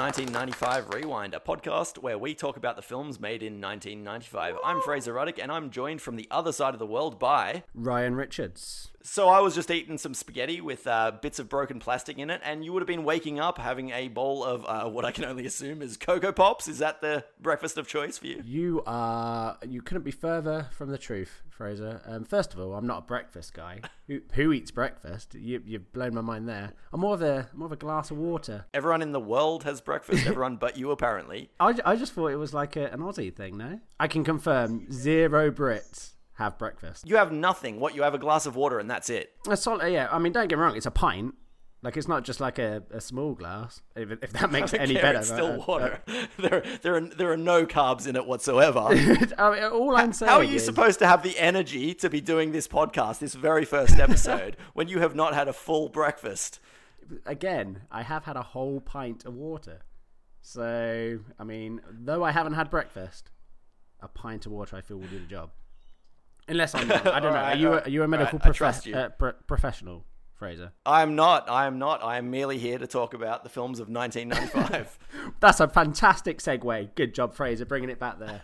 Welcome 0.00 0.24
to 0.24 0.32
1995 0.32 0.94
Rewind, 0.94 1.34
a 1.34 1.40
podcast 1.40 1.98
where 1.98 2.16
we 2.16 2.34
talk 2.34 2.56
about 2.56 2.74
the 2.74 2.80
films 2.80 3.20
made 3.20 3.42
in 3.42 3.60
1995. 3.60 4.56
I'm 4.64 4.80
Fraser 4.80 5.12
Ruddick, 5.12 5.38
and 5.38 5.52
I'm 5.52 5.68
joined 5.68 6.00
from 6.00 6.16
the 6.16 6.26
other 6.30 6.52
side 6.52 6.72
of 6.72 6.78
the 6.78 6.86
world 6.86 7.18
by. 7.18 7.64
Ryan 7.74 8.14
Richards. 8.14 8.92
So 9.02 9.28
I 9.28 9.40
was 9.40 9.54
just 9.54 9.70
eating 9.70 9.96
some 9.96 10.12
spaghetti 10.12 10.60
with 10.60 10.86
uh, 10.86 11.12
bits 11.22 11.38
of 11.38 11.48
broken 11.48 11.78
plastic 11.78 12.18
in 12.18 12.28
it, 12.28 12.42
and 12.44 12.64
you 12.64 12.72
would 12.72 12.82
have 12.82 12.86
been 12.86 13.04
waking 13.04 13.40
up 13.40 13.56
having 13.56 13.90
a 13.90 14.08
bowl 14.08 14.44
of 14.44 14.64
uh, 14.66 14.90
what 14.90 15.06
I 15.06 15.10
can 15.10 15.24
only 15.24 15.46
assume 15.46 15.80
is 15.80 15.96
Coco 15.96 16.32
Pops. 16.32 16.68
Is 16.68 16.78
that 16.78 17.00
the 17.00 17.24
breakfast 17.40 17.78
of 17.78 17.86
choice 17.86 18.18
for 18.18 18.26
you? 18.26 18.42
You 18.44 18.82
are. 18.86 19.56
You 19.66 19.80
couldn't 19.80 20.02
be 20.02 20.10
further 20.10 20.68
from 20.72 20.90
the 20.90 20.98
truth, 20.98 21.42
Fraser. 21.48 22.02
Um, 22.06 22.24
first 22.24 22.52
of 22.52 22.60
all, 22.60 22.74
I'm 22.74 22.86
not 22.86 22.98
a 22.98 23.02
breakfast 23.02 23.54
guy. 23.54 23.80
who, 24.06 24.20
who 24.34 24.52
eats 24.52 24.70
breakfast? 24.70 25.34
You, 25.34 25.62
you've 25.64 25.92
blown 25.92 26.14
my 26.14 26.20
mind 26.20 26.46
there. 26.46 26.74
I'm 26.92 27.00
more 27.00 27.14
of 27.14 27.22
a 27.22 27.48
more 27.54 27.66
of 27.66 27.72
a 27.72 27.76
glass 27.76 28.10
of 28.10 28.18
water. 28.18 28.66
Everyone 28.74 29.00
in 29.00 29.12
the 29.12 29.20
world 29.20 29.64
has 29.64 29.80
breakfast. 29.80 30.26
Everyone 30.26 30.56
but 30.56 30.76
you, 30.76 30.90
apparently. 30.90 31.50
I, 31.60 31.74
I 31.84 31.96
just 31.96 32.12
thought 32.12 32.28
it 32.28 32.36
was 32.36 32.52
like 32.52 32.76
a, 32.76 32.86
an 32.88 33.00
Aussie 33.00 33.34
thing. 33.34 33.56
No, 33.56 33.80
I 33.98 34.08
can 34.08 34.24
confirm 34.24 34.92
zero 34.92 35.50
Brits 35.50 36.12
have 36.40 36.58
breakfast. 36.58 37.06
You 37.08 37.16
have 37.16 37.30
nothing. 37.32 37.78
What 37.80 37.94
you 37.94 38.02
have 38.02 38.14
a 38.14 38.18
glass 38.18 38.46
of 38.46 38.56
water, 38.56 38.78
and 38.78 38.90
that's 38.90 39.08
it. 39.10 39.32
A 39.48 39.56
solid, 39.56 39.92
yeah. 39.92 40.08
I 40.10 40.18
mean, 40.18 40.32
don't 40.32 40.48
get 40.48 40.56
me 40.58 40.62
wrong. 40.64 40.76
It's 40.76 40.86
a 40.86 40.90
pint. 40.90 41.34
Like 41.82 41.96
it's 41.96 42.08
not 42.08 42.24
just 42.24 42.40
like 42.40 42.58
a, 42.58 42.82
a 42.90 43.00
small 43.00 43.32
glass. 43.34 43.80
If, 43.96 44.10
if 44.22 44.32
that 44.34 44.50
makes 44.52 44.72
it 44.74 44.80
any 44.82 44.94
care, 44.94 45.02
better, 45.02 45.18
It's 45.20 45.28
still 45.28 45.62
Uh, 45.62 45.64
water. 45.66 46.02
there, 46.38 46.62
there 46.82 46.94
are 46.96 47.00
there 47.00 47.32
are 47.32 47.38
no 47.38 47.64
carbs 47.64 48.06
in 48.06 48.16
it 48.16 48.26
whatsoever. 48.26 48.80
I 48.90 48.94
mean, 48.94 49.64
all 49.72 49.96
I'm 49.96 50.12
saying. 50.12 50.28
How 50.30 50.38
are 50.38 50.44
you 50.44 50.56
is- 50.56 50.64
supposed 50.64 50.98
to 50.98 51.06
have 51.06 51.22
the 51.22 51.38
energy 51.38 51.94
to 51.94 52.10
be 52.10 52.20
doing 52.20 52.52
this 52.52 52.68
podcast, 52.68 53.18
this 53.20 53.34
very 53.34 53.64
first 53.64 53.98
episode, 53.98 54.56
when 54.74 54.88
you 54.88 54.98
have 55.00 55.14
not 55.14 55.32
had 55.34 55.48
a 55.48 55.52
full 55.54 55.88
breakfast? 55.88 56.58
again, 57.26 57.82
I 57.90 58.02
have 58.02 58.24
had 58.24 58.36
a 58.36 58.42
whole 58.42 58.80
pint 58.80 59.24
of 59.24 59.34
water. 59.34 59.80
So, 60.42 61.18
I 61.38 61.44
mean, 61.44 61.80
though 61.90 62.22
I 62.22 62.30
haven't 62.30 62.52
had 62.54 62.70
breakfast, 62.70 63.30
a 64.00 64.08
pint 64.08 64.46
of 64.46 64.52
water 64.52 64.76
I 64.76 64.80
feel 64.80 64.98
will 64.98 65.08
do 65.08 65.18
the 65.18 65.26
job. 65.26 65.50
Unless 66.50 66.74
I'm 66.74 66.88
wrong. 66.88 67.00
I 67.06 67.20
don't 67.20 67.32
know. 67.36 67.38
Alright, 67.38 67.56
are 67.56 67.60
you 67.60 67.72
a, 67.72 67.80
are 67.80 67.88
you 67.88 68.02
a 68.02 68.08
medical 68.08 68.38
Alright, 68.38 68.46
I 68.46 68.48
profe- 68.50 68.86
you. 68.86 68.94
Uh, 68.96 69.08
pro- 69.10 69.32
professional, 69.46 70.04
Fraser? 70.40 70.72
I 70.86 71.02
am 71.02 71.16
not. 71.16 71.50
I 71.50 71.66
am 71.66 71.78
not. 71.78 72.02
I 72.02 72.16
am 72.16 72.30
merely 72.30 72.56
here 72.56 72.78
to 72.78 72.86
talk 72.86 73.12
about 73.12 73.44
the 73.44 73.50
films 73.50 73.78
of 73.78 73.90
1995. 73.90 74.98
That's 75.40 75.60
a 75.60 75.68
fantastic 75.68 76.38
segue. 76.38 76.94
Good 76.94 77.14
job, 77.14 77.34
Fraser, 77.34 77.66
bringing 77.66 77.90
it 77.90 77.98
back 77.98 78.18
there. 78.18 78.40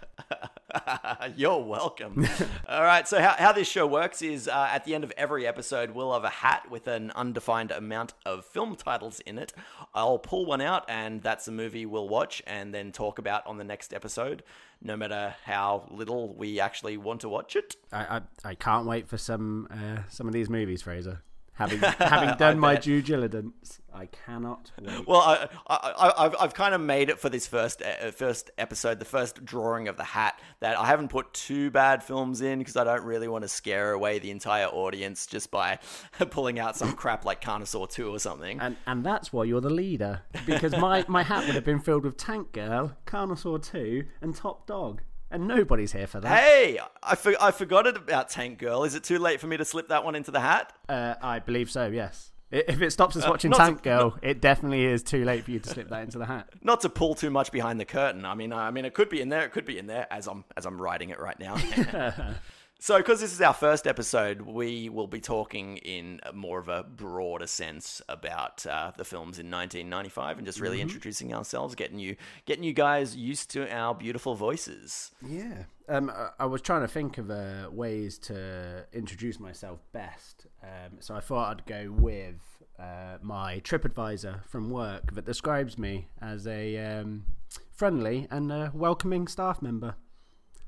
You're 1.37 1.65
welcome. 1.65 2.29
All 2.69 2.83
right. 2.83 3.09
So 3.09 3.19
how, 3.19 3.35
how 3.39 3.53
this 3.53 3.67
show 3.67 3.87
works 3.87 4.21
is 4.21 4.47
uh, 4.47 4.69
at 4.71 4.85
the 4.85 4.95
end 4.95 5.05
of 5.05 5.13
every 5.17 5.47
episode, 5.47 5.93
we'll 5.93 6.13
have 6.13 6.25
a 6.25 6.29
hat 6.29 6.71
with 6.71 6.87
an 6.87 7.13
undefined 7.13 7.71
amount 7.71 8.13
of 8.27 8.45
film 8.45 8.77
titles 8.77 9.21
in 9.21 9.39
it. 9.39 9.55
I'll 9.95 10.19
pull 10.19 10.45
one 10.45 10.61
out, 10.61 10.85
and 10.91 11.23
that's 11.23 11.49
a 11.49 11.53
movie 11.53 11.87
we'll 11.87 12.11
watch 12.11 12.43
and 12.47 12.75
then 12.75 12.93
talk 12.93 13.19
about 13.19 13.47
on 13.47 13.57
the 13.57 13.65
next 13.65 13.95
episode. 13.95 14.43
No 14.83 14.99
matter 14.99 15.35
how 15.45 15.89
little 15.91 16.35
we 16.35 16.61
actually 16.61 16.99
want 16.99 17.23
to 17.23 17.31
watch 17.31 17.57
it. 17.57 17.75
I, 17.91 18.19
I, 18.45 18.51
I 18.51 18.55
can't 18.55 18.87
wait 18.87 19.09
for 19.09 19.17
some 19.17 19.67
uh, 19.71 20.03
some 20.11 20.27
of 20.27 20.35
these 20.35 20.51
movies, 20.51 20.83
Fraser. 20.83 21.23
Having 21.57 21.81
having 21.99 22.37
done 22.37 22.59
my 22.59 22.77
due 22.77 23.01
diligence, 23.01 23.81
I 23.93 24.07
cannot 24.07 24.73
wait. 24.81 25.09
Well, 25.09 25.21
I, 25.21 25.49
I, 25.67 25.77
I, 25.77 26.25
I've, 26.27 26.37
I've 26.39 26.55
kind 26.55 26.75
of 26.75 26.83
made 26.83 27.09
it 27.09 27.19
for 27.19 27.31
this 27.31 27.47
first 27.47 27.83
uh, 27.83 28.11
first 28.11 28.51
episode, 28.59 28.99
the 28.99 29.07
first 29.07 29.43
drawing 29.45 29.89
of 29.89 29.97
the 29.97 30.05
hat, 30.05 30.39
that 30.61 30.79
I 30.79 30.85
haven't 30.85 31.09
put 31.09 31.33
two 31.33 31.71
bad 31.71 32.03
films 32.03 32.43
in 32.43 32.59
because 32.59 32.77
I 32.77 32.85
don't 32.85 33.05
really 33.05 33.27
want 33.27 33.43
to 33.43 33.49
scare 33.49 33.93
away 33.93 34.19
the 34.19 34.31
entire 34.31 34.67
audience 34.67 35.27
just 35.27 35.51
by 35.51 35.79
pulling 36.31 36.59
out 36.59 36.77
some 36.77 36.93
crap 36.93 37.25
like 37.25 37.41
Carnosaur 37.41 37.91
2 37.91 38.11
or 38.11 38.19
something. 38.19 38.61
And 38.61 38.77
and 38.87 39.03
that's 39.03 39.33
why 39.33 39.45
you're 39.45 39.63
the 39.63 39.71
leader. 39.71 40.23
Because 40.45 40.77
my, 40.77 41.05
my 41.09 41.23
hat 41.23 41.47
would 41.47 41.55
have 41.55 41.65
been 41.65 41.81
filled 41.81 42.05
with 42.05 42.19
Tank 42.19 42.53
Girl, 42.53 42.97
Carnosaur 43.07 43.63
2, 43.65 44.05
and 44.21 44.35
Top 44.35 44.67
Dog. 44.67 45.01
And 45.31 45.49
nobody's 45.49 45.93
here 45.93 46.07
for 46.07 46.21
that. 46.21 46.39
Hey, 46.39 46.79
I, 47.03 47.15
for, 47.17 47.35
I 47.41 47.51
forgot 47.51 47.87
it 47.87 47.97
about 47.97 48.29
Tank 48.29 48.59
Girl. 48.59 48.85
Is 48.85 48.95
it 48.95 49.03
too 49.05 49.19
late 49.19 49.41
for 49.41 49.47
me 49.49 49.57
to 49.57 49.65
slip 49.65 49.89
that 49.89 50.05
one 50.05 50.15
into 50.15 50.31
the 50.31 50.41
hat? 50.41 50.73
Uh, 50.89 51.15
I 51.21 51.41
believe 51.41 51.71
so, 51.71 51.89
yes. 51.89 52.31
If 52.53 52.81
it 52.81 52.93
stops 52.93 53.17
us 53.17 53.27
watching 53.27 53.53
Uh, 53.53 53.59
not 53.59 53.65
to- 53.65 53.71
Tank 53.73 53.83
Girl, 53.83 54.19
it 54.23 54.41
definitely 54.41 54.85
is 54.85 55.03
too 55.03 55.25
late 55.25 55.43
for 55.45 55.51
you 55.51 55.59
to 55.59 55.69
slip 55.69 55.89
that 55.89 56.03
into 56.05 56.19
the 56.19 56.27
hat. 56.27 56.49
Not 56.63 56.81
to 56.83 56.89
pull 56.89 57.17
too 57.17 57.29
much 57.31 57.51
behind 57.51 57.81
the 57.81 57.85
curtain. 57.85 58.25
I 58.25 58.35
mean, 58.37 58.53
I 58.53 58.71
mean, 58.71 58.85
it 58.85 58.95
could 58.95 59.09
be 59.09 59.21
in 59.21 59.31
there. 59.31 59.43
It 59.45 59.51
could 59.51 59.65
be 59.65 59.79
in 59.79 59.89
there 59.89 60.07
as 60.13 60.29
I'm 60.29 60.45
as 60.57 60.65
I'm 60.65 60.81
writing 60.81 61.11
it 61.11 61.19
right 61.19 61.39
now. 61.41 61.57
so, 62.79 62.99
because 62.99 63.21
this 63.21 63.33
is 63.33 63.41
our 63.41 63.55
first 63.55 63.87
episode, 63.87 64.43
we 64.43 64.89
will 64.89 65.07
be 65.07 65.21
talking 65.21 65.79
in 65.79 66.21
more 66.35 66.59
of 66.59 66.69
a 66.69 66.83
broader 66.83 67.47
sense 67.47 68.03
about 68.09 68.67
uh, 68.67 68.93
the 68.97 69.05
films 69.05 69.39
in 69.39 69.51
1995 69.51 70.39
and 70.39 70.47
just 70.47 70.61
really 70.61 70.81
introducing 70.81 71.33
ourselves, 71.35 71.75
getting 71.75 71.99
you 71.99 72.17
getting 72.45 72.65
you 72.65 72.73
guys 72.73 73.17
used 73.17 73.51
to 73.53 73.73
our 73.75 73.95
beautiful 73.95 74.35
voices. 74.35 75.11
Yeah. 75.27 75.65
Um, 75.89 76.13
I- 76.39 76.45
was 76.47 76.61
trying 76.63 76.83
to 76.83 76.89
think 76.89 77.17
of 77.19 77.31
uh, 77.31 77.69
ways 77.71 78.19
to 78.19 78.85
introduce 78.93 79.39
myself 79.41 79.81
best. 79.93 80.47
Um, 80.63 80.99
so 81.01 81.15
I 81.15 81.21
thought 81.21 81.51
I'd 81.51 81.67
go 81.67 81.91
with 81.91 82.41
uh, 82.79 83.19
my 83.23 83.61
TripAdvisor 83.61 84.45
from 84.45 84.71
work 84.71 85.15
that 85.15 85.25
describes 85.25 85.79
me 85.79 86.09
as 86.21 86.47
a 86.47 86.77
um, 86.79 87.25
friendly 87.73 88.27
and 88.31 88.51
uh, 88.53 88.71
welcoming 88.75 89.29
staff 89.29 89.63
member. 89.63 89.95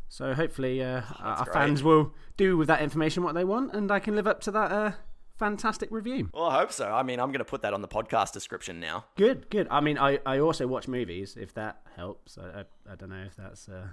So 0.08 0.34
hopefully 0.34 0.82
uh, 0.82 1.02
our 1.18 1.44
great. 1.44 1.52
fans 1.52 1.82
will 1.82 2.12
do 2.36 2.56
with 2.56 2.68
that 2.68 2.80
information 2.80 3.22
what 3.22 3.34
they 3.34 3.44
want, 3.44 3.74
and 3.74 3.90
I 3.90 4.00
can 4.00 4.16
live 4.16 4.26
up 4.26 4.40
to 4.42 4.50
that 4.52 4.72
uh, 4.72 4.92
fantastic 5.38 5.90
review. 5.90 6.30
Well, 6.32 6.46
I 6.46 6.58
hope 6.58 6.72
so. 6.72 6.90
I 6.90 7.02
mean, 7.02 7.20
I'm 7.20 7.28
going 7.28 7.38
to 7.38 7.44
put 7.44 7.62
that 7.62 7.74
on 7.74 7.82
the 7.82 7.88
podcast 7.88 8.32
description 8.32 8.80
now. 8.80 9.04
Good, 9.16 9.50
good. 9.50 9.68
I 9.70 9.80
mean, 9.80 9.98
I, 9.98 10.18
I 10.26 10.38
also 10.38 10.66
watch 10.66 10.88
movies, 10.88 11.36
if 11.38 11.54
that 11.54 11.80
helps. 11.96 12.38
I, 12.38 12.60
I, 12.60 12.92
I 12.92 12.96
don't 12.96 13.10
know 13.10 13.24
if 13.26 13.36
that's 13.36 13.68
uh, 13.68 13.88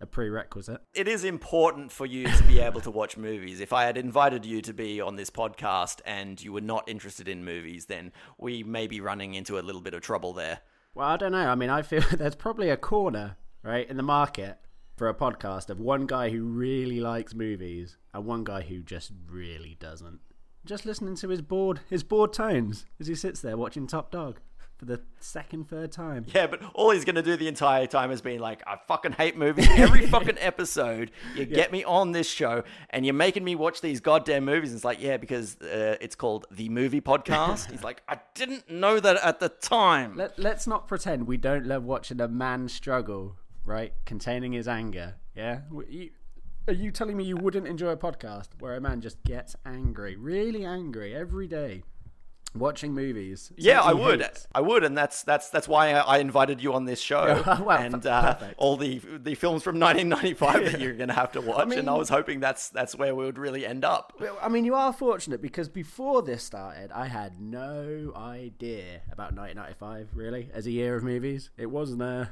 a 0.00 0.06
prerequisite. 0.06 0.80
it 0.94 1.08
is 1.08 1.24
important 1.24 1.92
for 1.92 2.06
you 2.06 2.26
to 2.26 2.42
be 2.44 2.58
able 2.58 2.80
to 2.80 2.90
watch 2.90 3.16
movies. 3.16 3.60
If 3.60 3.72
I 3.72 3.84
had 3.84 3.96
invited 3.96 4.44
you 4.44 4.60
to 4.62 4.72
be 4.72 5.00
on 5.00 5.16
this 5.16 5.30
podcast 5.30 6.00
and 6.04 6.42
you 6.42 6.52
were 6.52 6.60
not 6.60 6.88
interested 6.88 7.28
in 7.28 7.44
movies, 7.44 7.86
then 7.86 8.12
we 8.38 8.62
may 8.62 8.86
be 8.86 9.00
running 9.00 9.34
into 9.34 9.58
a 9.58 9.62
little 9.62 9.80
bit 9.80 9.94
of 9.94 10.00
trouble 10.00 10.32
there. 10.32 10.60
Well, 10.94 11.08
I 11.08 11.16
don't 11.16 11.32
know. 11.32 11.48
I 11.48 11.54
mean, 11.54 11.70
I 11.70 11.82
feel 11.82 12.02
there's 12.12 12.34
probably 12.36 12.70
a 12.70 12.76
corner, 12.76 13.36
right, 13.62 13.88
in 13.88 13.96
the 13.96 14.02
market 14.02 14.58
for 14.96 15.08
a 15.08 15.14
podcast 15.14 15.70
of 15.70 15.80
one 15.80 16.06
guy 16.06 16.30
who 16.30 16.44
really 16.44 17.00
likes 17.00 17.34
movies 17.34 17.96
and 18.12 18.24
one 18.24 18.44
guy 18.44 18.62
who 18.62 18.82
just 18.82 19.12
really 19.28 19.76
doesn't. 19.80 20.20
Just 20.64 20.86
listening 20.86 21.16
to 21.16 21.28
his 21.28 21.42
bored 21.42 21.80
his 21.90 22.02
bored 22.02 22.32
tones 22.32 22.86
as 22.98 23.06
he 23.06 23.14
sits 23.14 23.40
there 23.40 23.56
watching 23.56 23.86
Top 23.86 24.10
Dog 24.10 24.38
for 24.76 24.86
the 24.86 25.00
second, 25.20 25.68
third 25.68 25.92
time. 25.92 26.26
Yeah, 26.34 26.46
but 26.46 26.60
all 26.74 26.90
he's 26.90 27.04
going 27.04 27.14
to 27.14 27.22
do 27.22 27.36
the 27.36 27.48
entire 27.48 27.86
time 27.86 28.10
is 28.10 28.20
being 28.20 28.40
like, 28.40 28.62
I 28.66 28.76
fucking 28.88 29.12
hate 29.12 29.36
movies. 29.36 29.68
Every 29.70 30.06
fucking 30.08 30.38
episode, 30.38 31.10
you 31.36 31.44
get 31.44 31.72
me 31.72 31.84
on 31.84 32.12
this 32.12 32.28
show 32.28 32.64
and 32.90 33.06
you're 33.06 33.14
making 33.14 33.44
me 33.44 33.54
watch 33.54 33.80
these 33.80 34.00
goddamn 34.00 34.44
movies. 34.44 34.70
And 34.70 34.78
it's 34.78 34.84
like, 34.84 35.00
yeah, 35.00 35.16
because 35.16 35.60
uh, 35.60 35.96
it's 36.00 36.14
called 36.14 36.46
The 36.50 36.68
Movie 36.68 37.00
Podcast. 37.00 37.70
he's 37.70 37.84
like, 37.84 38.02
I 38.08 38.18
didn't 38.34 38.70
know 38.70 39.00
that 39.00 39.16
at 39.16 39.40
the 39.40 39.48
time. 39.48 40.16
Let, 40.16 40.38
let's 40.38 40.66
not 40.66 40.88
pretend 40.88 41.26
we 41.26 41.36
don't 41.36 41.66
love 41.66 41.84
watching 41.84 42.20
a 42.20 42.28
man 42.28 42.68
struggle, 42.68 43.36
right? 43.64 43.92
Containing 44.04 44.52
his 44.52 44.68
anger. 44.68 45.14
Yeah? 45.34 45.60
Are 46.66 46.72
you 46.72 46.90
telling 46.90 47.16
me 47.16 47.24
you 47.24 47.36
wouldn't 47.36 47.66
enjoy 47.66 47.90
a 47.90 47.96
podcast 47.96 48.48
where 48.58 48.74
a 48.74 48.80
man 48.80 49.00
just 49.00 49.22
gets 49.22 49.54
angry, 49.66 50.16
really 50.16 50.64
angry 50.64 51.14
every 51.14 51.46
day, 51.46 51.82
watching 52.54 52.94
movies? 52.94 53.52
Yeah, 53.58 53.82
I 53.82 53.92
would. 53.92 54.22
hates? 54.22 54.46
I 54.54 54.62
would, 54.62 54.82
and 54.82 54.96
that's 54.96 55.22
that's 55.24 55.50
that's 55.50 55.68
why 55.68 55.90
I 55.90 56.00
I 56.00 56.18
invited 56.18 56.62
you 56.62 56.72
on 56.72 56.86
this 56.86 57.00
show, 57.02 57.42
well, 57.66 57.70
and 57.70 58.06
uh, 58.06 58.38
all 58.56 58.78
the 58.78 58.98
the 59.18 59.34
films 59.34 59.62
from 59.62 59.78
1995 59.80 60.72
that 60.72 60.80
you're 60.80 60.94
going 60.94 61.08
to 61.08 61.14
have 61.14 61.32
to 61.32 61.40
watch. 61.50 61.74
and 61.74 61.90
I 61.90 61.94
was 61.94 62.08
hoping 62.08 62.40
that's 62.40 62.70
that's 62.70 62.94
where 62.94 63.14
we 63.14 63.26
would 63.26 63.36
really 63.38 63.66
end 63.66 63.84
up. 63.84 64.14
I 64.40 64.48
mean, 64.48 64.64
you 64.64 64.74
are 64.74 64.92
fortunate 64.92 65.42
because 65.42 65.68
before 65.68 66.22
this 66.22 66.42
started, 66.42 66.90
I 66.92 67.08
had 67.08 67.40
no 67.40 68.10
idea 68.16 69.02
about 69.12 69.34
1995, 69.34 70.10
really, 70.14 70.48
as 70.54 70.66
a 70.66 70.70
year 70.70 70.96
of 70.96 71.02
movies. 71.04 71.50
It 71.58 71.66
wasn't 71.66 72.00
a. 72.00 72.30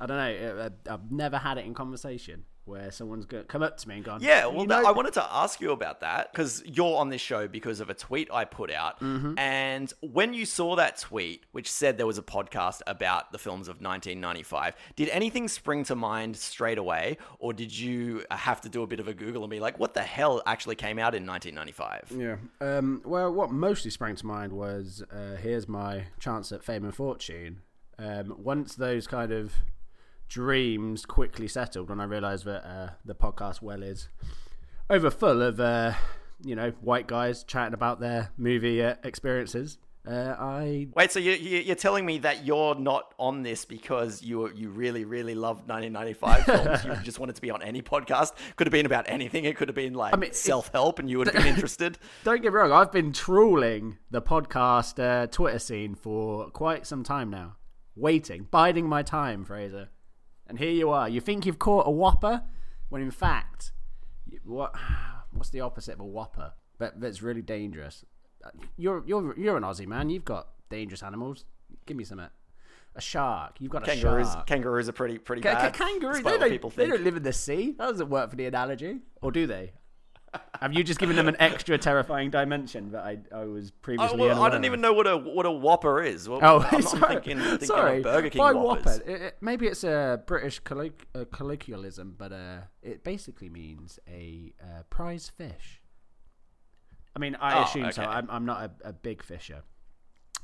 I 0.00 0.06
don't 0.06 0.16
know. 0.16 0.70
I've 0.90 1.12
never 1.12 1.38
had 1.38 1.58
it 1.58 1.66
in 1.66 1.74
conversation 1.74 2.44
where 2.70 2.90
someone's 2.92 3.26
come 3.48 3.62
up 3.62 3.76
to 3.78 3.88
me 3.88 3.96
and 3.96 4.04
gone, 4.04 4.22
Yeah, 4.22 4.46
well, 4.46 4.60
you 4.60 4.66
know- 4.68 4.86
I 4.86 4.92
wanted 4.92 5.14
to 5.14 5.24
ask 5.34 5.60
you 5.60 5.72
about 5.72 6.00
that 6.00 6.30
because 6.30 6.62
you're 6.64 6.98
on 6.98 7.08
this 7.08 7.20
show 7.20 7.48
because 7.48 7.80
of 7.80 7.90
a 7.90 7.94
tweet 7.94 8.30
I 8.32 8.44
put 8.44 8.70
out. 8.70 9.00
Mm-hmm. 9.00 9.38
And 9.38 9.92
when 10.00 10.32
you 10.34 10.46
saw 10.46 10.76
that 10.76 10.98
tweet, 10.98 11.44
which 11.50 11.70
said 11.70 11.98
there 11.98 12.06
was 12.06 12.18
a 12.18 12.22
podcast 12.22 12.80
about 12.86 13.32
the 13.32 13.38
films 13.38 13.66
of 13.66 13.80
1995, 13.80 14.76
did 14.94 15.08
anything 15.08 15.48
spring 15.48 15.82
to 15.84 15.96
mind 15.96 16.36
straight 16.36 16.78
away? 16.78 17.18
Or 17.40 17.52
did 17.52 17.76
you 17.76 18.24
have 18.30 18.60
to 18.60 18.68
do 18.68 18.82
a 18.82 18.86
bit 18.86 19.00
of 19.00 19.08
a 19.08 19.14
Google 19.14 19.42
and 19.42 19.50
be 19.50 19.58
like, 19.58 19.78
what 19.78 19.94
the 19.94 20.02
hell 20.02 20.40
actually 20.46 20.76
came 20.76 20.98
out 20.98 21.14
in 21.14 21.26
1995? 21.26 22.12
Yeah. 22.16 22.36
Um, 22.60 23.02
well, 23.04 23.32
what 23.32 23.50
mostly 23.50 23.90
sprang 23.90 24.14
to 24.16 24.26
mind 24.26 24.52
was 24.52 25.02
uh, 25.10 25.36
here's 25.36 25.66
my 25.66 26.04
chance 26.20 26.52
at 26.52 26.62
fame 26.62 26.84
and 26.84 26.94
fortune. 26.94 27.62
Um, 27.98 28.34
once 28.38 28.76
those 28.76 29.06
kind 29.06 29.32
of 29.32 29.52
dreams 30.30 31.04
quickly 31.04 31.46
settled, 31.46 31.90
when 31.90 32.00
I 32.00 32.04
realised 32.04 32.46
that 32.46 32.66
uh, 32.66 32.90
the 33.04 33.14
podcast 33.14 33.60
well 33.60 33.82
is 33.82 34.08
over 34.88 35.10
full 35.10 35.42
of 35.42 35.60
uh, 35.60 35.92
you 36.42 36.56
know 36.56 36.70
white 36.80 37.06
guys 37.06 37.44
chatting 37.44 37.74
about 37.74 38.00
their 38.00 38.30
movie 38.38 38.82
uh, 38.82 38.94
experiences 39.04 39.76
uh, 40.08 40.34
I 40.38 40.88
Wait, 40.94 41.12
so 41.12 41.20
you, 41.20 41.32
you, 41.32 41.58
you're 41.58 41.76
telling 41.76 42.06
me 42.06 42.18
that 42.18 42.46
you're 42.46 42.74
not 42.74 43.14
on 43.18 43.42
this 43.42 43.66
because 43.66 44.22
you 44.22 44.50
you 44.54 44.70
really 44.70 45.04
really 45.04 45.34
loved 45.34 45.68
1995 45.68 46.44
films? 46.44 46.84
You 47.00 47.04
just 47.04 47.18
wanted 47.18 47.36
to 47.36 47.42
be 47.42 47.50
on 47.50 47.62
any 47.62 47.82
podcast. 47.82 48.32
Could 48.56 48.66
have 48.66 48.72
been 48.72 48.86
about 48.86 49.04
anything. 49.08 49.44
It 49.44 49.56
could 49.56 49.68
have 49.68 49.74
been 49.74 49.92
like 49.92 50.18
mean, 50.18 50.32
self 50.32 50.72
help, 50.72 50.98
and 50.98 51.10
you 51.10 51.18
would 51.18 51.28
have 51.28 51.36
been 51.36 51.46
interested. 51.54 51.98
don't 52.24 52.40
get 52.40 52.52
me 52.52 52.58
wrong. 52.58 52.72
I've 52.72 52.92
been 52.92 53.12
trawling 53.12 53.98
the 54.10 54.22
podcast 54.22 54.98
uh, 54.98 55.26
Twitter 55.26 55.58
scene 55.58 55.94
for 55.94 56.48
quite 56.50 56.86
some 56.86 57.04
time 57.04 57.28
now, 57.28 57.56
waiting, 57.94 58.48
biding 58.50 58.88
my 58.88 59.02
time, 59.02 59.44
Fraser. 59.44 59.90
And 60.50 60.58
here 60.58 60.72
you 60.72 60.90
are. 60.90 61.08
You 61.08 61.20
think 61.20 61.46
you've 61.46 61.60
caught 61.60 61.86
a 61.86 61.92
whopper, 61.92 62.42
when 62.88 63.00
in 63.00 63.12
fact, 63.12 63.70
what 64.44 64.74
what's 65.32 65.50
the 65.50 65.60
opposite 65.60 65.94
of 65.94 66.00
a 66.00 66.04
whopper? 66.04 66.54
But 66.76 67.00
that's 67.00 67.22
really 67.22 67.40
dangerous. 67.40 68.04
You're 68.76 69.04
you're 69.06 69.38
you're 69.38 69.56
an 69.56 69.62
Aussie 69.62 69.86
man. 69.86 70.10
You've 70.10 70.24
got 70.24 70.48
dangerous 70.68 71.04
animals. 71.04 71.44
Give 71.86 71.96
me 71.96 72.02
some. 72.02 72.18
A 72.18 73.00
shark. 73.00 73.58
You've 73.60 73.70
got 73.70 73.84
a 73.84 73.86
Kangaroos, 73.86 74.32
shark. 74.32 74.46
kangaroos 74.48 74.88
are 74.88 74.92
pretty 74.92 75.18
pretty 75.18 75.40
bad. 75.42 75.72
kangaroos, 75.72 76.20
they 76.24 76.38
don't, 76.38 76.74
they 76.74 76.86
don't 76.88 77.04
live 77.04 77.16
in 77.16 77.22
the 77.22 77.32
sea. 77.32 77.76
That 77.78 77.86
doesn't 77.86 78.10
work 78.10 78.30
for 78.30 78.34
the 78.36 78.46
analogy. 78.46 78.98
Or 79.22 79.30
do 79.30 79.46
they? 79.46 79.74
Have 80.60 80.74
you 80.74 80.84
just 80.84 81.00
given 81.00 81.16
them 81.16 81.26
an 81.26 81.36
extra 81.40 81.76
terrifying 81.78 82.30
dimension 82.30 82.92
that 82.92 83.02
I, 83.02 83.18
I 83.34 83.44
was 83.46 83.70
Oh, 83.70 83.78
previously 83.82 84.18
well, 84.20 84.42
I 84.42 84.48
don't 84.50 84.64
even 84.64 84.80
know 84.80 84.92
what 84.92 85.06
a 85.06 85.16
what 85.16 85.46
a 85.46 85.50
Whopper 85.50 86.02
is. 86.02 86.28
Well, 86.28 86.38
Oh, 86.42 86.68
I'm, 86.70 86.82
sorry. 86.82 87.14
thinking, 87.14 87.38
thinking 87.40 87.66
sorry. 87.66 88.00
Burger 88.02 88.30
King 88.30 88.38
By 88.38 88.52
Whoppers. 88.52 88.98
Whopper, 88.98 89.10
it- 89.10 89.22
it- 89.22 89.36
maybe 89.40 89.66
it's 89.66 89.82
a 89.82 90.22
British 90.26 90.62
colloq- 90.62 91.04
uh, 91.14 91.24
colloquialism, 91.32 92.14
but 92.16 92.32
uh, 92.32 92.58
it 92.82 93.02
basically 93.02 93.48
means 93.48 93.98
a 94.06 94.52
uh, 94.62 94.82
prize 94.90 95.28
fish. 95.36 95.80
I 97.16 97.18
mean, 97.18 97.36
I 97.40 97.58
Oh, 97.58 97.62
assume 97.64 97.90
so. 97.90 98.02
I'm, 98.04 98.28
I'm 98.30 98.44
not 98.46 98.70
a, 98.84 98.88
a 98.90 98.92
big 98.92 99.22
fisher, 99.24 99.62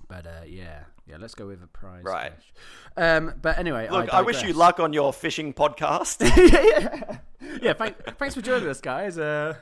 but 0.08 0.26
uh, 0.26 0.30
yeah, 0.46 0.80
yeah. 1.06 1.16
Let's 1.20 1.34
go 1.36 1.46
with 1.46 1.62
a 1.62 1.68
prize 1.68 2.02
Right. 2.04 2.32
fish. 2.34 2.52
Um, 2.96 3.34
but 3.40 3.56
anyway, 3.58 3.88
Look, 3.88 4.12
I, 4.12 4.22
wish 4.22 4.42
you 4.42 4.52
luck 4.52 4.80
on 4.80 4.92
your 4.92 5.12
fishing 5.12 5.54
podcast. 5.54 6.22
yeah, 6.50 7.18
yeah. 7.62 7.72
Thank, 7.74 8.02
thanks 8.18 8.34
for 8.34 8.40
joining 8.40 8.68
us, 8.68 8.80
guys. 8.80 9.16
Uh, 9.16 9.54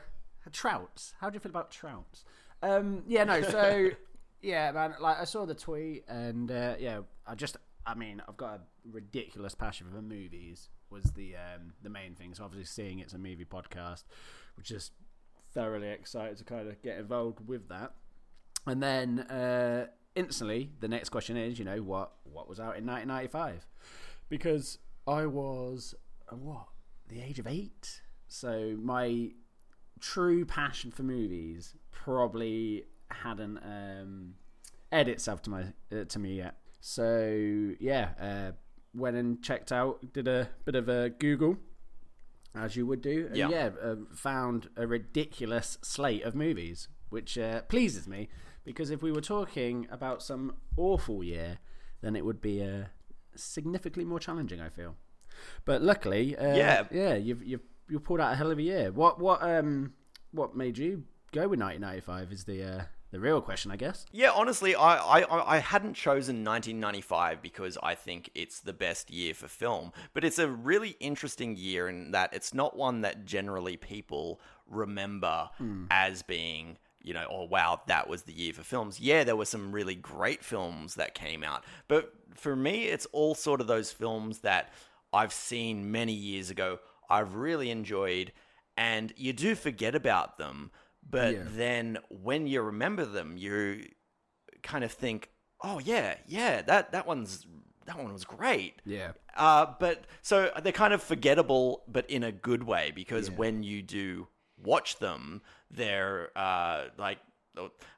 trouts. 0.50 1.14
How 1.20 1.30
do 1.30 1.34
you 1.34 1.40
feel 1.40 1.50
about 1.50 1.70
trouts? 1.70 2.24
Um, 2.62 3.02
yeah, 3.06 3.24
no. 3.24 3.42
So, 3.42 3.90
yeah, 4.42 4.72
man. 4.72 4.94
Like, 5.00 5.20
I 5.20 5.24
saw 5.24 5.46
the 5.46 5.54
tweet, 5.54 6.04
and 6.08 6.50
uh, 6.50 6.74
yeah, 6.78 7.00
I 7.26 7.34
just, 7.34 7.56
I 7.86 7.94
mean, 7.94 8.22
I've 8.28 8.36
got 8.36 8.54
a 8.54 8.60
ridiculous 8.90 9.54
passion 9.54 9.86
for 9.92 10.02
movies. 10.02 10.68
Was 10.90 11.04
the 11.16 11.34
um, 11.34 11.72
the 11.82 11.90
main 11.90 12.14
thing. 12.14 12.34
So 12.34 12.44
obviously, 12.44 12.66
seeing 12.66 12.98
it's 13.00 13.14
a 13.14 13.18
movie 13.18 13.44
podcast, 13.44 14.04
which 14.56 14.70
is 14.70 14.92
thoroughly 15.52 15.88
excited 15.88 16.36
to 16.38 16.44
kind 16.44 16.68
of 16.68 16.80
get 16.82 16.98
involved 16.98 17.46
with 17.48 17.68
that. 17.68 17.94
And 18.66 18.82
then 18.82 19.20
uh, 19.20 19.86
instantly, 20.14 20.70
the 20.80 20.88
next 20.88 21.10
question 21.10 21.36
is, 21.36 21.58
you 21.58 21.64
know, 21.64 21.82
what 21.82 22.12
what 22.24 22.48
was 22.48 22.60
out 22.60 22.76
in 22.76 22.86
1995? 22.86 23.66
Because 24.28 24.78
I 25.06 25.26
was 25.26 25.94
uh, 26.30 26.36
what 26.36 26.68
the 27.08 27.20
age 27.20 27.38
of 27.38 27.46
eight, 27.46 28.00
so 28.28 28.76
my 28.80 29.30
true 30.12 30.44
passion 30.44 30.90
for 30.90 31.02
movies 31.02 31.74
probably 31.90 32.84
hadn't 33.10 33.58
um, 33.58 34.34
aired 34.92 35.08
itself 35.08 35.40
to 35.42 35.50
my 35.50 35.62
uh, 35.92 36.04
to 36.08 36.18
me 36.18 36.34
yet. 36.36 36.56
So 36.80 37.72
yeah, 37.80 38.10
uh, 38.20 38.52
went 38.94 39.16
and 39.16 39.42
checked 39.42 39.72
out, 39.72 40.12
did 40.12 40.28
a 40.28 40.48
bit 40.66 40.74
of 40.74 40.88
a 40.88 41.10
Google 41.10 41.56
as 42.54 42.76
you 42.76 42.86
would 42.86 43.00
do. 43.00 43.26
And 43.28 43.36
Yeah. 43.36 43.48
yeah, 43.48 43.70
uh, 43.82 43.96
found 44.14 44.68
a 44.76 44.86
ridiculous 44.86 45.78
slate 45.82 46.22
of 46.22 46.34
movies, 46.34 46.88
which 47.08 47.38
uh, 47.38 47.62
pleases 47.62 48.06
me 48.06 48.28
because 48.64 48.90
if 48.90 49.02
we 49.02 49.10
were 49.10 49.20
talking 49.22 49.86
about 49.90 50.22
some 50.22 50.54
awful 50.76 51.24
year, 51.24 51.58
then 52.02 52.14
it 52.14 52.24
would 52.24 52.40
be 52.40 52.62
uh, 52.62 52.84
significantly 53.34 54.04
more 54.04 54.20
challenging. 54.20 54.60
I 54.60 54.68
feel, 54.68 54.96
but 55.64 55.82
luckily, 55.82 56.36
uh, 56.36 56.54
Yeah. 56.56 56.84
yeah, 56.92 57.14
you've 57.14 57.42
you've 57.42 57.62
you 57.88 58.00
pulled 58.00 58.20
out 58.20 58.32
a 58.32 58.36
hell 58.36 58.50
of 58.50 58.58
a 58.58 58.62
year. 58.62 58.92
What 58.92 59.18
what 59.20 59.42
um 59.42 59.92
what 60.32 60.56
made 60.56 60.78
you 60.78 61.04
go 61.32 61.42
with 61.48 61.60
1995 61.60 62.32
is 62.32 62.44
the 62.44 62.62
uh, 62.62 62.84
the 63.10 63.20
real 63.20 63.40
question, 63.40 63.70
I 63.70 63.76
guess. 63.76 64.06
Yeah, 64.12 64.32
honestly, 64.34 64.74
I, 64.74 64.96
I 64.96 65.56
I 65.56 65.58
hadn't 65.58 65.94
chosen 65.94 66.44
1995 66.44 67.40
because 67.42 67.78
I 67.82 67.94
think 67.94 68.30
it's 68.34 68.60
the 68.60 68.72
best 68.72 69.10
year 69.10 69.34
for 69.34 69.48
film, 69.48 69.92
but 70.14 70.24
it's 70.24 70.38
a 70.38 70.48
really 70.48 70.96
interesting 71.00 71.56
year 71.56 71.88
in 71.88 72.10
that 72.12 72.34
it's 72.34 72.52
not 72.52 72.76
one 72.76 73.02
that 73.02 73.24
generally 73.24 73.76
people 73.76 74.40
remember 74.68 75.50
as 75.90 76.22
being, 76.22 76.78
you 77.02 77.14
know, 77.14 77.26
oh 77.30 77.44
wow, 77.44 77.82
that 77.86 78.08
was 78.08 78.22
the 78.22 78.32
year 78.32 78.52
for 78.52 78.62
films. 78.62 78.98
Yeah, 78.98 79.22
there 79.22 79.36
were 79.36 79.44
some 79.44 79.70
really 79.72 79.94
great 79.94 80.42
films 80.42 80.96
that 80.96 81.14
came 81.14 81.44
out, 81.44 81.64
but 81.86 82.12
for 82.34 82.56
me, 82.56 82.84
it's 82.86 83.06
all 83.12 83.34
sort 83.36 83.60
of 83.60 83.68
those 83.68 83.92
films 83.92 84.40
that 84.40 84.72
I've 85.12 85.32
seen 85.32 85.92
many 85.92 86.12
years 86.12 86.50
ago. 86.50 86.80
I've 87.14 87.34
really 87.34 87.70
enjoyed, 87.70 88.32
and 88.76 89.12
you 89.16 89.32
do 89.32 89.54
forget 89.54 89.94
about 89.94 90.38
them. 90.38 90.70
But 91.08 91.34
Yeah. 91.34 91.42
then 91.46 91.98
when 92.08 92.46
you 92.46 92.62
remember 92.62 93.04
them, 93.04 93.36
you 93.36 93.88
kind 94.62 94.84
of 94.84 94.92
think, 94.92 95.30
"Oh 95.62 95.78
yeah, 95.78 96.16
yeah, 96.26 96.62
that 96.62 96.92
that 96.92 97.06
one's 97.06 97.46
that 97.86 97.96
one 97.98 98.12
was 98.12 98.24
great." 98.24 98.80
Yeah. 98.84 99.12
Uh, 99.36 99.66
but 99.78 100.04
so 100.22 100.50
they're 100.62 100.72
kind 100.72 100.94
of 100.94 101.02
forgettable, 101.02 101.84
but 101.86 102.08
in 102.08 102.22
a 102.22 102.32
good 102.32 102.62
way 102.64 102.92
because 102.94 103.30
when 103.30 103.62
you 103.62 103.82
do 103.82 104.28
watch 104.56 104.98
them, 104.98 105.42
they're 105.70 106.30
uh, 106.36 106.86
like. 106.96 107.18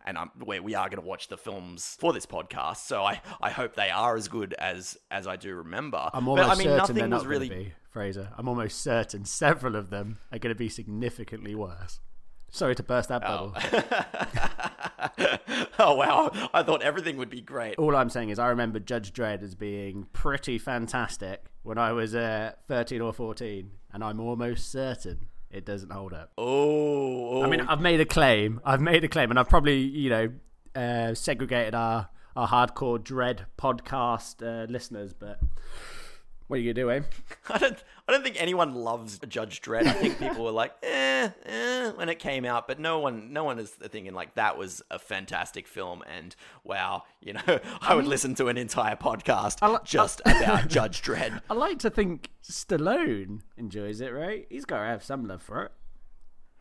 And 0.04 0.18
I'm, 0.18 0.30
we 0.44 0.60
we 0.60 0.74
are 0.74 0.88
going 0.88 1.02
to 1.02 1.06
watch 1.06 1.28
the 1.28 1.36
films 1.36 1.96
for 1.98 2.12
this 2.12 2.26
podcast, 2.26 2.86
so 2.86 3.04
I, 3.04 3.20
I 3.40 3.50
hope 3.50 3.74
they 3.74 3.90
are 3.90 4.16
as 4.16 4.28
good 4.28 4.54
as 4.58 4.96
as 5.10 5.26
I 5.26 5.36
do 5.36 5.54
remember. 5.54 6.10
I'm 6.12 6.26
but 6.26 6.40
I 6.40 6.54
mean, 6.54 6.64
certain 6.64 6.76
nothing 6.76 6.96
they're 6.96 7.08
not 7.08 7.20
was 7.20 7.26
really 7.26 7.48
going 7.48 7.60
to 7.60 7.66
be 7.66 7.72
Fraser. 7.90 8.28
I'm 8.36 8.48
almost 8.48 8.82
certain 8.82 9.24
several 9.24 9.74
of 9.74 9.90
them 9.90 10.18
are 10.30 10.38
going 10.38 10.54
to 10.54 10.58
be 10.58 10.68
significantly 10.68 11.54
worse. 11.54 12.00
Sorry 12.50 12.74
to 12.74 12.82
burst 12.82 13.08
that 13.08 13.22
bubble. 13.22 13.54
oh 15.78 15.94
wow! 15.94 16.30
I 16.54 16.62
thought 16.62 16.82
everything 16.82 17.16
would 17.16 17.30
be 17.30 17.40
great. 17.40 17.78
All 17.78 17.96
I'm 17.96 18.10
saying 18.10 18.30
is 18.30 18.38
I 18.38 18.48
remember 18.48 18.78
Judge 18.78 19.12
Dredd 19.12 19.42
as 19.42 19.54
being 19.54 20.06
pretty 20.12 20.58
fantastic 20.58 21.46
when 21.62 21.78
I 21.78 21.92
was 21.92 22.14
uh, 22.14 22.52
13 22.68 23.00
or 23.00 23.12
14, 23.12 23.70
and 23.92 24.04
I'm 24.04 24.20
almost 24.20 24.70
certain 24.70 25.26
it 25.56 25.64
doesn't 25.64 25.90
hold 25.90 26.12
up. 26.12 26.30
Oh, 26.36 27.42
I 27.42 27.48
mean, 27.48 27.62
I've 27.62 27.80
made 27.80 28.00
a 28.00 28.04
claim. 28.04 28.60
I've 28.64 28.80
made 28.80 29.02
a 29.04 29.08
claim, 29.08 29.30
and 29.30 29.38
I've 29.38 29.48
probably, 29.48 29.78
you 29.78 30.10
know, 30.10 30.32
uh, 30.74 31.14
segregated 31.14 31.74
our, 31.74 32.10
our 32.36 32.46
hardcore 32.46 32.98
Dredd 32.98 33.46
podcast 33.58 34.42
uh, 34.46 34.70
listeners, 34.70 35.14
but 35.14 35.40
what 36.48 36.58
are 36.58 36.62
you 36.62 36.72
to 36.72 36.80
do, 36.80 36.90
eh? 36.90 37.00
I 37.48 37.58
don't. 37.58 37.82
I 38.08 38.12
don't 38.12 38.22
think 38.22 38.40
anyone 38.40 38.74
loves 38.74 39.18
Judge 39.28 39.60
Dredd. 39.60 39.86
I 39.86 39.92
think 39.92 40.18
people 40.20 40.44
were 40.44 40.52
like, 40.52 40.72
eh, 40.82 41.30
eh, 41.44 41.90
when 41.92 42.08
it 42.08 42.20
came 42.20 42.44
out, 42.44 42.68
but 42.68 42.78
no 42.78 43.00
one, 43.00 43.32
no 43.32 43.42
one 43.42 43.58
is 43.58 43.70
thinking 43.70 44.14
like 44.14 44.36
that 44.36 44.56
was 44.56 44.80
a 44.90 44.98
fantastic 44.98 45.66
film, 45.66 46.02
and 46.06 46.36
wow, 46.62 47.02
you 47.20 47.32
know, 47.32 47.60
I 47.80 47.94
would 47.94 48.06
listen 48.06 48.34
to 48.36 48.46
an 48.46 48.56
entire 48.56 48.96
podcast 48.96 49.66
li- 49.68 49.78
just 49.84 50.20
about 50.24 50.68
Judge 50.68 51.02
Dredd. 51.02 51.40
I 51.50 51.54
like 51.54 51.80
to 51.80 51.90
think 51.90 52.30
Stallone 52.44 53.40
enjoys 53.56 54.00
it, 54.00 54.10
right? 54.10 54.46
He's 54.48 54.64
got 54.64 54.80
to 54.80 54.86
have 54.86 55.02
some 55.02 55.26
love 55.26 55.42
for 55.42 55.64
it. 55.64 55.72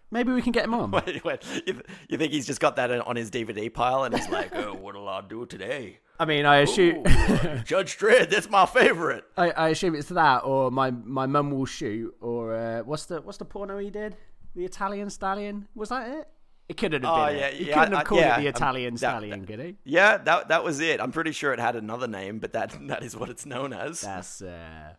Maybe 0.10 0.32
we 0.32 0.42
can 0.42 0.52
get 0.52 0.66
him 0.66 0.74
on. 0.74 0.92
Wait, 0.92 1.24
wait, 1.24 1.44
you, 1.68 1.82
you 2.08 2.18
think 2.18 2.32
he's 2.32 2.48
just 2.48 2.60
got 2.60 2.76
that 2.78 2.90
on 2.92 3.16
his 3.16 3.30
DVD 3.30 3.72
pile, 3.72 4.04
and 4.04 4.16
he's 4.16 4.30
like, 4.30 4.56
oh, 4.56 4.74
what'll 4.74 5.08
I 5.10 5.22
do 5.22 5.46
today? 5.46 6.00
I 6.20 6.26
mean, 6.26 6.46
I 6.46 6.58
assume 6.58 7.00
Ooh, 7.00 7.58
Judge 7.66 7.98
Dredd, 7.98 8.30
that's 8.30 8.50
my 8.50 8.66
favorite. 8.66 9.26
I, 9.38 9.52
I 9.52 9.70
assume 9.70 9.96
it's 9.96 10.10
that, 10.10 10.40
or 10.46 10.72
my 10.72 10.92
my 10.92 11.26
mum 11.26 11.52
will 11.52 11.66
shoot, 11.66 12.16
or 12.22 12.56
uh, 12.56 12.80
what's 12.84 13.06
the 13.06 13.22
what's 13.22 13.38
the 13.38 13.46
porno 13.46 13.78
he 13.78 13.90
did? 13.90 14.16
The 14.56 14.64
Italian 14.66 15.10
Stallion 15.10 15.68
was 15.76 15.90
that 15.90 16.08
it? 16.10 16.28
It 16.70 16.78
couldn't 16.78 17.04
have 17.04 17.12
Oh, 17.12 17.26
been. 17.28 17.38
yeah, 17.38 17.48
it. 17.48 17.54
He 17.56 17.68
yeah, 17.68 17.74
couldn't 17.80 17.94
I- 17.94 17.98
have 17.98 18.08
called 18.08 18.22
yeah, 18.22 18.38
it 18.38 18.42
the 18.42 18.48
um, 18.48 18.56
Italian 18.56 18.94
that- 18.96 19.00
Stallion, 19.00 19.46
could 19.46 19.60
he? 19.60 19.76
Yeah, 19.84 20.18
that 20.18 20.48
that 20.48 20.64
was 20.64 20.80
it. 20.80 21.02
I'm 21.02 21.12
pretty 21.12 21.32
sure 21.34 21.54
it 21.54 21.60
had 21.60 21.76
another 21.76 22.08
name, 22.08 22.40
but 22.40 22.54
that 22.54 22.76
that 22.88 23.04
is 23.04 23.16
what 23.16 23.30
it's 23.30 23.46
known 23.46 23.74
as. 23.74 24.02
That's 24.02 24.42
uh, 24.42 24.94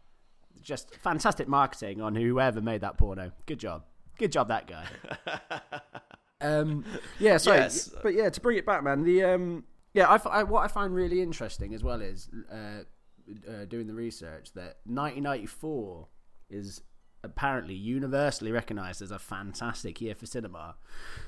just 0.63 0.95
fantastic 0.97 1.49
marketing 1.49 2.01
on 2.03 2.15
whoever 2.15 2.61
made 2.61 2.83
that 2.83 2.99
porno. 2.99 3.33
Good 3.47 3.59
job. 3.61 3.85
Good 4.19 4.33
job, 4.33 4.49
that 4.49 4.67
guy. 4.67 4.85
um, 6.41 6.85
yeah, 7.19 7.37
sorry, 7.39 7.59
Yes. 7.59 7.91
but 8.03 8.15
yeah, 8.15 8.29
to 8.31 8.41
bring 8.41 8.59
it 8.59 8.67
back, 8.67 8.83
man. 8.85 9.03
The 9.03 9.25
um, 9.25 9.65
yeah, 9.97 10.07
I, 10.09 10.17
I- 10.41 10.43
what 10.45 10.63
I 10.63 10.69
find 10.69 10.95
really 10.95 11.21
interesting 11.23 11.75
as 11.75 11.83
well 11.83 12.01
is 12.01 12.29
uh, 12.53 12.83
uh, 13.51 13.65
doing 13.67 13.87
the 13.89 13.95
research 13.95 14.53
that 14.55 14.77
1994 14.85 16.07
is 16.51 16.83
apparently 17.25 17.75
universally 17.75 18.53
recognized 18.53 19.03
as 19.03 19.11
a 19.11 19.19
fantastic 19.19 20.01
year 20.01 20.15
for 20.15 20.27
cinema. 20.27 20.77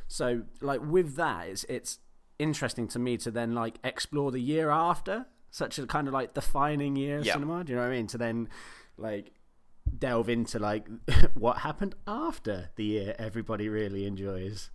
So, 0.06 0.42
like 0.60 0.80
with 0.84 1.16
that, 1.16 1.48
it's 1.48 1.64
it's 1.64 1.98
interesting 2.38 2.86
to 2.88 2.98
me 3.00 3.16
to 3.16 3.30
then 3.32 3.52
like 3.54 3.78
explore 3.82 4.30
the 4.30 4.40
year 4.40 4.70
after 4.70 5.26
such 5.50 5.78
a 5.78 5.86
kind 5.86 6.06
of 6.06 6.14
like 6.14 6.34
defining 6.34 6.94
year 6.94 7.18
of 7.18 7.26
Yeah. 7.26 7.32
cinema. 7.32 7.64
Do 7.64 7.72
you 7.72 7.76
know 7.76 7.82
what 7.82 7.92
I 7.92 7.96
mean? 7.96 8.06
To 8.08 8.18
then 8.18 8.48
like 8.96 9.32
delve 9.98 10.28
into 10.28 10.58
like 10.58 10.86
what 11.34 11.58
happened 11.58 11.94
after 12.06 12.70
the 12.76 12.84
year 12.84 13.16
everybody 13.18 13.68
really 13.68 14.06
enjoys. 14.06 14.70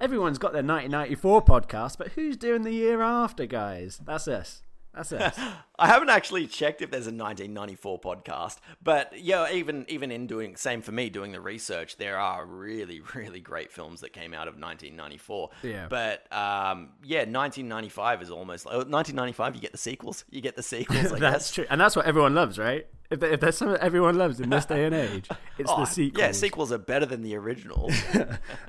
Everyone's 0.00 0.38
got 0.38 0.52
their 0.52 0.62
1994 0.62 1.44
podcast, 1.44 1.98
but 1.98 2.08
who's 2.12 2.36
doing 2.36 2.62
the 2.62 2.72
year 2.72 3.02
after, 3.02 3.46
guys? 3.46 4.00
That's 4.04 4.28
us. 4.28 4.62
That's 4.94 5.12
us. 5.12 5.38
I 5.78 5.86
haven't 5.86 6.08
actually 6.10 6.46
checked 6.48 6.82
if 6.82 6.90
there's 6.90 7.06
a 7.06 7.14
1994 7.14 8.00
podcast, 8.00 8.56
but 8.82 9.12
yeah, 9.16 9.50
even 9.52 9.84
even 9.88 10.10
in 10.10 10.26
doing 10.26 10.56
same 10.56 10.82
for 10.82 10.90
me 10.92 11.08
doing 11.08 11.30
the 11.32 11.40
research, 11.40 11.96
there 11.98 12.18
are 12.18 12.44
really 12.44 13.00
really 13.14 13.40
great 13.40 13.70
films 13.70 14.00
that 14.00 14.12
came 14.12 14.34
out 14.34 14.48
of 14.48 14.54
1994. 14.54 15.50
Yeah. 15.62 15.86
But 15.88 16.20
um, 16.32 16.90
yeah, 17.04 17.20
1995 17.20 18.22
is 18.22 18.30
almost 18.30 18.66
like 18.66 18.74
1995. 18.74 19.54
You 19.54 19.60
get 19.60 19.72
the 19.72 19.78
sequels. 19.78 20.24
You 20.30 20.40
get 20.40 20.56
the 20.56 20.62
sequels. 20.62 21.10
That's 21.10 21.20
guess. 21.20 21.50
true, 21.52 21.66
and 21.70 21.80
that's 21.80 21.94
what 21.94 22.06
everyone 22.06 22.34
loves, 22.34 22.58
right? 22.58 22.86
If, 23.10 23.22
if 23.22 23.40
there's 23.40 23.56
something 23.56 23.78
everyone 23.80 24.18
loves 24.18 24.38
in 24.40 24.50
this 24.50 24.66
day 24.66 24.84
and 24.84 24.94
age, 24.94 25.28
it's 25.58 25.70
Oh, 25.72 25.80
the 25.80 25.84
sequels. 25.86 26.20
Yeah, 26.20 26.32
sequels 26.32 26.72
are 26.72 26.78
better 26.78 27.06
than 27.06 27.22
the 27.22 27.36
originals. 27.36 27.94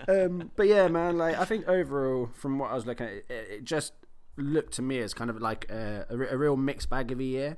um, 0.07 0.51
but 0.55 0.67
yeah, 0.67 0.87
man, 0.87 1.17
like 1.17 1.37
I 1.37 1.45
think 1.45 1.67
overall, 1.67 2.29
from 2.33 2.57
what 2.59 2.71
I 2.71 2.75
was 2.75 2.85
looking 2.85 3.07
at, 3.07 3.13
it, 3.13 3.25
it 3.29 3.63
just 3.63 3.93
looked 4.39 4.73
to 4.73 4.81
me 4.81 4.99
as 4.99 5.13
kind 5.13 5.29
of 5.29 5.41
like 5.41 5.69
a, 5.69 6.05
a, 6.09 6.17
a 6.33 6.37
real 6.37 6.57
mixed 6.57 6.89
bag 6.89 7.11
of 7.11 7.19
a 7.19 7.23
year. 7.23 7.57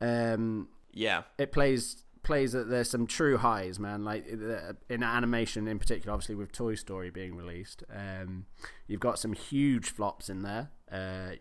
Um, 0.00 0.68
yeah. 0.92 1.22
it 1.38 1.52
plays 1.52 2.04
plays 2.22 2.52
that 2.52 2.70
there's 2.70 2.90
some 2.90 3.06
true 3.06 3.36
highs, 3.36 3.78
man. 3.78 4.02
Like 4.04 4.26
uh, 4.32 4.72
in 4.88 5.02
animation, 5.02 5.68
in 5.68 5.78
particular, 5.78 6.12
obviously 6.14 6.34
with 6.34 6.52
Toy 6.52 6.74
Story 6.74 7.10
being 7.10 7.36
released, 7.36 7.84
um, 7.94 8.46
you've 8.86 9.00
got 9.00 9.18
some 9.18 9.32
huge 9.32 9.90
flops 9.90 10.28
in 10.28 10.42
there. 10.42 10.70
Uh, 10.90 11.36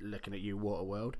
looking 0.00 0.34
at 0.34 0.40
you, 0.40 0.58
Waterworld. 0.58 1.14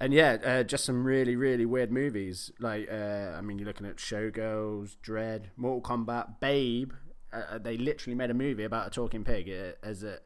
And 0.00 0.12
yeah, 0.12 0.36
uh, 0.44 0.62
just 0.62 0.84
some 0.84 1.04
really, 1.04 1.36
really 1.36 1.66
weird 1.66 1.92
movies. 1.92 2.50
Like, 2.58 2.88
uh, 2.90 3.32
I 3.36 3.40
mean, 3.40 3.58
you're 3.58 3.66
looking 3.66 3.86
at 3.86 3.96
Showgirls, 3.96 4.96
Dredd, 5.02 5.44
Mortal 5.56 5.80
Kombat, 5.80 6.40
Babe. 6.40 6.92
Uh, 7.32 7.58
they 7.58 7.76
literally 7.76 8.14
made 8.14 8.30
a 8.30 8.34
movie 8.34 8.64
about 8.64 8.88
a 8.88 8.90
talking 8.90 9.24
pig 9.24 9.48
uh, 9.48 9.86
as 9.86 10.02
a. 10.02 10.18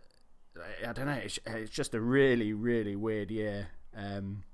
I 0.86 0.92
don't 0.92 1.06
know. 1.06 1.12
It's, 1.12 1.38
it's 1.46 1.70
just 1.70 1.94
a 1.94 2.00
really, 2.00 2.52
really 2.52 2.96
weird 2.96 3.30
year. 3.30 3.68
Um, 3.96 4.44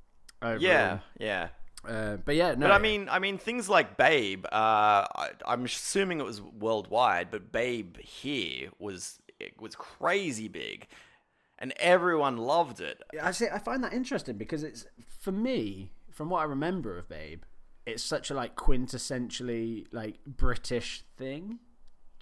overall. 0.43 0.61
Yeah, 0.61 0.99
yeah. 1.19 1.49
Uh, 1.87 2.17
but 2.17 2.35
yeah, 2.35 2.51
no. 2.53 2.67
But 2.67 2.73
I 2.73 2.79
mean, 2.79 3.09
I 3.11 3.19
mean, 3.19 3.39
things 3.39 3.69
like 3.69 3.97
Babe. 3.97 4.47
Uh, 4.47 5.05
I, 5.15 5.31
I'm 5.47 5.65
assuming 5.65 6.21
it 6.21 6.25
was 6.25 6.41
worldwide, 6.41 7.31
but 7.31 7.53
Babe 7.53 7.99
here 7.99 8.71
was 8.79 9.19
it 9.39 9.61
was 9.61 9.75
crazy 9.75 10.49
big, 10.49 10.87
and 11.59 11.75
everyone 11.79 12.37
loved 12.39 12.81
it. 12.81 13.03
I 13.23 13.33
say 13.33 13.49
I 13.53 13.59
find 13.59 13.85
that 13.85 13.93
interesting 13.93 14.37
because 14.39 14.63
it's 14.63 14.87
for 15.21 15.33
me, 15.33 15.93
from 16.11 16.31
what 16.31 16.41
I 16.41 16.45
remember 16.45 16.99
of 16.99 17.09
Babe, 17.09 17.43
it's 17.87 18.03
such 18.03 18.31
a 18.31 18.35
like 18.35 18.57
quintessentially 18.57 19.87
like 19.93 20.25
British 20.27 21.05
thing. 21.17 21.59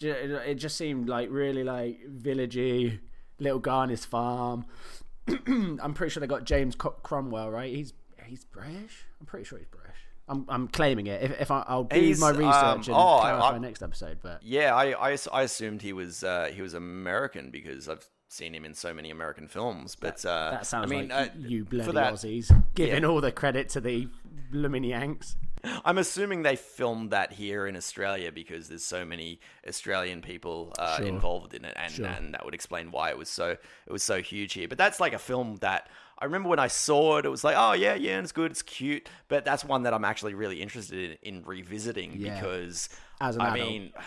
It 0.01 0.55
just 0.55 0.77
seemed 0.77 1.09
like 1.09 1.29
really 1.31 1.63
like 1.63 2.01
villagey, 2.11 2.99
little 3.43 3.59
guy 3.59 3.75
on 3.75 3.89
his 3.89 4.05
farm. 4.05 4.65
I'm 5.47 5.95
pretty 5.95 6.11
sure 6.11 6.21
they 6.21 6.27
got 6.27 6.45
James 6.45 6.75
Cromwell, 6.77 7.51
right? 7.51 7.73
He's 7.75 7.93
he's 8.27 8.45
British. 8.45 9.05
I'm 9.21 9.27
pretty 9.27 9.45
sure 9.45 9.59
he's 9.59 9.69
British. 9.69 9.97
I'm 10.29 10.45
I'm 10.49 10.69
claiming 10.69 11.07
it. 11.09 11.23
If 11.23 11.41
if 11.43 11.51
I, 11.51 11.65
I'll 11.67 11.85
do 11.85 12.01
He's, 12.01 12.21
my 12.21 12.31
research 12.31 12.45
um, 12.47 12.79
and 12.79 12.89
oh, 12.91 13.19
I- 13.19 13.21
clarify 13.21 13.55
I- 13.55 13.59
next 13.59 13.83
episode, 13.83 14.19
but 14.23 14.43
Yeah, 14.43 14.75
I, 14.75 15.11
I, 15.13 15.19
I 15.33 15.43
assumed 15.43 15.83
he 15.83 15.93
was 15.93 16.25
uh, 16.25 16.51
he 16.53 16.63
was 16.63 16.75
American 16.75 17.51
because 17.51 17.89
I've 17.89 18.05
seen 18.29 18.55
him 18.55 18.65
in 18.65 18.73
so 18.75 18.95
many 18.95 19.11
American 19.11 19.47
films. 19.49 19.95
But 19.95 20.25
uh, 20.25 20.53
that 20.53 20.67
sounds 20.67 20.91
I 20.91 20.95
mean, 20.95 21.09
like 21.09 21.29
uh, 21.29 21.33
you 21.37 21.65
bloody 21.65 21.93
that, 21.93 22.15
Aussies 22.15 22.65
giving 22.75 23.05
all 23.05 23.21
the 23.21 23.33
credit 23.33 23.69
to 23.71 23.81
the 23.81 24.09
blooming 24.51 24.85
Yanks. 24.85 25.37
I'm 25.85 25.99
assuming 25.99 26.43
they 26.43 26.57
filmed 26.57 27.11
that 27.11 27.33
here 27.33 27.67
in 27.67 27.77
Australia 27.77 28.33
because 28.33 28.69
there's 28.69 28.85
so 28.85 29.05
many 29.05 29.41
Australian 29.67 30.21
people 30.23 30.73
uh, 30.79 30.97
Sure. 30.99 31.07
involved 31.07 31.55
in 31.55 31.65
it, 31.65 31.75
and, 31.77 31.93
Sure. 31.93 32.07
and 32.07 32.35
that 32.35 32.45
would 32.45 32.55
explain 32.55 32.91
why 32.91 33.11
it 33.11 33.19
was 33.19 33.29
so 33.29 33.51
it 33.51 33.93
was 33.93 34.03
so 34.03 34.21
huge 34.23 34.53
here. 34.55 34.69
But 34.69 34.79
that's 34.79 35.01
like 35.01 35.13
a 35.13 35.19
film 35.19 35.57
that 35.61 35.89
I 36.19 36.25
remember 36.27 36.49
when 36.49 36.59
I 36.61 36.69
saw 36.69 37.19
it, 37.19 37.25
it 37.27 37.31
was 37.31 37.43
like, 37.45 37.57
oh 37.59 37.73
yeah, 37.73 37.95
yeah, 37.95 38.19
it's 38.21 38.33
good, 38.33 38.51
it's 38.53 38.63
cute. 38.63 39.09
But 39.29 39.45
that's 39.45 39.65
one 39.65 39.83
that 39.85 39.93
I'm 39.95 40.05
actually 40.05 40.35
really 40.35 40.63
interested 40.63 41.19
in, 41.23 41.37
in 41.37 41.43
revisiting 41.45 42.13
Yeah. 42.17 42.35
because 42.41 42.89
As 43.21 43.37
an 43.37 43.43
I 43.43 43.55
adult. 43.55 43.69
mean. 43.69 43.93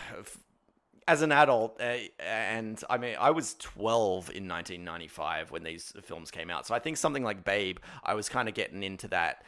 As 1.08 1.22
an 1.22 1.30
adult, 1.30 1.80
uh, 1.80 1.98
and 2.18 2.82
I 2.90 2.98
mean, 2.98 3.14
I 3.20 3.30
was 3.30 3.54
12 3.60 4.30
in 4.30 4.48
1995 4.48 5.52
when 5.52 5.62
these 5.62 5.92
films 6.02 6.32
came 6.32 6.50
out. 6.50 6.66
So 6.66 6.74
I 6.74 6.80
think 6.80 6.96
something 6.96 7.22
like 7.22 7.44
Babe, 7.44 7.78
I 8.02 8.14
was 8.14 8.28
kind 8.28 8.48
of 8.48 8.54
getting 8.56 8.82
into 8.82 9.06
that 9.08 9.44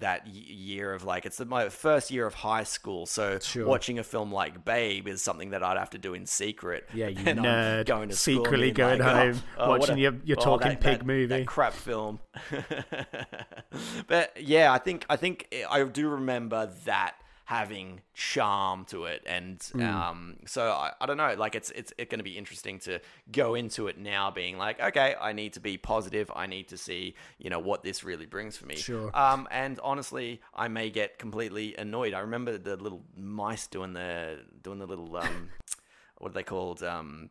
that 0.00 0.26
year 0.26 0.92
of 0.92 1.04
like 1.04 1.26
it's 1.26 1.36
the, 1.36 1.44
my 1.44 1.68
first 1.68 2.10
year 2.10 2.26
of 2.26 2.34
high 2.34 2.64
school 2.64 3.06
so 3.06 3.38
Sure. 3.38 3.66
watching 3.66 3.98
a 3.98 4.04
film 4.04 4.32
like 4.32 4.64
babe 4.64 5.06
is 5.08 5.22
something 5.22 5.50
that 5.50 5.62
i'd 5.62 5.76
have 5.78 5.90
to 5.90 5.98
do 5.98 6.14
in 6.14 6.26
secret 6.26 6.88
Yeah, 6.94 7.08
you 7.08 7.22
And 7.26 7.40
I'm 7.40 7.44
nerd. 7.44 7.86
going 7.86 8.08
to 8.08 8.16
Secretly 8.16 8.72
being 8.72 8.88
like, 8.88 8.98
going 8.98 9.02
"Oh, 9.02 9.14
home, 9.32 9.42
oh, 9.58 9.64
oh 9.64 9.70
watching 9.78 9.96
a- 9.96 10.00
your- 10.00 10.14
your 10.24 10.36
oh, 10.40 10.44
talking 10.44 10.68
that- 10.70 10.80
pig 10.80 10.98
that- 10.98 11.06
movie." 11.06 11.26
that 11.26 11.46
crap 11.46 11.72
film 11.74 12.20
but 14.06 14.32
yeah 14.40 14.72
i 14.72 14.78
think 14.78 15.04
i 15.08 15.16
think 15.16 15.46
eh, 15.52 15.64
i 15.70 15.82
do 15.84 16.08
remember 16.08 16.70
that 16.84 17.14
having 17.44 18.00
charm 18.14 18.84
to 18.86 19.04
it. 19.04 19.22
And 19.26 19.62
Hmm. 19.72 19.80
um 19.82 20.36
so 20.46 20.70
I, 20.70 20.92
I 21.00 21.06
don't 21.06 21.16
know 21.16 21.34
like 21.36 21.54
it's 21.54 21.70
it's, 21.70 21.92
it's 21.98 22.10
going 22.10 22.18
to 22.18 22.24
be 22.24 22.38
interesting 22.38 22.78
to 22.80 23.00
go 23.30 23.54
into 23.54 23.86
it 23.88 23.98
now 23.98 24.30
being 24.30 24.56
like 24.56 24.80
okay 24.80 25.14
i 25.20 25.32
need 25.32 25.52
to 25.54 25.60
be 25.60 25.76
positive. 25.76 26.30
I 26.34 26.46
need 26.46 26.68
to 26.68 26.76
see 26.76 27.14
you 27.38 27.50
know 27.50 27.58
what 27.58 27.82
this 27.82 28.02
really 28.04 28.26
brings 28.26 28.56
for 28.56 28.66
me. 28.66 28.76
Sure. 28.76 29.10
um 29.14 29.46
and 29.50 29.78
honestly 29.82 30.40
i 30.54 30.68
may 30.68 30.90
get 30.90 31.18
completely 31.18 31.74
annoyed. 31.76 32.14
I 32.14 32.20
remember 32.20 32.56
the 32.58 32.76
little 32.76 33.02
mice 33.16 33.66
doing 33.66 33.92
the 33.92 34.40
doing 34.62 34.78
the 34.78 34.86
little 34.86 35.14
um 35.16 35.50
what 36.18 36.30
are 36.30 36.34
they 36.34 36.42
called? 36.42 36.82
Um 36.82 37.30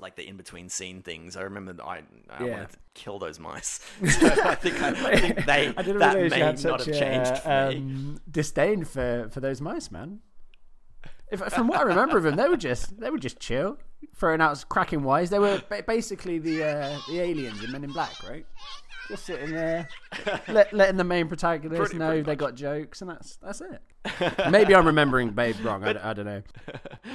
like 0.00 0.16
the 0.16 0.26
in 0.26 0.36
between 0.36 0.68
scene 0.68 1.02
things. 1.02 1.36
I 1.36 1.42
remember 1.42 1.74
I, 1.82 2.02
I 2.30 2.44
Yeah. 2.44 2.50
wanted 2.52 2.70
to 2.70 2.78
kill 2.94 3.18
those 3.18 3.38
mice. 3.40 3.80
So 4.08 4.26
I 4.44 4.54
think 4.54 4.82
I, 4.82 4.88
I 4.90 5.16
think 5.20 5.46
they 5.46 5.68
I 5.76 5.82
didn't 5.82 5.98
that 5.98 6.16
may 6.16 6.38
not 6.40 6.58
such 6.58 6.84
have 6.86 6.94
changed 6.98 7.44
me. 7.46 7.50
um, 7.50 8.20
disdain 8.30 8.84
for, 8.84 9.28
for 9.30 9.40
those 9.40 9.60
mice, 9.60 9.90
man. 9.90 10.20
If, 11.30 11.40
from 11.40 11.66
what 11.68 11.78
I 11.78 11.82
remember 11.82 12.16
of 12.18 12.22
them, 12.22 12.36
they 12.36 12.48
were 12.48 12.56
just 12.56 13.00
they 13.00 13.10
were 13.10 13.18
just 13.18 13.40
chill, 13.40 13.78
throwing 14.16 14.40
out 14.40 14.64
cracking 14.68 15.02
wise. 15.02 15.30
They 15.30 15.40
were 15.40 15.60
basically 15.86 16.38
the 16.38 16.62
uh, 16.64 16.98
the 17.08 17.20
aliens 17.20 17.64
in 17.64 17.72
Men 17.72 17.82
in 17.82 17.92
Black, 17.92 18.12
right? 18.28 18.46
Just 19.08 19.24
sitting 19.26 19.50
there, 19.52 19.88
let, 20.48 20.72
letting 20.72 20.96
the 20.96 21.04
main 21.04 21.26
protagonist 21.28 21.80
Pretty- 21.80 21.96
know 21.98 22.08
pretty 22.10 22.22
they 22.22 22.36
got 22.36 22.54
jokes, 22.54 23.00
and 23.02 23.10
that's 23.10 23.36
that's 23.36 23.60
it. 23.60 24.50
Maybe 24.50 24.72
I'm 24.74 24.86
remembering 24.86 25.30
Babe 25.30 25.56
wrong. 25.64 25.82
I 25.84 26.12
don't 26.12 26.26
know. 26.26 26.42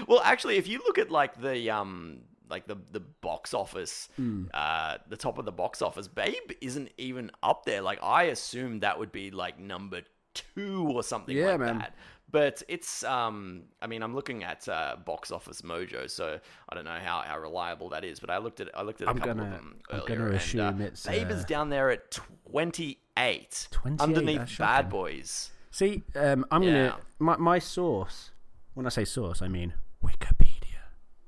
well, 0.07 0.21
actually, 0.25 0.57
if 0.57 0.67
you 0.67 0.79
look 0.79 0.97
at 0.97 1.09
like 1.09 1.39
the 1.39 1.69
um 1.69 2.19
like 2.51 2.67
the 2.67 2.77
the 2.91 2.99
box 2.99 3.53
office, 3.53 4.09
Hmm. 4.17 4.45
uh, 4.53 4.97
the 5.09 5.17
top 5.17 5.37
of 5.39 5.45
the 5.45 5.51
box 5.51 5.81
office, 5.81 6.07
Babe 6.07 6.51
isn't 6.61 6.89
even 6.97 7.31
up 7.41 7.65
there. 7.65 7.81
Like 7.81 7.99
I 8.03 8.23
assumed 8.25 8.81
that 8.81 8.99
would 8.99 9.11
be 9.11 9.31
like 9.31 9.57
number 9.59 10.01
two 10.35 10.87
or 10.93 11.01
something 11.03 11.35
Yeah, 11.35 11.51
like 11.51 11.59
man. 11.59 11.77
that. 11.79 11.95
But 12.29 12.63
it's 12.69 13.03
um 13.03 13.63
I 13.81 13.87
mean 13.87 14.01
I'm 14.03 14.15
looking 14.15 14.43
at 14.45 14.65
uh, 14.69 14.95
Box 15.05 15.31
Office 15.31 15.63
Mojo, 15.63 16.09
so 16.09 16.39
I 16.69 16.75
don't 16.75 16.85
know 16.85 16.97
how, 17.03 17.21
how 17.25 17.37
reliable 17.39 17.89
that 17.89 18.05
is. 18.05 18.21
But 18.21 18.29
I 18.29 18.37
looked 18.37 18.61
at 18.61 18.69
I 18.73 18.83
looked 18.83 19.01
at 19.01 19.07
a 19.07 19.09
I'm 19.11 19.17
couple 19.17 19.33
gonna- 19.33 19.47
of 19.47 19.51
them 19.51 19.79
I'm 19.89 19.99
earlier, 19.99 20.25
and 20.27 20.35
assume 20.35 20.81
uh, 20.81 20.85
it's, 20.85 21.05
Babe 21.05 21.29
is 21.31 21.43
uh, 21.43 21.47
down 21.47 21.69
there 21.69 21.89
at 21.89 22.11
twenty 22.11 22.99
eight, 23.17 23.67
28, 23.71 24.01
underneath 24.01 24.57
Bad. 24.57 24.89
Boys. 24.89 25.51
See, 25.71 26.03
um, 26.15 26.45
I'm 26.51 26.63
Yeah. 26.63 26.71
gonna 26.71 26.97
my 27.19 27.35
my 27.37 27.59
source. 27.59 28.31
When 28.75 28.85
I 28.85 28.89
say 28.89 29.03
source, 29.03 29.41
I 29.41 29.49
mean 29.49 29.73
Wikipedia. 30.01 30.50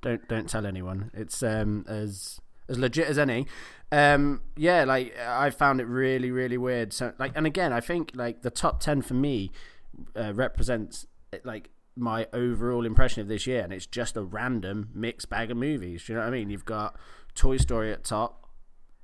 Don't 0.04 0.28
don't 0.28 0.48
tell 0.48 0.66
anyone. 0.66 1.10
It's 1.14 1.42
um 1.42 1.86
as 1.88 2.40
as 2.70 2.78
legit 2.78 3.08
as 3.08 3.18
any. 3.18 3.48
Um, 3.92 4.42
yeah, 4.56 4.84
like 4.86 5.18
I 5.20 5.50
found 5.50 5.82
it 5.82 5.86
really 5.86 6.30
really 6.30 6.58
weird. 6.58 6.94
So 6.94 7.14
like, 7.18 7.32
and 7.36 7.48
again, 7.48 7.74
I 7.74 7.80
think 7.80 8.12
like 8.14 8.42
the 8.42 8.52
top 8.52 8.80
ten 8.80 9.02
for 9.02 9.16
me 9.16 9.52
uh, 10.16 10.34
represents 10.34 11.08
like 11.44 11.70
my 11.96 12.28
overall 12.34 12.86
impression 12.86 13.22
of 13.22 13.28
this 13.28 13.48
year, 13.48 13.62
and 13.62 13.72
it's 13.72 13.86
just 13.86 14.18
a 14.18 14.24
random 14.24 14.90
mixed 14.94 15.30
bag 15.30 15.52
of 15.52 15.58
movies. 15.58 16.06
Do 16.06 16.14
you 16.14 16.20
know 16.20 16.26
what 16.26 16.34
I 16.34 16.38
mean? 16.38 16.50
You've 16.50 16.66
got 16.66 16.98
Toy 17.36 17.58
Story 17.58 17.92
at 17.92 18.04
top, 18.04 18.50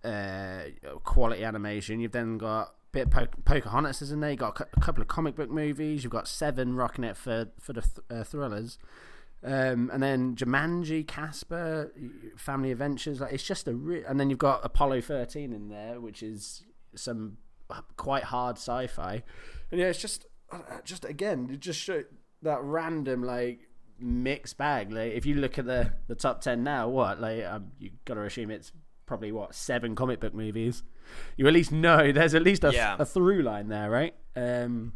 uh, 0.04 0.62
quality 1.04 1.44
animation. 1.44 2.00
You've 2.00 2.12
then 2.12 2.38
got 2.38 2.74
bit 2.92 3.04
of 3.04 3.12
po- 3.12 3.28
Pocahontas 3.46 4.02
is 4.02 4.12
in 4.12 4.20
there. 4.20 4.32
You've 4.32 4.40
got 4.40 4.60
a 4.60 4.80
couple 4.80 5.02
of 5.02 5.08
comic 5.08 5.36
book 5.36 5.50
movies. 5.50 6.04
You've 6.04 6.12
got 6.12 6.28
Seven 6.28 6.76
rocking 6.76 7.04
it 7.04 7.16
for 7.16 7.50
for 7.60 7.74
the 7.74 7.82
th- 7.82 8.06
uh, 8.10 8.24
thrillers. 8.24 8.78
Um, 9.44 9.90
and 9.94 10.04
then 10.04 10.36
Jumanji, 10.36 11.08
Casper, 11.08 11.94
Family 12.36 12.72
Adventures. 12.72 13.22
Like 13.22 13.34
it's 13.34 13.44
just 13.44 13.68
a 13.68 13.74
re- 13.74 14.04
and 14.04 14.20
then 14.20 14.30
you've 14.30 14.40
got 14.40 14.66
Apollo 14.66 15.02
thirteen 15.02 15.54
in 15.54 15.70
there, 15.70 16.00
which 16.02 16.22
is 16.22 16.64
some 16.96 17.38
quite 17.96 18.24
hard 18.26 18.58
sci-fi. 18.58 19.24
And 19.72 19.80
yeah, 19.80 19.88
it's 19.88 20.00
just 20.02 20.26
uh, 20.52 20.60
just 20.84 21.06
again, 21.06 21.50
it 21.54 21.60
just 21.62 21.80
show 21.80 22.04
that 22.42 22.62
random 22.64 23.24
like 23.24 23.62
mixed 24.00 24.58
bag. 24.58 24.92
Like 24.92 25.14
if 25.14 25.26
you 25.26 25.36
look 25.36 25.58
at 25.58 25.66
the 25.66 25.94
the 26.08 26.16
top 26.16 26.42
ten 26.42 26.64
now, 26.64 26.90
what 26.90 27.22
like 27.22 27.46
um, 27.46 27.72
you 27.80 27.92
got 28.06 28.16
to 28.16 28.24
assume 28.24 28.52
it's 28.52 28.72
probably 29.06 29.32
what 29.32 29.56
seven 29.56 29.96
comic 29.96 30.20
book 30.20 30.34
movies. 30.34 30.84
You 31.38 31.48
at 31.48 31.54
least 31.54 31.72
know 31.72 32.12
there's 32.12 32.36
at 32.36 32.44
least 32.44 32.64
a, 32.64 32.72
Yeah. 32.74 32.96
a 33.00 33.06
through 33.06 33.42
line 33.44 33.70
there, 33.70 33.90
right? 33.90 34.14
Um, 34.36 34.94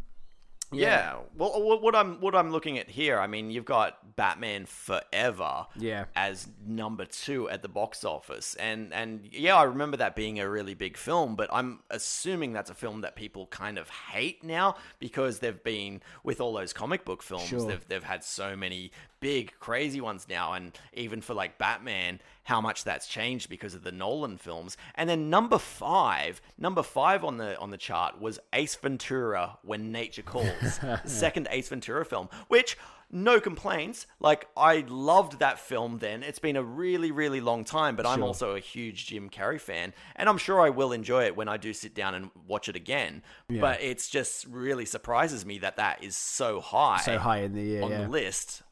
Yeah. 0.73 1.17
Well, 1.37 1.53
uh, 1.55 1.77
what 1.77 1.95
I'm 1.95 2.19
what 2.21 2.35
I'm 2.35 2.51
looking 2.51 2.77
at 2.77 2.89
here, 2.89 3.19
I 3.19 3.27
mean, 3.27 3.51
you've 3.51 3.65
got 3.65 4.15
Batman 4.15 4.65
Forever 4.65 5.67
Yeah. 5.75 6.05
as 6.15 6.47
number 6.65 7.05
two 7.05 7.49
at 7.49 7.61
the 7.61 7.67
box 7.69 8.03
office, 8.03 8.55
and 8.55 8.93
and 8.93 9.27
yeah, 9.31 9.55
I 9.55 9.63
remember 9.63 9.97
that 9.97 10.15
being 10.15 10.39
a 10.39 10.49
really 10.49 10.73
big 10.73 10.97
film, 10.97 11.35
but 11.35 11.49
I'm 11.51 11.79
assuming 11.89 12.53
that's 12.53 12.69
a 12.69 12.73
film 12.75 13.01
that 13.01 13.15
people 13.15 13.47
kind 13.47 13.77
of 13.77 13.89
hate 13.89 14.43
now 14.43 14.75
because 14.99 15.39
they've 15.39 15.63
been 15.63 16.01
with 16.23 16.39
all 16.41 16.53
those 16.53 16.73
comic 16.73 17.05
book 17.05 17.23
films. 17.23 17.47
Sure. 17.47 17.67
They've 17.67 17.87
they've 17.87 18.03
had 18.03 18.23
so 18.23 18.55
many 18.55 18.91
big 19.23 19.53
crazy 19.59 20.01
ones 20.01 20.27
now, 20.29 20.53
and 20.53 20.77
even 20.93 21.21
for 21.21 21.33
like 21.33 21.57
Batman, 21.57 22.19
how 22.43 22.59
much 22.61 22.83
that's 22.83 23.07
changed 23.07 23.49
because 23.49 23.73
of 23.73 23.83
the 23.83 23.91
Nolan 23.91 24.37
films. 24.37 24.75
And 24.95 25.09
then 25.09 25.29
number 25.29 25.57
five, 25.57 26.41
number 26.57 26.83
five 26.83 27.23
on 27.23 27.37
the 27.37 27.57
on 27.57 27.71
the 27.71 27.77
chart 27.77 28.21
was 28.21 28.39
Ace 28.51 28.75
Ventura: 28.75 29.57
When 29.63 29.91
Nature 29.91 30.23
Calls, 30.23 30.79
second 31.05 31.47
Ace 31.49 31.69
Ventura 31.69 32.05
film, 32.05 32.29
which. 32.49 32.77
No 33.15 33.39
complaints. 33.39 34.07
Like 34.19 34.47
I 34.57 34.85
loved 34.87 35.37
that 35.37 35.59
film 35.59 35.99
then. 35.99 36.23
It's 36.23 36.39
been 36.39 36.55
a 36.55 36.63
really, 36.63 37.11
really 37.11 37.41
long 37.41 37.63
time, 37.63 37.95
but 37.95 38.07
I'm 38.07 38.23
also 38.23 38.55
a 38.55 38.59
huge 38.59 39.05
Jim 39.05 39.29
Carrey 39.29 39.61
fan, 39.61 39.93
and 40.15 40.27
I'm 40.27 40.39
sure 40.39 40.59
I 40.59 40.71
will 40.71 40.91
enjoy 40.91 41.25
it 41.25 41.35
when 41.35 41.47
I 41.47 41.57
do 41.57 41.73
sit 41.73 41.93
down 41.93 42.15
and 42.15 42.31
watch 42.47 42.69
it 42.69 42.75
again. 42.75 43.21
But 43.47 43.83
it's 43.83 44.09
just 44.09 44.47
really 44.47 44.85
surprises 44.85 45.45
me 45.45 45.59
that 45.59 45.75
that 45.75 46.03
is 46.03 46.15
so 46.15 46.59
high, 46.59 47.01
So 47.01 47.19
high 47.19 47.41
in 47.41 47.53
the 47.53 47.61
year. 47.61 47.83
on 47.83 47.91
yeah. 47.91 48.01
the 48.01 48.09
list. 48.09 48.62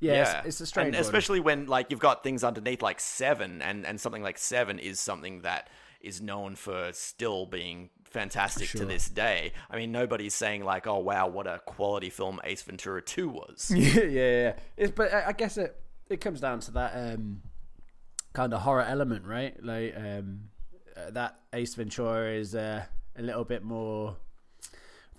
Yeah, 0.00 0.38
It's, 0.38 0.48
it's 0.48 0.60
a 0.60 0.66
strange 0.66 0.88
and 0.88 0.96
one. 0.96 1.02
especially 1.02 1.40
when 1.40 1.66
like 1.66 1.90
you've 1.90 2.00
got 2.00 2.22
things 2.22 2.42
underneath 2.44 2.82
like 2.82 3.00
seven, 3.00 3.62
and 3.62 3.86
and 3.86 4.00
something 4.00 4.22
like 4.22 4.38
seven 4.38 4.78
is 4.78 4.98
something 5.00 5.42
that 5.42 5.68
is 6.00 6.20
known 6.20 6.56
for 6.56 6.90
still 6.92 7.44
being 7.46 7.90
fantastic 8.04 8.70
to 8.70 8.84
this 8.86 9.08
day. 9.08 9.52
I 9.70 9.76
mean, 9.76 9.92
nobody's 9.92 10.34
saying 10.34 10.64
like, 10.64 10.86
"Oh 10.86 10.98
wow, 10.98 11.28
what 11.28 11.46
a 11.46 11.60
quality 11.66 12.10
film 12.10 12.40
Ace 12.44 12.62
Ventura 12.62 13.02
Two 13.02 13.28
was." 13.28 13.70
yeah, 13.74 14.02
yeah, 14.04 14.52
yeah. 14.76 14.86
But 14.94 15.12
I 15.12 15.28
I 15.28 15.32
guess 15.32 15.56
it 15.58 15.76
it 16.08 16.20
comes 16.20 16.40
down 16.40 16.60
to 16.60 16.70
that 16.72 16.92
um, 17.14 17.42
kind 18.32 18.52
of 18.54 18.62
horror 18.62 18.82
element, 18.82 19.24
right? 19.26 19.54
Like 19.62 19.94
um, 19.96 20.40
uh, 20.96 21.10
that 21.10 21.38
Ace 21.52 21.74
Ventura 21.74 22.32
is 22.32 22.54
uh, 22.54 22.84
a 23.16 23.22
little 23.22 23.44
bit 23.44 23.62
more. 23.62 24.16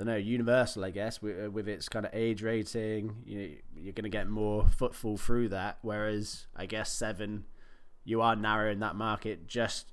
Don't 0.01 0.07
know, 0.07 0.15
universal, 0.15 0.83
I 0.83 0.89
guess, 0.89 1.21
with, 1.21 1.45
uh, 1.45 1.51
with 1.51 1.67
its 1.67 1.87
kind 1.87 2.07
of 2.07 2.11
age 2.11 2.41
rating. 2.41 3.17
You, 3.23 3.57
you're 3.75 3.93
going 3.93 4.01
to 4.01 4.09
get 4.09 4.27
more 4.27 4.67
footfall 4.67 5.15
through 5.15 5.49
that. 5.49 5.77
Whereas, 5.83 6.47
I 6.55 6.65
guess 6.65 6.91
seven, 6.91 7.45
you 8.03 8.19
are 8.23 8.35
narrowing 8.35 8.79
that 8.79 8.95
market 8.95 9.45
just, 9.45 9.91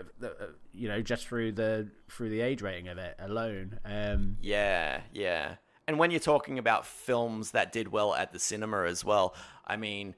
uh, 0.00 0.26
uh, 0.26 0.46
you 0.74 0.88
know, 0.88 1.02
just 1.02 1.28
through 1.28 1.52
the 1.52 1.88
through 2.10 2.30
the 2.30 2.40
age 2.40 2.62
rating 2.62 2.88
of 2.88 2.98
it 2.98 3.14
alone. 3.20 3.78
Um, 3.84 4.38
Yeah, 4.40 5.02
yeah. 5.12 5.54
And 5.86 6.00
when 6.00 6.10
you're 6.10 6.18
talking 6.18 6.58
about 6.58 6.84
films 6.84 7.52
that 7.52 7.70
did 7.70 7.92
well 7.92 8.16
at 8.16 8.32
the 8.32 8.40
cinema 8.40 8.86
as 8.86 9.04
well, 9.04 9.36
I 9.64 9.76
mean, 9.76 10.16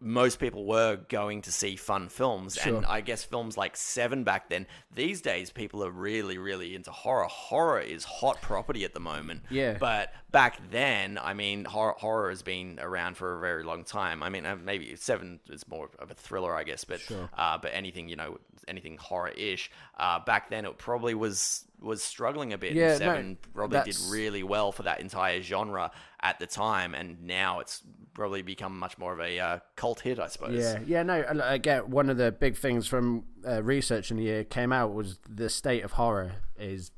most 0.00 0.38
people 0.38 0.66
were 0.66 0.96
going 1.08 1.42
to 1.42 1.52
see 1.52 1.74
fun 1.76 2.08
films. 2.08 2.56
Sure. 2.56 2.76
And 2.76 2.86
I 2.86 3.00
guess 3.00 3.24
films 3.24 3.56
like 3.56 3.76
Seven 3.76 4.24
back 4.24 4.50
then, 4.50 4.66
these 4.94 5.20
days 5.22 5.50
people 5.50 5.82
are 5.84 5.90
really, 5.90 6.36
really 6.38 6.74
into 6.74 6.90
horror. 6.90 7.24
Horror 7.24 7.80
is 7.80 8.04
hot 8.04 8.40
property 8.42 8.84
at 8.84 8.92
the 8.92 9.00
moment. 9.00 9.42
Yeah. 9.50 9.76
But 9.80 10.12
back 10.30 10.60
then, 10.70 11.18
I 11.22 11.32
mean, 11.34 11.64
horror, 11.64 11.94
horror 11.96 12.28
has 12.28 12.42
been 12.42 12.78
around 12.80 13.16
for 13.16 13.36
a 13.38 13.40
very 13.40 13.62
long 13.62 13.84
time. 13.84 14.22
I 14.22 14.28
mean, 14.28 14.44
uh, 14.44 14.56
maybe 14.56 14.94
Seven 14.96 15.40
is 15.48 15.66
more 15.66 15.88
of 15.98 16.10
a 16.10 16.14
thriller, 16.14 16.54
I 16.54 16.64
guess, 16.64 16.84
but 16.84 17.00
Sure. 17.00 17.30
uh, 17.36 17.56
but 17.58 17.70
anything, 17.72 18.08
you 18.08 18.16
know, 18.16 18.38
anything 18.68 18.98
horror-ish. 18.98 19.70
Uh, 19.98 20.18
back 20.20 20.50
then, 20.50 20.66
it 20.66 20.76
probably 20.76 21.14
was 21.14 21.64
was 21.80 22.02
struggling 22.02 22.52
a 22.52 22.58
bit. 22.58 22.70
and 22.70 22.78
Yeah, 22.78 22.92
no, 22.92 22.98
Seven 22.98 23.38
probably 23.54 23.80
did 23.84 23.96
really 24.10 24.42
well 24.42 24.72
for 24.72 24.82
that 24.84 25.00
entire 25.00 25.40
genre 25.42 25.90
at 26.20 26.38
the 26.38 26.46
time, 26.46 26.94
and 26.94 27.22
now 27.22 27.60
it's 27.60 27.82
probably 28.14 28.42
become 28.42 28.78
much 28.78 28.98
more 28.98 29.12
of 29.12 29.20
a 29.20 29.38
uh, 29.38 29.58
cult 29.76 30.00
hit, 30.00 30.18
I 30.18 30.26
suppose. 30.28 30.58
Yeah, 30.58 30.80
yeah, 30.86 31.02
no. 31.02 31.14
and 31.28 31.42
I 31.42 31.58
get 31.58 31.88
one 31.88 32.08
of 32.10 32.16
the 32.16 32.32
big 32.32 32.56
things 32.56 32.86
from 32.86 33.24
uh, 33.46 33.62
research 33.62 34.10
in 34.10 34.16
the 34.16 34.24
year 34.24 34.44
came 34.44 34.72
out 34.72 34.94
was 34.94 35.18
the 35.28 35.48
state 35.50 35.84
of 35.84 35.92
horror 35.92 36.32
is, 36.58 36.90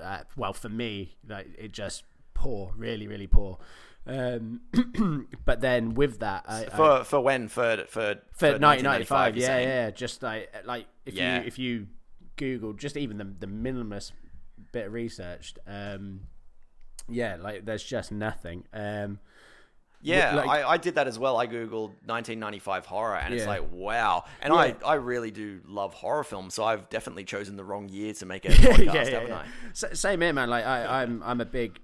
uh, 0.00 0.20
well, 0.36 0.52
for 0.52 0.68
me, 0.68 1.16
like 1.28 1.48
it 1.58 1.72
just 1.72 2.04
poor, 2.34 2.72
really, 2.76 3.06
really 3.06 3.26
poor. 3.26 3.58
Um, 4.06 4.62
but 5.44 5.60
then 5.60 5.94
with 5.94 6.20
that, 6.20 6.44
I, 6.48 6.64
I, 6.64 6.76
For 6.76 7.04
for 7.04 7.20
when 7.20 7.48
for 7.48 7.84
for 7.86 8.16
for 8.32 8.46
1995, 8.58 9.36
yeah, 9.36 9.58
yeah, 9.58 9.90
just 9.90 10.22
like 10.22 10.52
like 10.64 10.86
if 11.04 11.14
Yeah. 11.14 11.40
you 11.42 11.46
if 11.46 11.58
you 11.58 11.86
Google 12.40 12.72
just 12.72 12.96
even 12.96 13.18
the 13.18 13.24
the 13.38 13.46
minimalist 13.46 14.12
bit 14.72 14.86
of 14.86 14.92
research, 14.92 15.54
um, 15.66 16.22
yeah, 17.08 17.36
like 17.40 17.64
there's 17.64 17.84
just 17.84 18.10
nothing. 18.10 18.64
Um, 18.72 19.20
Yeah, 20.02 20.34
like- 20.34 20.48
I, 20.48 20.68
I 20.70 20.76
did 20.78 20.94
that 20.94 21.06
as 21.08 21.18
well. 21.18 21.36
I 21.36 21.46
googled 21.46 21.92
1995 22.06 22.86
horror, 22.86 23.16
and 23.16 23.34
it's 23.34 23.46
like, 23.46 23.70
wow. 23.70 24.24
And 24.40 24.52
Yeah. 24.54 24.60
I, 24.60 24.76
I 24.84 24.94
really 24.94 25.30
do 25.30 25.60
love 25.66 25.92
horror 25.92 26.24
films, 26.24 26.54
so 26.54 26.64
I've 26.64 26.88
definitely 26.88 27.24
chosen 27.24 27.56
the 27.56 27.64
wrong 27.64 27.88
year 27.90 28.14
to 28.14 28.24
make 28.26 28.44
a 28.46 28.48
podcast, 28.50 29.12
haven't 29.12 29.32
I? 29.32 29.46
S- 29.72 30.00
same 30.00 30.20
here, 30.22 30.32
man. 30.32 30.48
Like 30.48 30.64
I, 30.64 31.02
I'm, 31.02 31.22
I'm 31.22 31.40
a 31.42 31.44
big, 31.44 31.80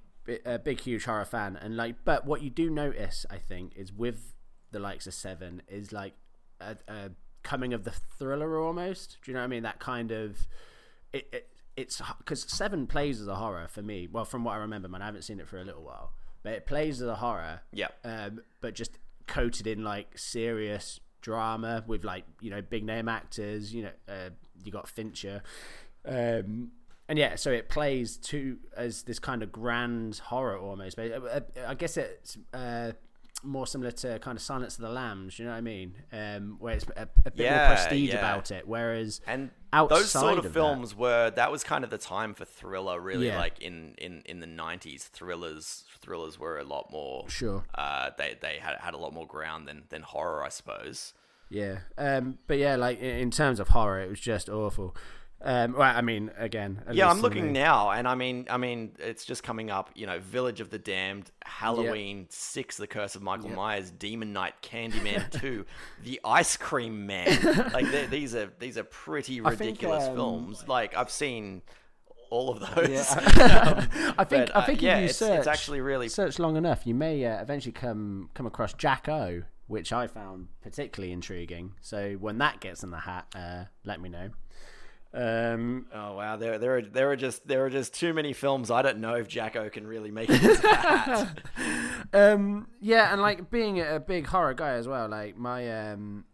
a 0.47 0.59
big, 0.59 0.81
huge 0.81 1.05
horror 1.05 1.27
fan, 1.27 1.57
and 1.61 1.77
like, 1.77 1.97
but 2.07 2.25
what 2.27 2.41
you 2.43 2.49
do 2.51 2.71
notice, 2.71 3.27
I 3.31 3.37
think, 3.37 3.75
is 3.77 3.93
with 3.93 4.35
the 4.71 4.79
likes 4.79 5.07
of 5.07 5.13
Seven, 5.15 5.61
is 5.69 5.93
like 5.93 6.15
a, 6.61 6.77
a 6.89 7.11
coming 7.47 7.73
of 7.73 7.85
the 7.85 7.93
thriller 7.93 8.59
almost. 8.59 9.19
Do 9.25 9.31
you 9.31 9.35
know 9.35 9.41
what 9.41 9.45
I 9.45 9.49
mean? 9.49 9.63
That 9.63 9.79
kind 9.79 10.11
of, 10.11 10.49
it, 11.13 11.29
it 11.33 11.49
it's 11.77 12.03
because 12.19 12.43
Seven 12.43 12.87
plays 12.87 13.21
as 13.21 13.29
a 13.29 13.37
horror 13.37 13.69
for 13.69 13.83
me. 13.83 14.09
Well, 14.11 14.25
from 14.25 14.45
what 14.45 14.55
I 14.55 14.57
remember, 14.59 14.89
man, 14.89 15.01
I 15.01 15.07
haven't 15.07 15.23
seen 15.23 15.39
it 15.39 15.47
for 15.47 15.59
a 15.59 15.65
little 15.65 15.83
while, 15.83 16.13
but 16.43 16.53
it 16.55 16.67
plays 16.67 17.01
as 17.01 17.09
a 17.09 17.15
horror. 17.15 17.61
Yeah. 17.73 17.89
Um, 18.05 18.41
but 18.61 18.75
just 18.75 18.99
coated 19.29 19.67
in 19.67 19.85
like 19.85 20.19
serious 20.19 21.01
drama 21.21 21.85
with 21.87 22.05
like 22.05 22.25
you 22.41 22.51
know 22.51 22.61
big 22.63 22.85
name 22.85 23.09
actors. 23.09 23.73
You 23.73 23.85
know, 23.85 23.93
uh, 24.09 24.31
you 24.65 24.73
got 24.73 24.89
Fincher, 24.89 25.43
um, 26.05 26.73
and 27.09 27.17
yeah, 27.17 27.37
so 27.37 27.53
it 27.53 27.69
plays 27.69 28.17
to 28.17 28.59
as 28.77 29.05
this 29.05 29.21
kind 29.21 29.45
of 29.45 29.53
grand 29.53 30.19
horror 30.19 30.59
almost. 30.59 30.97
But 30.97 31.13
uh, 31.13 31.41
I 31.65 31.75
guess 31.75 31.97
it's 31.97 32.37
uh, 32.53 32.93
more 33.43 33.67
similar 33.67 33.91
to 33.91 34.19
kind 34.19 34.37
of 34.37 34.43
Silence 34.43 34.77
of 34.77 34.83
the 34.83 34.89
Lambs. 34.89 35.39
You 35.39 35.45
know 35.45 35.53
what 35.53 35.59
I 35.59 35.61
mean? 35.61 35.95
Um, 36.13 36.57
where 36.59 36.75
it's 36.75 36.87
a, 36.97 37.03
a 37.25 37.31
bit 37.31 37.45
Yeah, 37.45 37.69
more 37.69 37.77
prestige 37.77 38.11
yeah. 38.11 38.19
about 38.19 38.51
it. 38.51 38.67
Whereas 38.67 39.21
And 39.27 39.51
outside 39.73 39.97
those 39.99 40.11
sort 40.11 40.33
of, 40.33 40.39
of 40.39 40.45
that- 40.45 40.53
films 40.53 40.95
were 40.97 41.31
that 41.31 41.53
was 41.53 41.63
kind 41.63 41.85
of 41.85 41.91
the 41.91 41.99
time 41.99 42.35
for 42.35 42.45
thriller, 42.45 43.01
really. 43.01 43.27
Yeah. 43.27 43.39
Like 43.39 43.61
in, 43.61 43.95
in, 43.99 44.23
in 44.27 44.41
the 44.41 44.47
90s, 44.47 45.03
thrillers 45.09 45.85
thrillers 46.01 46.39
were 46.39 46.59
a 46.59 46.65
lot 46.65 46.91
more. 46.91 47.29
Sure. 47.29 47.65
Uh, 47.75 48.11
they 48.19 48.37
they 48.41 48.59
had 48.61 48.77
had 48.81 48.95
a 48.95 48.99
lot 48.99 49.13
more 49.13 49.27
ground 49.27 49.69
than 49.69 49.85
than 49.91 50.03
horror, 50.03 50.43
I 50.45 50.49
suppose. 50.49 51.13
Yeah, 51.49 51.79
um, 51.97 52.39
but 52.49 52.59
yeah, 52.59 52.75
like 52.75 52.99
in 53.01 53.31
terms 53.31 53.61
of 53.61 53.69
horror, 53.69 54.01
it 54.01 54.09
was 54.09 54.19
just 54.19 54.49
awful. 54.49 54.97
Um, 55.43 55.75
well, 55.75 55.95
I 55.95 56.01
mean, 56.01 56.31
again, 56.39 56.83
Yeah, 56.91 57.09
I'm 57.11 57.21
looking 57.21 57.47
the- 57.47 57.53
now, 57.53 57.91
and 57.91 58.09
I 58.09 58.15
mean, 58.15 58.47
I 58.51 58.57
mean, 58.57 58.93
it's 58.99 59.25
just 59.25 59.43
coming 59.43 59.71
up. 59.71 59.91
You 59.95 60.07
know, 60.07 60.19
Village 60.19 60.61
of 60.61 60.71
the 60.71 60.79
Damned, 60.79 61.31
Halloween 61.45 62.27
Six, 62.31 62.79
The 62.79 62.87
Curse 62.87 63.15
of 63.17 63.23
Michael 63.23 63.51
Myers, 63.51 63.91
Demon 63.91 64.33
Knight, 64.33 64.55
Candyman 64.63 65.31
Two, 65.41 65.67
The 66.03 66.21
Ice 66.25 66.57
Cream 66.57 67.07
Man. 67.07 67.71
like 67.73 68.11
these 68.11 68.35
are 68.35 68.51
these 68.59 68.79
are 68.79 68.85
pretty 68.85 69.41
think, 69.41 69.61
ridiculous 69.61 70.05
um, 70.05 70.15
films. 70.17 70.65
Like 70.67 70.97
I've 70.97 71.11
seen 71.11 71.63
all 72.31 72.51
of 72.51 72.61
those. 72.75 73.07
I 73.17 74.25
think 74.25 74.47
But, 74.47 74.57
I 74.57 74.61
uh, 74.61 74.67
think 74.67 74.83
yeah, 74.83 74.95
if 74.97 74.99
you 75.01 75.05
it's- 75.05 75.17
search, 75.19 75.39
it's 75.39 75.47
actually 75.47 75.81
really- 75.81 76.09
search 76.09 76.39
long 76.39 76.57
enough, 76.57 76.87
you 76.87 76.95
may 76.95 77.25
uh, 77.25 77.41
eventually 77.43 77.73
come 77.73 78.31
come 78.35 78.47
across 78.47 78.73
Jack 78.73 79.07
O, 79.09 79.43
which 79.67 79.93
I 79.93 80.07
found 80.07 80.49
particularly 80.63 81.13
intriguing. 81.13 81.75
So 81.83 82.15
when 82.15 82.39
that 82.39 82.61
gets 82.61 82.83
in 82.83 82.91
the 82.91 83.01
hat, 83.01 83.27
uh, 83.35 83.65
let 83.85 84.01
me 84.01 84.09
know. 84.09 84.31
Um, 85.15 85.87
Oh 85.95 86.15
wow, 86.17 86.37
there 86.37 86.59
there 86.59 86.77
are 86.77 86.83
there 86.83 87.11
are 87.11 87.17
just 87.17 87.47
there 87.47 87.65
are 87.65 87.71
just 87.71 87.95
too 87.95 88.13
many 88.13 88.33
films. 88.33 88.71
I 88.71 88.83
don't 88.83 88.99
know 88.99 89.15
if 89.15 89.29
Jacko 89.29 89.69
can 89.71 89.87
really 89.87 90.11
make 90.11 90.29
it 90.31 90.63
that. 90.63 91.39
um, 92.13 92.69
yeah, 92.81 93.13
and 93.13 93.23
like 93.23 93.51
being 93.51 93.81
a 93.81 93.99
big 94.01 94.27
horror 94.27 94.55
guy 94.55 94.73
as 94.73 94.87
well, 94.87 95.09
like 95.09 95.37
my 95.37 95.91
um, 95.93 96.25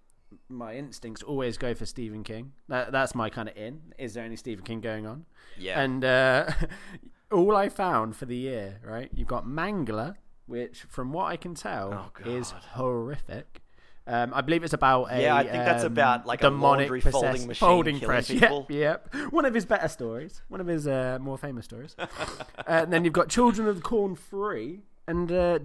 my 0.49 0.75
instincts 0.75 1.23
always 1.23 1.57
go 1.59 1.75
for 1.75 1.87
Stephen 1.87 2.25
King. 2.25 2.53
That, 2.69 2.93
that's 2.93 3.15
my 3.15 3.31
kind 3.31 3.49
of 3.49 3.57
in. 3.57 3.81
Is 3.99 4.15
there 4.15 4.25
any 4.25 4.37
Stephen 4.37 4.65
King 4.65 4.81
going 4.81 5.07
on? 5.07 5.27
Yeah. 5.59 5.81
And 5.81 6.05
uh, 6.05 6.51
all 7.33 7.57
I 7.57 7.69
found 7.69 8.17
for 8.17 8.27
the 8.27 8.37
year, 8.37 8.81
right? 8.85 9.11
You've 9.15 9.29
got 9.29 9.47
Mangler, 9.47 10.17
which, 10.47 10.83
from 10.83 11.13
what 11.13 11.27
I 11.27 11.37
can 11.37 11.55
tell, 11.55 12.13
Oh, 12.25 12.29
is 12.31 12.51
horrific. 12.73 13.62
Um, 14.07 14.33
I 14.35 14.41
believe 14.41 14.65
it's 14.65 14.73
about 14.73 15.05
a 15.13 15.23
Yeah, 15.23 15.37
I 15.37 15.43
think 15.43 15.65
that's 15.65 15.85
um, 15.85 15.93
about, 15.93 16.27
like, 16.27 16.41
a 16.41 16.45
demonic 16.51 16.91
laundry 16.91 17.01
folding 17.01 17.47
machine 17.47 17.55
folding 17.55 18.01
press. 18.01 18.29
people. 18.31 18.67
Yep, 18.69 19.11
yep. 19.15 19.33
One 19.33 19.45
of 19.45 19.55
his 19.55 19.65
better 19.65 19.89
stories. 19.89 20.43
One 20.49 20.61
of 20.61 20.67
his 20.67 20.87
uh, 20.89 21.19
more 21.21 21.39
famous 21.39 21.65
stories. 21.67 21.95
uh, 21.99 22.07
and 22.67 22.93
then 22.93 23.05
you've 23.05 23.13
got 23.13 23.29
Children 23.29 23.69
of 23.69 23.77
the 23.77 23.83
Corn 23.83 24.17
Free 24.17 24.81
and 25.07 25.31
uh, 25.31 25.59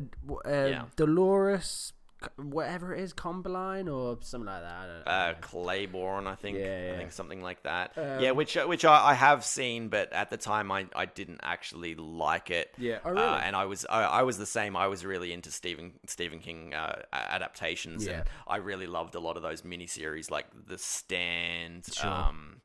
uh, 0.46 0.50
Yeah. 0.50 0.84
Dolores 0.96 1.94
whatever 2.38 2.96
it 2.96 3.02
is, 3.02 3.14
Combeline 3.14 3.88
or 3.88 4.18
something 4.22 4.48
like 4.48 4.62
that. 4.64 4.72
I 4.74 4.86
don't, 4.88 5.08
uh, 5.08 5.34
Claiborne, 5.42 6.28
I 6.28 6.36
think. 6.36 6.58
Yeah, 6.58 6.88
yeah. 6.88 6.94
I 6.94 6.98
think 6.98 7.12
something 7.12 7.42
like 7.42 7.64
that. 7.64 7.92
Um, 7.98 8.20
yeah, 8.22 8.32
which 8.32 8.58
uh, 8.58 8.66
which 8.66 8.86
I, 8.86 9.10
I 9.10 9.14
have 9.14 9.46
seen, 9.46 9.90
but 9.90 10.12
at 10.14 10.30
the 10.30 10.38
time 10.38 10.72
I, 10.72 10.88
I 10.96 11.06
didn't 11.06 11.40
actually 11.44 11.96
like 11.96 12.50
it. 12.50 12.74
Yeah. 12.78 13.00
Oh, 13.06 13.10
Uh, 13.10 13.14
really? 13.14 13.24
and 13.44 13.56
I 13.56 13.66
was 13.66 13.86
I, 13.90 14.04
I 14.04 14.24
was 14.24 14.38
the 14.38 14.46
same. 14.46 14.76
I 14.76 14.88
was 14.88 15.06
really 15.06 15.32
into 15.34 15.52
Stephen 15.52 15.94
Stephen 16.08 16.40
King 16.40 16.74
uh, 16.74 17.02
adaptations, 17.14 18.06
Yeah. 18.06 18.14
and 18.14 18.24
I 18.48 18.58
really 18.58 18.88
loved 18.88 19.16
a 19.16 19.20
lot 19.20 19.38
of 19.38 19.44
those 19.44 19.62
miniseries, 19.62 20.32
like 20.32 20.48
The 20.68 20.78
Stand. 20.78 21.86
Sure. 21.94 22.10
Um, 22.10 22.62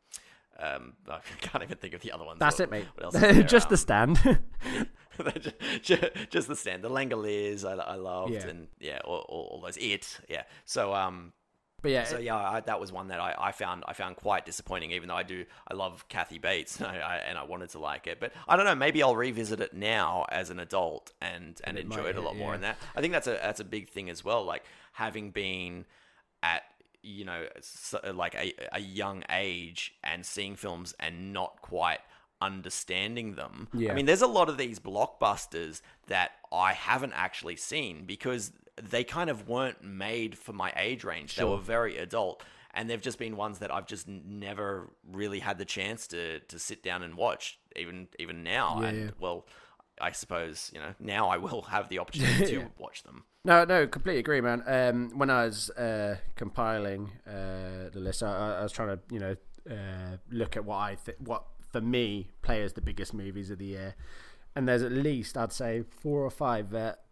um, 0.59 0.93
I 1.11 1.19
can't 1.41 1.62
even 1.65 1.77
think 1.79 1.95
of 1.95 2.01
the 2.03 2.12
other 2.12 2.25
ones. 2.25 2.38
That's 2.38 2.59
What- 2.59 2.69
it, 2.69 2.71
mate. 2.71 2.87
what 2.95 3.15
else? 3.23 3.51
Just 3.51 3.69
the 3.69 3.75
Um, 3.95 4.15
stand. 4.17 4.38
just, 5.83 6.03
just 6.31 6.49
the 6.49 6.57
stand, 6.57 6.83
the 6.83 6.91
Langoliers 6.91 7.65
I, 7.65 7.75
I 7.75 7.95
loved, 7.97 8.33
Yeah. 8.33 8.49
and 8.49 8.69
yeah, 8.81 9.01
all, 9.05 9.25
all, 9.29 9.49
all 9.53 9.61
those 9.61 9.77
it, 9.77 10.21
yeah. 10.29 10.43
So 10.65 10.95
um, 10.95 11.33
but 11.83 11.91
yeah, 11.91 12.05
so 12.05 12.19
yeah, 12.19 12.37
I, 12.37 12.61
that 12.61 12.79
was 12.79 12.93
one 12.93 13.09
that 13.09 13.19
I, 13.19 13.35
I 13.37 13.53
found 13.53 13.83
I 13.89 13.93
found 13.93 14.15
quite 14.17 14.47
disappointing. 14.47 14.93
Even 14.93 15.09
though 15.09 15.17
I 15.17 15.25
do 15.25 15.45
I 15.67 15.75
love 15.75 16.09
Kathy 16.09 16.39
Bates 16.39 16.81
I, 16.81 16.99
I, 16.99 17.17
and 17.17 17.37
I 17.37 17.43
wanted 17.43 17.71
to 17.71 17.81
like 17.81 18.07
it, 18.07 18.21
but 18.21 18.33
I 18.47 18.57
don't 18.57 18.65
know. 18.65 18.77
Maybe 18.77 19.03
I'll 19.03 19.17
revisit 19.17 19.61
it 19.61 19.75
now 19.75 20.25
as 20.31 20.51
an 20.51 20.61
adult 20.61 21.13
and 21.21 21.61
and, 21.65 21.77
it 21.77 21.85
enjoy 21.85 22.03
might 22.05 22.11
it 22.11 22.17
a 22.17 22.21
lot 22.21 22.37
more. 22.37 22.55
And 22.55 22.63
that 22.63 22.79
I 22.95 23.01
think 23.01 23.13
that's 23.13 23.27
a 23.27 23.33
that's 23.33 23.61
a 23.61 23.65
big 23.65 23.89
thing 23.91 24.09
as 24.11 24.25
well. 24.25 24.45
Like 24.45 24.63
having 24.93 25.33
been 25.33 25.85
at 26.43 26.63
you 27.03 27.25
know 27.25 27.47
so, 27.61 28.01
like 28.15 28.37
a, 28.37 28.55
a 28.73 28.81
young 28.81 29.25
age 29.29 29.93
and 30.05 30.25
seeing 30.25 30.55
films 30.55 30.95
and 31.01 31.33
not 31.33 31.61
quite 31.63 31.99
understanding 32.43 33.35
them. 33.35 33.69
Yeah. 33.73 33.93
I 33.93 33.95
mean, 33.95 34.07
there's 34.07 34.23
a 34.23 34.27
lot 34.27 34.49
of 34.49 34.59
these 34.59 34.79
blockbusters 34.79 35.81
that 36.09 36.33
I 36.53 36.73
haven't 36.73 37.13
actually 37.15 37.57
seen 37.57 38.05
because 38.05 38.53
they 38.81 39.05
kind 39.05 39.31
of 39.31 39.49
weren't 39.49 39.83
made 39.83 40.37
for 40.37 40.53
my 40.53 40.73
age 40.77 41.05
range. 41.05 41.37
They 41.37 41.45
were 41.45 41.59
very 41.59 41.99
adult. 41.99 42.43
And 42.75 42.89
they've 42.89 43.03
just 43.03 43.19
been 43.19 43.37
ones 43.37 43.59
that 43.59 43.71
I've 43.71 43.87
just 43.87 44.09
never 44.09 44.91
really 45.13 45.41
had 45.41 45.59
the 45.59 45.67
chance 45.67 46.07
to, 46.09 46.41
to 46.41 46.59
sit 46.59 46.83
down 46.83 47.03
and 47.03 47.17
watch, 47.17 47.59
even 47.77 48.09
even 48.19 48.43
now. 48.43 48.81
Yeah, 48.81 48.89
and 48.89 48.99
yeah. 48.99 49.11
well, 49.21 49.47
I 50.01 50.13
suppose 50.13 50.71
you 50.73 50.81
know 50.81 50.95
now 50.99 51.29
I 51.29 51.37
will 51.37 51.61
have 51.63 51.91
the 51.91 51.99
opportunity 52.03 52.57
to 52.57 52.71
watch 52.79 53.03
them. 53.03 53.25
No, 53.45 53.65
no, 53.65 53.87
completely 53.87 54.21
agree, 54.21 54.41
man. 54.41 54.63
Um, 54.67 55.11
when 55.19 55.29
I 55.29 55.45
was 55.47 55.69
uh, 55.71 56.17
compiling 56.37 57.11
uh, 57.27 57.91
the 57.93 58.01
list, 58.01 58.23
I, 58.23 58.61
I 58.61 58.63
was 58.63 58.71
trying 58.71 58.97
to, 58.97 59.01
you 59.11 59.19
know, 59.19 59.37
uh, 59.69 60.17
look 60.31 60.57
at 60.57 60.65
what 60.65 60.77
I 60.77 60.95
th- 60.95 61.19
what 61.21 61.45
for 61.73 61.81
me 61.81 62.31
play 62.43 62.63
as 62.63 62.75
the 62.75 62.81
biggest 62.81 63.15
movies 63.15 63.51
of 63.51 63.59
the 63.59 63.67
year, 63.67 63.95
and 64.55 64.69
there's 64.69 64.83
at 64.83 64.93
least 64.93 65.37
I'd 65.37 65.53
say 65.53 65.83
four 65.83 66.25
or 66.25 66.31
five 66.31 66.71
that 66.71 67.05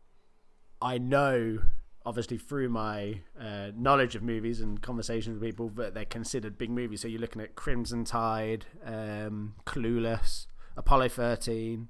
I 0.83 0.99
know, 0.99 1.61
obviously 2.05 2.39
through 2.39 2.69
my 2.69 3.21
uh, 3.39 3.71
knowledge 3.77 4.15
of 4.15 4.23
movies 4.23 4.61
and 4.61 4.81
conversations 4.81 5.39
with 5.39 5.49
people, 5.49 5.69
that 5.71 5.95
they're 5.95 6.05
considered 6.05 6.59
big 6.59 6.71
movies. 6.71 7.01
So 7.03 7.09
you're 7.09 7.21
looking 7.21 7.43
at 7.43 7.55
Crimson 7.55 8.05
Tide, 8.05 8.67
um, 8.85 9.55
Clueless, 9.67 10.47
Apollo 10.77 11.09
13. 11.11 11.89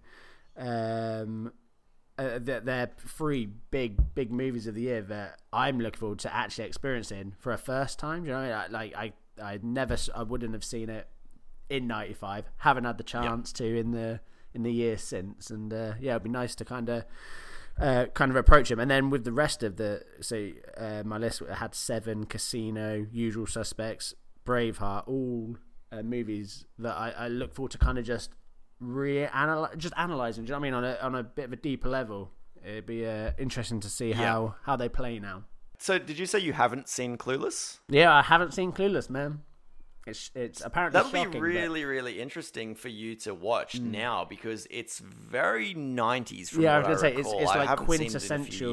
Um, 0.57 1.53
uh, 2.19 2.39
they're, 2.39 2.91
three 2.99 3.47
big 3.71 4.15
big 4.15 4.31
movies 4.31 4.67
of 4.67 4.75
the 4.75 4.83
year 4.83 5.01
that 5.01 5.41
I'm 5.55 5.81
looking 5.81 6.01
forward 6.01 6.19
to 6.21 6.35
actually 6.35 6.67
experiencing 6.67 7.35
for 7.39 7.53
a 7.53 7.59
first 7.59 7.99
time. 7.99 8.27
You 8.27 8.33
know, 8.33 8.67
like 8.71 8.95
I 8.95 9.15
I 9.43 9.59
never 9.63 9.97
I 10.15 10.23
wouldn't 10.23 10.53
have 10.53 10.65
seen 10.65 10.91
it 10.91 11.09
in 11.71 11.87
'95. 11.87 12.51
Haven't 12.59 12.85
had 12.85 12.99
the 12.99 13.05
chance 13.05 13.53
to 13.55 13.65
in 13.79 13.93
the 13.93 14.21
in 14.53 14.63
the 14.63 14.73
year 14.73 14.99
since, 14.99 15.51
and 15.51 15.73
uh, 15.73 15.95
yeah, 16.01 16.13
it'd 16.13 16.25
be 16.25 16.31
nice 16.31 16.55
to 16.57 16.65
kind 16.65 16.89
of. 16.89 17.05
Uh, 17.79 18.05
kind 18.07 18.31
of 18.31 18.37
approach 18.37 18.71
him, 18.71 18.79
and 18.79 18.91
then 18.91 19.09
with 19.09 19.25
the 19.25 19.33
rest 19.33 19.63
of 19.63 19.77
the 19.77 20.03
so 20.21 20.51
uh, 20.77 21.03
my 21.07 21.17
list 21.17 21.41
had 21.55 21.75
seven 21.75 22.27
Casino, 22.27 23.07
Usual 23.11 23.47
Suspects, 23.47 24.13
Braveheart, 24.45 25.09
all 25.09 25.57
uh, 25.91 26.03
movies 26.03 26.67
that 26.79 26.95
I, 26.95 27.11
I 27.17 27.29
look 27.29 27.55
forward 27.55 27.73
to 27.73 27.79
kind 27.79 27.97
of 27.97 28.05
just 28.05 28.35
reanalyze, 28.83 29.77
just 29.79 29.95
analyzing. 29.97 30.45
Do 30.45 30.51
you 30.51 30.55
know 30.55 30.61
what 30.61 30.67
I 30.67 30.71
mean? 30.71 30.75
On 30.75 30.85
a 30.85 30.99
on 31.01 31.15
a 31.15 31.23
bit 31.23 31.47
of 31.47 31.53
a 31.53 31.57
deeper 31.57 31.89
level, 31.89 32.33
it'd 32.63 32.87
be 32.87 33.07
uh, 33.07 33.33
interesting 33.39 33.81
to 33.81 33.89
see 33.89 34.13
how 34.13 34.57
how 34.65 34.77
they 34.77 34.89
play 34.89 35.19
now. 35.19 35.45
So, 35.79 35.99
did 35.99 36.19
you 36.19 36.27
say 36.27 36.41
you 36.41 36.53
haven't 36.53 36.89
seen 36.89 37.17
Clueless? 37.17 37.79
Yeah, 37.89 38.15
I 38.15 38.21
haven't 38.23 38.53
seen 38.53 38.73
Clueless, 38.73 39.09
man. 39.09 39.41
It's 40.07 40.31
it's 40.35 40.61
apparently 40.65 40.99
That'll 40.99 41.11
shocking, 41.11 41.31
be 41.33 41.39
but- 41.39 41.43
really, 41.45 41.85
really 41.85 42.21
interesting 42.21 42.75
for 42.75 42.89
you 42.89 43.15
to 43.17 43.35
watch 43.35 43.79
now 43.79 44.25
because 44.25 44.67
it's 44.71 44.99
very 44.99 45.75
90s 45.75 46.49
from 46.51 46.63
Yeah, 46.63 46.77
I 46.77 46.79
was 46.79 46.87
gonna 46.87 46.99
say 46.99 47.09
it's 47.11 47.19
recall. 47.19 47.41
it's 47.43 47.51
I 47.51 47.59
like 47.59 47.69
haven't 47.69 47.87
seen 47.87 47.95
it 47.95 48.01
in 48.01 48.07
a 48.07 48.11
quintessential 48.11 48.73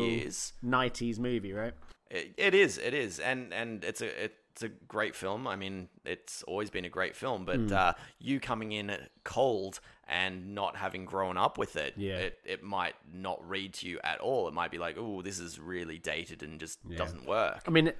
'90s 0.64 1.20
movie, 1.20 1.54
right? 1.54 1.74
It, 2.10 2.34
it 2.38 2.54
is, 2.56 2.78
it 2.78 2.94
is, 2.94 3.20
and 3.20 3.54
and 3.54 3.84
it's 3.84 4.02
a 4.02 4.24
it's 4.26 4.64
a 4.64 4.70
great 4.70 5.16
film. 5.16 5.46
I 5.48 5.56
mean, 5.56 5.90
it's 6.06 6.42
always 6.44 6.70
been 6.72 6.86
a 6.86 6.90
great 6.90 7.16
film, 7.16 7.46
but 7.46 7.58
Hmm. 7.58 7.74
uh, 7.74 7.94
you 8.20 8.40
coming 8.40 8.72
in 8.72 8.98
cold 9.24 9.80
and 10.08 10.56
not 10.56 10.78
having 10.78 11.06
grown 11.06 11.38
up 11.38 11.58
with 11.60 11.76
it, 11.76 11.94
Yeah. 11.98 12.18
it, 12.18 12.40
it 12.46 12.64
might 12.64 12.96
not 13.14 13.48
read 13.48 13.74
to 13.76 13.88
you 13.88 14.00
at 14.04 14.20
all. 14.20 14.48
It 14.48 14.54
might 14.54 14.72
be 14.72 14.78
like, 14.80 14.96
oh, 14.98 15.22
this 15.22 15.38
is 15.38 15.60
really 15.60 16.00
dated 16.00 16.42
and 16.42 16.60
just 16.60 16.80
doesn't 16.96 17.28
work. 17.28 17.62
I 17.68 17.72
mean, 17.72 17.92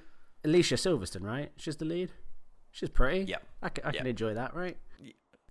Alicia 0.42 0.76
Silverstone, 0.76 1.22
right? 1.22 1.52
She's 1.58 1.76
the 1.76 1.84
lead. 1.84 2.10
She's 2.70 2.88
pretty. 2.90 3.24
Yeah. 3.24 3.38
I 3.62 3.68
can, 3.70 3.84
I 3.84 3.92
can 3.92 4.06
enjoy 4.06 4.34
that, 4.34 4.54
right? 4.54 4.76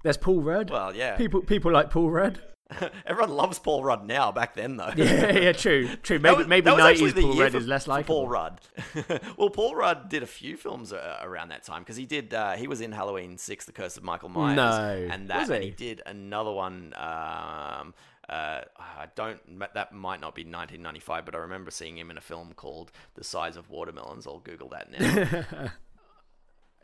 There's 0.04 0.18
Paul 0.18 0.42
Rudd. 0.42 0.70
Well, 0.70 0.96
yeah, 0.96 1.18
people 1.18 1.42
people 1.42 1.72
like 1.72 1.90
Paul 1.90 2.10
Rudd. 2.12 2.40
everyone 3.06 3.32
loves 3.32 3.60
Paul 3.60 3.84
Rudd 3.84 4.06
now. 4.06 4.32
Back 4.32 4.54
then, 4.54 4.78
though, 4.78 4.92
yeah, 4.96 5.32
yeah, 5.32 5.52
true, 5.54 5.88
true. 6.04 6.20
Maybe 6.22 6.36
was- 6.38 6.48
maybe 6.48 6.66
that 6.66 6.76
was 6.76 6.84
actually 6.86 7.14
'90s 7.14 7.22
Paul 7.24 7.40
Rudd 7.40 7.52
for- 7.52 7.58
is 7.58 7.68
less 7.68 7.88
like 7.88 8.06
Paul 8.06 8.28
Rudd. 8.28 8.62
well, 9.38 9.50
Paul 9.50 9.76
Rudd 9.76 10.10
did 10.10 10.24
a 10.24 10.28
few 10.28 10.56
films 10.56 10.94
uh, 10.94 11.20
around 11.22 11.50
that 11.50 11.64
time 11.64 11.82
because 11.82 11.96
he 11.96 12.06
did. 12.06 12.34
Uh, 12.34 12.54
he 12.54 12.68
was 12.68 12.80
in 12.82 12.92
Halloween 12.92 13.38
Six: 13.38 13.66
The 13.66 13.72
Curse 13.72 13.98
of 13.98 14.04
Michael 14.04 14.30
Myers. 14.30 14.56
No. 14.56 15.08
and 15.12 15.30
that 15.30 15.42
Was 15.42 15.50
and 15.50 15.64
he? 15.64 15.70
he 15.70 15.76
did 15.76 16.02
another 16.06 16.52
one. 16.52 16.94
Um, 16.96 17.94
uh, 18.30 18.62
I 18.78 19.08
don't. 19.16 19.40
That 19.74 19.94
might 19.94 20.20
not 20.22 20.36
be 20.36 20.42
1995, 20.42 21.26
but 21.26 21.36
I 21.36 21.40
remember 21.40 21.72
seeing 21.72 21.98
him 21.98 22.12
in 22.12 22.18
a 22.18 22.22
film 22.22 22.52
called 22.56 22.92
The 23.16 23.24
Size 23.24 23.56
of 23.58 23.70
Watermelons. 23.70 24.28
I'll 24.28 24.40
Google 24.40 24.70
that 24.70 24.92
now. 24.92 25.70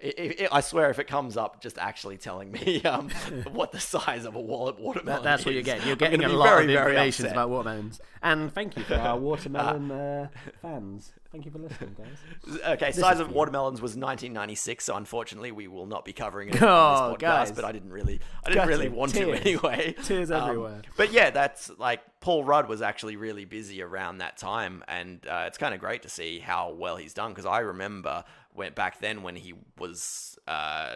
I- 0.04 0.14
I 0.52 0.58
I 0.58 0.62
swear, 0.62 0.90
if 0.90 1.00
it 1.00 1.08
comes 1.08 1.38
up, 1.38 1.62
just 1.62 1.78
actually 1.78 2.18
telling 2.18 2.52
me 2.52 2.82
um, 2.86 3.10
what 3.52 3.72
the 3.72 3.80
size 3.80 4.26
of 4.26 4.36
a 4.36 4.40
wallet 4.42 4.80
watermelon 4.80 5.24
That's 5.24 5.46
what 5.46 5.54
you're 5.54 5.64
getting. 5.64 5.88
You're 5.88 5.96
getting 5.96 6.24
a 6.24 6.30
lot 6.30 6.50
very, 6.50 6.64
of 6.76 6.82
information 6.82 7.28
about 7.28 7.50
watermelons. 7.50 8.00
And 8.22 8.54
thank 8.54 8.78
you 8.78 8.84
for 8.84 8.96
our 8.96 9.18
watermelon 9.30 9.92
uh, 9.92 10.28
fans. 10.62 11.12
Thank 11.32 11.46
you 11.46 11.52
for 11.52 11.58
listening, 11.58 11.96
guys. 11.98 12.60
Okay, 12.74 12.92
size 12.92 13.20
of 13.20 13.32
watermelons 13.32 13.82
was 13.82 13.92
1996, 13.98 14.86
so 14.86 14.96
unfortunately 14.96 15.52
we 15.52 15.68
will 15.68 15.88
not 15.88 16.06
be 16.06 16.14
covering 16.14 16.50
it 16.50 16.62
Oh, 16.62 16.68
on 16.68 17.10
this 17.12 17.18
podcast. 17.18 17.20
guys. 17.20 17.52
But 17.52 17.66
I 17.66 17.72
didn't 17.72 17.92
really, 17.92 18.20
I 18.46 18.50
didn't 18.50 18.68
really 18.68 18.86
Gutted. 18.86 18.98
want 18.98 19.14
Tears. 19.14 19.40
to 19.40 19.46
anyway. 19.50 19.96
Tears 20.04 20.32
Um, 20.32 20.44
everywhere. 20.50 20.82
But 20.96 21.12
yeah, 21.12 21.32
that's 21.32 21.72
like 21.80 22.02
Paul 22.20 22.44
Rudd 22.44 22.68
was 22.70 22.82
actually 22.84 23.16
really 23.16 23.46
busy 23.46 23.82
around 23.82 24.20
that 24.20 24.38
time, 24.38 24.84
and 24.88 25.26
uh, 25.28 25.46
it's 25.48 25.58
kind 25.58 25.74
of 25.74 25.80
great 25.80 26.04
to 26.04 26.10
see 26.10 26.40
how 26.40 26.72
well 26.74 26.98
he's 26.98 27.14
done 27.16 27.32
because 27.32 27.48
I 27.48 27.60
remember 27.60 28.24
when 28.56 28.74
back 28.74 29.00
then 29.00 29.24
when 29.24 29.36
he 29.36 29.54
was 29.80 30.38
uh, 30.48 30.96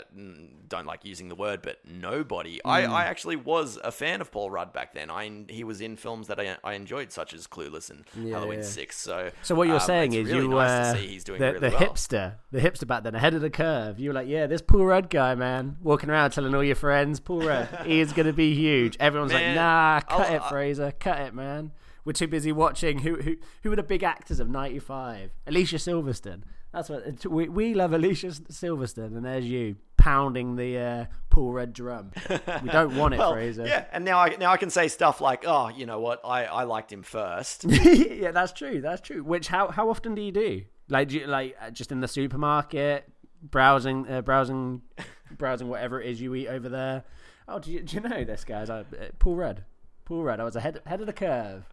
don't 0.68 0.86
like 0.86 1.06
using 1.06 1.30
the 1.30 1.36
word, 1.36 1.62
but 1.62 1.80
nobody. 1.86 2.60
I, 2.66 2.82
Mm. 2.84 2.90
I 2.90 3.06
actually 3.06 3.36
was 3.38 3.78
a 3.84 3.92
fan 3.92 4.22
of 4.22 4.32
Paul 4.32 4.52
Rudd 4.52 4.74
back 4.74 4.94
then. 4.94 5.10
I 5.10 5.32
he 5.50 5.64
was 5.64 5.80
in 5.82 5.96
films 5.96 6.28
that 6.28 6.40
I, 6.40 6.58
I 6.64 6.74
enjoyed, 6.74 7.12
such 7.12 7.34
as 7.34 7.48
Clueless 7.48 7.90
and 7.90 8.06
Halloween 8.32 8.60
Yeah. 8.60 8.66
Six. 8.66 8.98
So 8.98 9.32
So 9.42 9.56
what 9.56 9.68
you're 9.68 9.76
um, 9.78 9.82
saying 9.82 10.14
is 10.14 10.28
really 10.28 10.44
you 10.44 10.48
nice 10.50 10.96
uh, 10.96 10.98
he's 11.00 11.24
doing 11.24 11.40
the, 11.40 11.54
really 11.54 11.70
the 11.70 11.76
well. 11.76 11.80
hipster, 11.90 12.34
the 12.52 12.60
hipster 12.60 12.86
back 12.88 13.04
then, 13.04 13.16
ahead 13.16 13.34
of 13.34 13.42
the 13.42 13.50
curve. 13.50 14.00
You 14.00 14.10
were 14.10 14.14
like, 14.16 14.28
yeah, 14.28 14.48
this 14.48 14.62
Paul 14.62 14.86
Rudd 14.86 15.10
guy, 15.10 15.34
man, 15.36 15.78
walking 15.82 16.10
around 16.10 16.32
telling 16.32 16.54
all 16.54 16.64
your 16.64 16.76
friends, 16.76 17.20
Paul 17.20 17.42
Rudd, 17.42 17.68
he 17.86 18.00
is 18.02 18.12
going 18.14 18.28
to 18.28 18.34
be 18.34 18.54
huge. 18.54 18.98
Everyone's 19.00 19.34
like, 19.34 19.56
nah, 19.56 20.02
cut 20.02 20.30
I'll- 20.30 20.36
it, 20.36 20.44
Fraser, 20.50 20.92
cut 21.00 21.20
it, 21.22 21.34
man. 21.34 21.72
We're 22.06 22.14
too 22.14 22.28
busy 22.28 22.52
watching 22.54 23.00
who 23.00 23.16
who 23.16 23.36
who 23.64 23.70
were 23.70 23.76
the 23.76 23.84
big 23.84 24.02
actors 24.02 24.40
of 24.40 24.50
'95. 24.50 25.32
Alicia 25.46 25.76
Silverstone. 25.76 26.44
That's 26.74 26.90
what 26.90 27.26
we 27.26 27.48
we 27.50 27.74
love. 27.74 27.94
Alicia 27.94 28.28
Silverstone, 28.28 29.16
and 29.16 29.26
there's 29.26 29.46
you 29.46 29.78
pounding 29.96 30.56
the 30.56 30.78
uh, 30.78 31.06
Paul 31.30 31.54
Rudd 31.54 31.74
drum. 31.74 32.12
We 32.64 32.70
don't 32.70 32.96
want 32.96 33.14
it, 33.14 33.18
well, 33.18 33.34
Fraser. 33.34 33.66
Yeah, 33.66 33.86
and 33.92 34.06
now 34.06 34.20
I 34.20 34.36
now 34.38 34.52
I 34.52 34.58
can 34.58 34.70
say 34.70 34.88
stuff 34.88 35.22
like, 35.22 35.44
oh, 35.46 35.70
you 35.70 35.86
know 35.86 36.00
what, 36.00 36.22
I, 36.24 36.46
I 36.46 36.64
liked 36.64 36.92
him 36.92 37.04
first. 37.04 37.64
yeah, 37.68 38.32
that's 38.32 38.54
true. 38.54 38.82
That's 38.82 39.02
true. 39.02 39.24
Which 39.24 39.48
how 39.48 39.70
how 39.70 39.90
often 39.90 40.16
do 40.16 40.22
you 40.22 40.32
do? 40.32 40.64
Like, 40.90 41.10
do 41.10 41.20
you, 41.20 41.28
like 41.28 41.58
uh, 41.62 41.72
just 41.72 41.92
in 41.92 42.00
the 42.00 42.08
supermarket, 42.08 43.10
browsing, 43.42 44.08
uh, 44.10 44.22
browsing, 44.22 44.82
browsing 45.38 45.68
whatever 45.70 46.02
it 46.02 46.10
is 46.10 46.22
you 46.22 46.34
eat 46.36 46.48
over 46.48 46.70
there. 46.70 47.04
Oh, 47.48 47.60
do 47.60 47.72
you, 47.72 47.82
do 47.82 47.96
you 47.96 48.02
know 48.02 48.24
this 48.24 48.44
guy's 48.44 48.70
uh, 48.70 48.84
Paul 49.20 49.36
Red? 49.36 49.64
Paul 50.06 50.24
Red. 50.24 50.40
I 50.40 50.44
was 50.44 50.56
ahead 50.56 50.82
head 50.86 51.02
of 51.02 51.08
the 51.08 51.14
curve. 51.14 51.66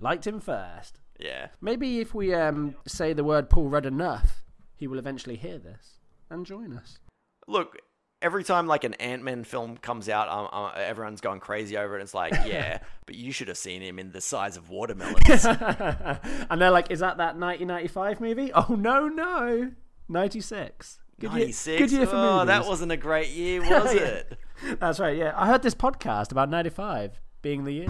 Liked 0.00 0.26
him 0.26 0.40
first. 0.40 1.00
Yeah, 1.18 1.48
Maybe 1.60 2.00
if 2.00 2.14
we 2.14 2.34
um, 2.34 2.74
say 2.86 3.12
the 3.12 3.24
word 3.24 3.50
Paul 3.50 3.68
Rudd 3.68 3.86
enough, 3.86 4.44
he 4.76 4.86
will 4.86 4.98
eventually 4.98 5.36
hear 5.36 5.58
this 5.58 5.98
and 6.30 6.44
join 6.46 6.72
us. 6.72 6.98
look, 7.46 7.78
every 8.20 8.42
time 8.42 8.66
like 8.66 8.84
an 8.84 8.94
Ant 8.94 9.22
Man 9.22 9.44
film 9.44 9.76
comes 9.76 10.08
out, 10.08 10.28
um, 10.28 10.48
uh, 10.52 10.72
everyone's 10.76 11.20
going 11.20 11.40
crazy 11.40 11.76
over 11.76 11.98
it. 11.98 12.02
It's 12.02 12.14
like, 12.14 12.32
yeah, 12.46 12.78
but 13.06 13.14
you 13.14 13.32
should 13.32 13.48
have 13.48 13.56
seen 13.58 13.80
him 13.82 13.98
in 13.98 14.12
the 14.12 14.20
size 14.20 14.56
of 14.56 14.70
watermelons. 14.70 15.44
and 15.44 16.60
they're 16.60 16.70
like, 16.70 16.90
"Is 16.90 17.00
that 17.00 17.18
that 17.18 17.36
1995 17.36 18.20
movie?" 18.20 18.52
Oh 18.54 18.74
no, 18.74 19.08
no, 19.08 19.70
96. 20.08 20.98
Good 21.20 21.30
year- 21.32 21.38
96. 21.40 21.78
good 21.82 21.92
year 21.92 22.06
for 22.06 22.16
oh, 22.16 22.44
that 22.44 22.66
wasn't 22.66 22.92
a 22.92 22.96
great 22.96 23.30
year, 23.30 23.60
was 23.62 23.92
it? 23.92 24.38
That's 24.80 24.98
right. 25.00 25.16
Yeah, 25.16 25.32
I 25.36 25.46
heard 25.46 25.62
this 25.62 25.74
podcast 25.74 26.30
about 26.32 26.48
95 26.50 27.20
being 27.42 27.64
the 27.64 27.72
year. 27.72 27.88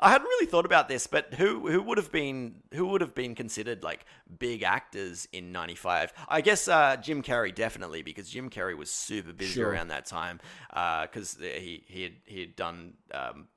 I 0.00 0.10
hadn't 0.10 0.26
really 0.26 0.46
thought 0.46 0.64
about 0.66 0.88
this, 0.88 1.06
but 1.06 1.34
who 1.34 1.68
who 1.70 1.82
would 1.82 1.98
have 1.98 2.10
been 2.12 2.62
who 2.72 2.86
would 2.88 3.00
have 3.00 3.14
been 3.14 3.34
considered 3.34 3.82
like 3.82 4.04
big 4.38 4.62
actors 4.62 5.26
in 5.32 5.52
'95? 5.52 6.12
I 6.28 6.40
guess 6.40 6.68
uh, 6.68 6.96
Jim 6.96 7.22
Carrey 7.22 7.54
definitely 7.54 8.02
because 8.02 8.28
Jim 8.28 8.50
Carrey 8.50 8.76
was 8.76 8.90
super 8.90 9.32
busy 9.32 9.52
Sure. 9.54 9.70
around 9.70 9.88
that 9.88 10.06
time 10.06 10.40
because 10.70 11.36
he 11.40 11.84
he 11.86 12.02
had 12.02 12.12
he 12.26 12.40
had 12.40 12.56
done. 12.56 12.94
Um, 13.12 13.48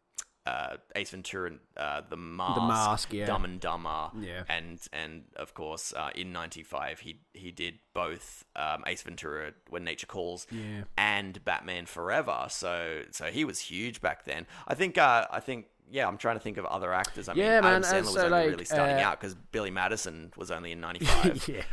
uh, 0.46 0.78
Ace 0.96 1.10
Ventura, 1.10 1.50
and, 1.50 1.60
uh, 1.76 2.02
The 2.10 2.16
Mask, 2.16 2.62
Mask, 2.62 3.12
yeah. 3.12 3.26
Dumb 3.26 3.44
and 3.44 3.60
Dumber, 3.60 4.12
Yeah. 4.18 4.44
and 4.48 4.80
and 4.94 5.26
of 5.36 5.54
course 5.54 5.92
uh, 5.94 6.12
in 6.16 6.32
'95 6.32 7.02
he 7.02 7.20
he 7.34 7.52
did 7.52 7.80
both 7.94 8.46
um, 8.56 8.82
Ace 8.88 9.02
Ventura, 9.02 9.52
When 9.70 9.84
Nature 9.84 10.08
Calls, 10.08 10.48
Yeah. 10.50 10.84
and 10.98 11.44
Batman 11.44 11.86
Forever. 11.86 12.46
So 12.50 13.02
so 13.12 13.26
he 13.26 13.44
was 13.44 13.60
huge 13.60 14.00
back 14.00 14.24
then. 14.24 14.48
I 14.66 14.74
think 14.74 14.98
uh, 14.98 15.28
I 15.30 15.42
think 15.42 15.66
yeah, 15.90 16.08
I'm 16.08 16.18
trying 16.18 16.36
to 16.36 16.40
think 16.40 16.58
of 16.58 16.66
other 16.66 16.94
actors. 16.94 17.30
I 17.30 17.34
mean, 17.34 17.44
Yeah, 17.44 17.62
man, 17.62 17.66
Adam 17.66 17.76
and 17.76 17.86
Sandler 17.86 18.02
was 18.02 18.14
so, 18.14 18.26
only 18.26 18.32
like, 18.32 18.50
really 18.50 18.66
starting 18.66 18.98
uh, 18.98 19.08
out 19.08 19.20
because 19.20 19.36
Billy 19.52 19.72
Madison 19.72 20.32
was 20.36 20.52
only 20.52 20.72
in 20.72 20.82
'95. 20.82 21.48
yeah. 21.54 21.64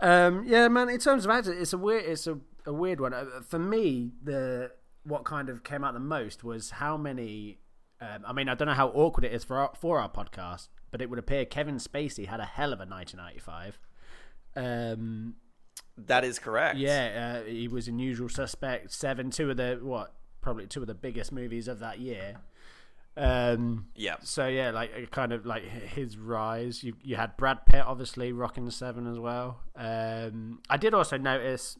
Um, 0.00 0.44
yeah, 0.46 0.68
man. 0.68 0.88
In 0.88 0.98
terms 0.98 1.24
of 1.24 1.30
actors, 1.30 1.56
it's 1.60 1.72
a 1.72 1.78
weird, 1.78 2.04
it's 2.04 2.26
a, 2.26 2.38
a 2.66 2.72
weird 2.72 3.00
one. 3.00 3.12
Uh, 3.12 3.26
For 3.46 3.58
me, 3.58 4.12
the 4.22 4.72
what 5.04 5.24
kind 5.24 5.48
of 5.48 5.64
came 5.64 5.84
out 5.84 5.94
the 5.94 6.00
most 6.00 6.44
was 6.44 6.70
how 6.70 6.96
many. 6.96 7.58
Um, 8.00 8.24
I 8.26 8.32
mean, 8.32 8.48
I 8.48 8.54
don't 8.54 8.66
know 8.66 8.74
how 8.74 8.88
awkward 8.88 9.24
it 9.24 9.32
is 9.32 9.44
for 9.44 9.58
our, 9.58 9.70
for 9.78 10.00
our 10.00 10.08
podcast, 10.08 10.68
but 10.90 11.00
it 11.00 11.08
would 11.08 11.20
appear 11.20 11.44
Kevin 11.44 11.76
Spacey 11.76 12.26
had 12.26 12.40
a 12.40 12.44
hell 12.44 12.72
of 12.72 12.80
a 12.80 12.84
1995. 12.84 13.78
Um, 14.56 15.36
that 15.96 16.24
is 16.24 16.40
correct. 16.40 16.78
yeah, 16.78 17.42
uh, 17.44 17.48
he 17.48 17.68
was 17.68 17.86
in 17.86 18.00
Usual 18.00 18.28
Suspect, 18.28 18.90
Seven, 18.90 19.30
two 19.30 19.50
of 19.50 19.56
the 19.56 19.78
what 19.80 20.14
probably 20.40 20.66
two 20.66 20.80
of 20.80 20.88
the 20.88 20.94
biggest 20.94 21.30
movies 21.30 21.68
of 21.68 21.78
that 21.78 22.00
year. 22.00 22.38
Um, 23.16 23.88
yeah. 23.94 24.16
so 24.22 24.46
yeah, 24.46 24.70
like 24.70 25.10
kind 25.10 25.32
of 25.32 25.44
like 25.44 25.64
his 25.64 26.16
rise. 26.16 26.82
You 26.82 26.94
you 27.02 27.16
had 27.16 27.36
Brad 27.36 27.66
Pitt 27.66 27.84
obviously 27.86 28.32
rocking 28.32 28.64
the 28.64 28.72
seven 28.72 29.06
as 29.06 29.18
well. 29.18 29.60
Um, 29.76 30.60
I 30.70 30.76
did 30.76 30.94
also 30.94 31.18
notice 31.18 31.78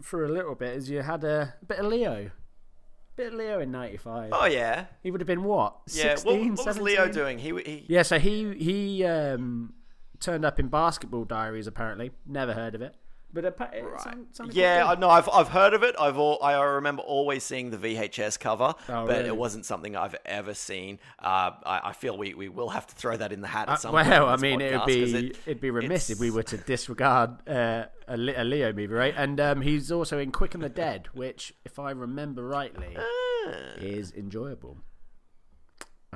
for 0.00 0.24
a 0.24 0.28
little 0.28 0.54
bit 0.54 0.76
is 0.76 0.88
you 0.88 1.02
had 1.02 1.24
a, 1.24 1.54
bit 1.66 1.78
of 1.78 1.86
Leo, 1.86 2.12
a 2.12 3.16
bit 3.16 3.28
of 3.28 3.34
Leo 3.34 3.60
in 3.60 3.70
'95. 3.70 4.30
Oh 4.32 4.46
yeah, 4.46 4.86
He 5.02 5.10
would 5.10 5.20
have 5.20 5.28
been 5.28 5.44
what? 5.44 5.76
yeah. 5.88 6.14
16, 6.14 6.24
what, 6.24 6.40
what 6.40 6.66
was 6.66 6.76
17? 6.76 6.84
Leo 6.84 7.12
doing? 7.12 7.38
He 7.38 7.48
he. 7.62 7.84
Yeah, 7.88 8.02
so 8.02 8.18
he 8.18 8.54
he 8.54 9.04
um, 9.04 9.74
turned 10.18 10.44
up 10.44 10.58
in 10.58 10.68
Basketball 10.68 11.24
Diaries. 11.24 11.66
Apparently, 11.66 12.10
never 12.26 12.54
heard 12.54 12.74
of 12.74 12.80
it, 12.80 12.94
but 13.32 13.44
appa- 13.44 13.70
it 13.72 13.82
Right. 13.84 14.16
Yeah, 14.52 14.82
I 14.82 14.84
quite 14.84 14.94
good. 14.94 15.00
know. 15.00 15.10
I've 15.10 15.28
I've 15.28 15.48
heard 15.48 15.74
of 15.74 15.82
it. 15.82 15.94
I've 15.98 16.18
all, 16.18 16.42
I 16.42 16.60
remember 16.60 17.02
always 17.02 17.42
seeing 17.44 17.70
the 17.70 17.76
VHS 17.78 18.38
cover, 18.38 18.74
Oh, 18.88 19.06
but 19.06 19.08
really? 19.08 19.26
it 19.28 19.36
wasn't 19.36 19.66
something 19.66 19.96
I've 19.96 20.16
ever 20.24 20.54
seen. 20.54 20.98
Uh, 21.18 21.52
I, 21.64 21.80
I 21.84 21.92
feel 21.92 22.16
we, 22.18 22.34
we 22.34 22.48
will 22.48 22.70
have 22.70 22.86
to 22.86 22.94
throw 22.94 23.16
that 23.16 23.32
in 23.32 23.40
the 23.40 23.48
hat 23.48 23.68
at 23.68 23.74
Uh, 23.74 23.76
some 23.76 23.90
point. 23.92 24.08
well, 24.08 24.28
I 24.28 24.36
mean, 24.36 24.60
it'd 24.60 24.84
be 24.86 25.02
it- 25.28 25.36
it'd 25.46 25.60
be 25.60 25.70
remiss 25.70 26.10
if 26.10 26.18
we 26.18 26.30
were 26.30 26.42
to 26.44 26.56
disregard 26.56 27.48
uh, 27.48 27.84
a, 28.08 28.14
a 28.14 28.44
Leo 28.44 28.72
movie, 28.72 28.86
right? 28.88 29.14
And 29.16 29.40
um, 29.40 29.60
he's 29.62 29.90
also 29.92 30.18
in 30.18 30.32
Quick 30.32 30.54
and 30.54 30.62
the 30.62 30.68
Dead, 30.68 31.08
which, 31.14 31.54
if 31.64 31.78
I 31.78 31.90
remember 31.92 32.44
rightly, 32.44 32.96
Ah. 32.98 33.52
is 33.78 34.12
enjoyable. 34.12 34.78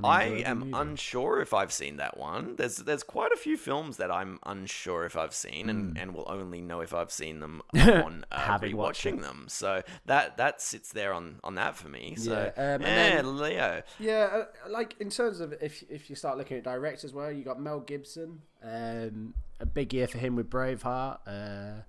I 0.03 0.25
am 0.45 0.59
movie. 0.61 0.73
unsure 0.75 1.41
if 1.41 1.55
I've 1.55 1.73
seen 1.73 1.99
that 1.99 2.17
one. 2.19 2.57
There's 2.57 2.79
there's 2.79 3.05
quite 3.05 3.31
a 3.33 3.37
few 3.37 3.57
films 3.57 3.99
that 3.99 4.11
I'm 4.11 4.41
unsure 4.45 5.05
if 5.05 5.17
I've 5.17 5.35
seen, 5.35 5.71
and, 5.71 5.97
and 5.97 6.15
will 6.15 6.27
only 6.29 6.61
know 6.61 6.81
if 6.81 6.93
I've 6.93 7.13
seen 7.13 7.39
them 7.41 7.63
on 7.75 8.25
uh, 8.33 8.59
rewatching 8.59 9.21
them. 9.23 9.45
So 9.49 9.83
that 10.07 10.37
that 10.39 10.61
sits 10.61 10.93
there 10.93 11.13
on, 11.13 11.39
on 11.45 11.55
that 11.55 11.77
for 11.77 11.89
me. 11.89 12.17
So 12.17 12.33
Yeah, 12.33 12.51
yeah, 12.57 12.75
um, 12.75 12.83
and 12.83 12.85
then- 12.85 13.37
Leo. 13.39 13.83
Yeah, 14.01 14.13
uh, 14.33 14.45
like 14.69 14.97
in 14.99 15.11
terms 15.11 15.39
of 15.41 15.53
if 15.61 15.85
if 15.89 16.11
you 16.11 16.17
start 16.17 16.39
looking 16.39 16.57
at 16.57 16.65
directors, 16.65 17.13
well, 17.15 17.31
you 17.31 17.45
got 17.45 17.61
Mel 17.61 17.81
Gibson, 17.81 18.41
um, 18.65 19.35
a 19.61 19.67
big 19.67 19.95
year 19.95 20.09
for 20.09 20.19
him 20.19 20.35
with 20.35 20.51
Braveheart. 20.51 21.19
Uh, 21.27 21.83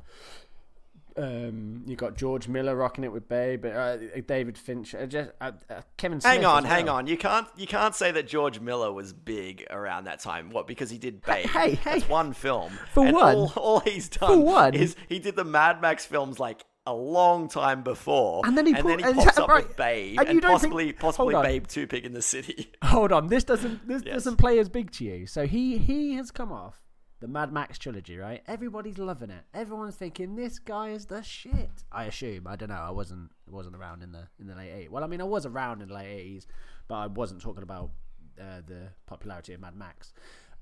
um, 1.18 1.84
you 1.88 1.96
got 1.96 2.16
George 2.18 2.48
Miller 2.48 2.76
rocking 2.76 3.04
it 3.04 3.12
with 3.12 3.28
Babe, 3.30 3.66
uh, 3.66 3.98
David 4.28 4.58
Fincher, 4.58 5.00
uh, 5.00 5.06
just 5.06 5.32
uh, 5.42 5.52
uh, 5.70 5.82
Kevin. 5.98 6.20
Smith 6.20 6.34
Hang 6.34 6.46
on, 6.46 6.66
as 6.66 6.72
hang 6.72 6.90
on. 6.90 7.08
You 7.08 7.18
can't 7.18 7.48
you 7.56 7.68
can't 7.68 7.96
say 7.96 8.12
that 8.12 8.28
George 8.28 8.60
Miller 8.60 8.92
was 8.92 9.14
big 9.14 9.66
around 9.70 10.06
that 10.06 10.20
time. 10.20 10.50
What? 10.50 10.68
Because 10.68 10.90
he 10.90 10.98
did 10.98 11.22
Babe. 11.24 11.48
hey, 11.48 11.76
hey. 11.76 12.00
That's 12.00 12.10
one 12.10 12.34
film. 12.34 12.78
For 12.94 13.06
and 13.06 13.16
one. 13.16 13.36
all, 13.36 13.54
all 13.56 13.80
he's 13.82 14.10
done 14.10 14.30
for 14.30 14.38
one. 14.40 14.74
is 14.74 14.96
he 15.08 15.20
did 15.20 15.36
the 15.36 15.46
Mad 15.46 15.82
Max 15.82 16.06
films 16.06 16.40
like 16.40 16.66
a 16.88 16.94
long 16.94 17.48
time 17.48 17.82
before, 17.82 18.42
And 18.46 18.56
then 18.56 18.68
he 18.68 18.74
and 18.74 18.82
pull- 18.82 18.90
then 18.92 19.00
he 19.00 19.06
and- 19.06 19.16
pops 19.18 19.38
up 19.40 19.50
right. 19.50 19.68
with 19.68 19.76
Babe 19.76 20.20
And 20.20 20.28
and, 20.28 20.36
you 20.36 20.42
think- 20.42 20.52
possibly 20.52 20.94
possibly 20.94 21.34
hold 21.34 21.46
on. 21.46 21.52
Babe 21.52 21.66
Two 21.68 21.88
Pig 21.88 22.06
in 22.06 22.14
the 22.14 22.22
City. 22.22 22.72
Hold 22.84 23.12
on, 23.12 23.28
this 23.28 23.44
doesn't 23.44 23.88
this 23.88 24.04
Yes. 24.06 24.14
doesn't 24.16 24.38
play 24.38 24.60
as 24.60 24.70
big 24.70 24.92
to 24.92 25.04
you. 25.06 25.26
So 25.28 25.48
he 25.48 25.78
he 25.80 26.14
has 26.16 26.30
come 26.30 26.52
off 26.52 26.82
the 27.20 27.28
Mad 27.28 27.52
Max 27.52 27.78
trilogy, 27.78 28.18
right? 28.18 28.42
Everybody's 28.48 28.98
loving 28.98 29.30
it. 29.30 29.44
Everyone's 29.54 29.96
thinking 29.96 30.36
this 30.36 30.60
guy 30.60 30.90
is 30.90 31.06
the 31.06 31.22
shit. 31.22 31.84
I 31.92 32.06
assume. 32.06 32.48
I 32.48 32.56
don't 32.56 32.70
know. 32.70 32.76
I 32.76 32.92
wasn't 32.92 33.32
wasn't 33.48 33.76
around 33.76 34.04
in 34.04 34.12
the 34.12 34.28
in 34.40 34.48
the 34.48 34.56
late 34.56 34.72
eighties. 34.72 34.90
Well, 34.92 35.04
I 35.04 35.08
mean, 35.08 35.22
I 35.22 35.26
was 35.26 35.46
around 35.46 35.82
in 35.82 35.88
the 35.88 35.94
late 35.94 36.08
eighties, 36.08 36.48
but 36.88 36.96
I 36.96 37.08
wasn't 37.08 37.42
talking 37.42 37.64
about 37.64 37.92
uh, 38.40 38.62
the 38.66 38.90
popularity 39.06 39.54
of 39.54 39.62
Mad 39.62 39.76
Max. 39.76 40.14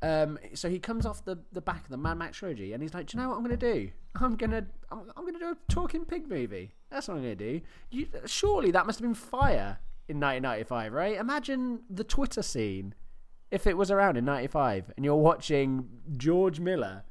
Um, 0.02 0.38
so 0.54 0.70
he 0.70 0.80
comes 0.80 1.06
off 1.06 1.24
the, 1.24 1.40
the 1.54 1.62
back 1.62 1.84
of 1.86 1.90
the 1.90 1.98
Mad 1.98 2.18
Max 2.18 2.38
trilogy, 2.38 2.74
and 2.74 2.84
he's 2.84 2.94
like, 2.94 3.08
"Do 3.08 3.18
you 3.18 3.24
know 3.24 3.30
what 3.30 3.38
I'm 3.38 3.44
going 3.44 3.58
to 3.58 3.74
do? 3.74 3.90
I'm 4.16 4.36
gonna 4.36 4.66
I'm, 4.92 5.12
I'm 5.16 5.26
gonna 5.26 5.40
do 5.40 5.52
a 5.52 5.58
talking 5.70 6.06
pig 6.06 6.30
movie. 6.30 6.74
That's 6.92 7.08
what 7.08 7.16
I'm 7.16 7.24
going 7.24 7.38
to 7.38 7.60
do. 7.60 7.62
You, 7.90 8.08
surely 8.26 8.72
that 8.72 8.86
must 8.86 9.00
have 9.00 9.08
been 9.08 9.16
fire 9.16 9.80
in 10.08 10.20
1995, 10.20 10.94
right? 10.94 11.18
Imagine 11.18 11.80
the 11.90 12.04
Twitter 12.04 12.42
scene 12.44 12.94
if 13.54 13.68
it 13.68 13.78
was 13.78 13.92
around 13.92 14.18
in 14.18 14.26
95 14.26 14.92
and 14.96 15.06
you're 15.06 15.16
watching 15.16 15.88
George 16.18 16.60
Miller 16.60 17.04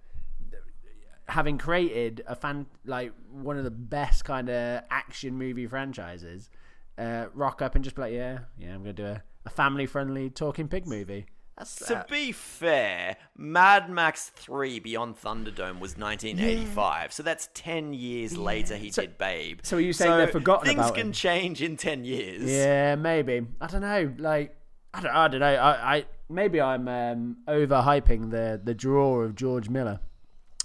having 1.29 1.57
created 1.57 2.23
a 2.27 2.35
fan 2.35 2.67
like 2.85 3.13
one 3.31 3.57
of 3.57 3.65
the 3.65 3.71
best 3.71 4.25
kind 4.25 4.49
of 4.51 4.83
action 4.91 5.39
movie 5.39 5.67
franchises 5.67 6.51
uh, 6.99 7.27
rock 7.33 7.63
up 7.63 7.75
and 7.75 7.85
just 7.85 7.97
be 7.97 8.03
like 8.03 8.13
yeah 8.13 8.41
yeah 8.59 8.75
I'm 8.75 8.81
gonna 8.83 8.93
do 8.93 9.07
a, 9.07 9.23
a 9.47 9.51
family 9.51 9.87
friendly 9.87 10.31
talking 10.31 10.69
pig 10.69 10.87
movie 10.87 11.27
that's 11.57 11.77
To 11.87 11.99
uh, 11.99 12.05
be 12.11 12.33
fair, 12.33 13.17
Mad 13.37 13.91
Max 13.91 14.31
3 14.31 14.81
Beyond 14.81 15.17
Thunderdome 15.21 15.81
was 15.81 15.99
1985, 15.99 17.13
so 17.13 17.23
that's 17.23 17.51
10 17.53 17.93
years 17.93 18.35
later 18.39 18.75
he 18.77 18.91
So- 18.91 19.03
did 19.03 19.19
Babe. 19.19 19.61
so 19.63 19.77
are 19.77 19.81
you 19.81 19.93
saying 19.93 20.17
they've 20.17 20.31
forgotten 20.31 20.67
things 20.67 20.79
about 20.81 20.95
can 20.95 21.09
him? 21.09 21.13
change 21.13 21.63
in 21.63 21.77
10 21.77 22.05
years. 22.05 22.51
yeah 22.51 22.95
maybe 22.97 23.47
I 23.61 23.67
don't 23.67 23.83
know 23.83 24.13
like 24.19 24.57
I 24.95 25.01
don't, 25.01 25.13
I 25.15 25.29
don't 25.29 25.41
know 25.41 25.47
I, 25.47 25.97
I 25.97 26.05
maybe 26.29 26.61
I'm 26.61 26.87
um, 26.89 27.37
overhyping 27.49 28.31
the 28.31 28.61
the 28.63 28.75
draw 28.75 29.21
of 29.23 29.35
George 29.35 29.69
Miller 29.69 30.01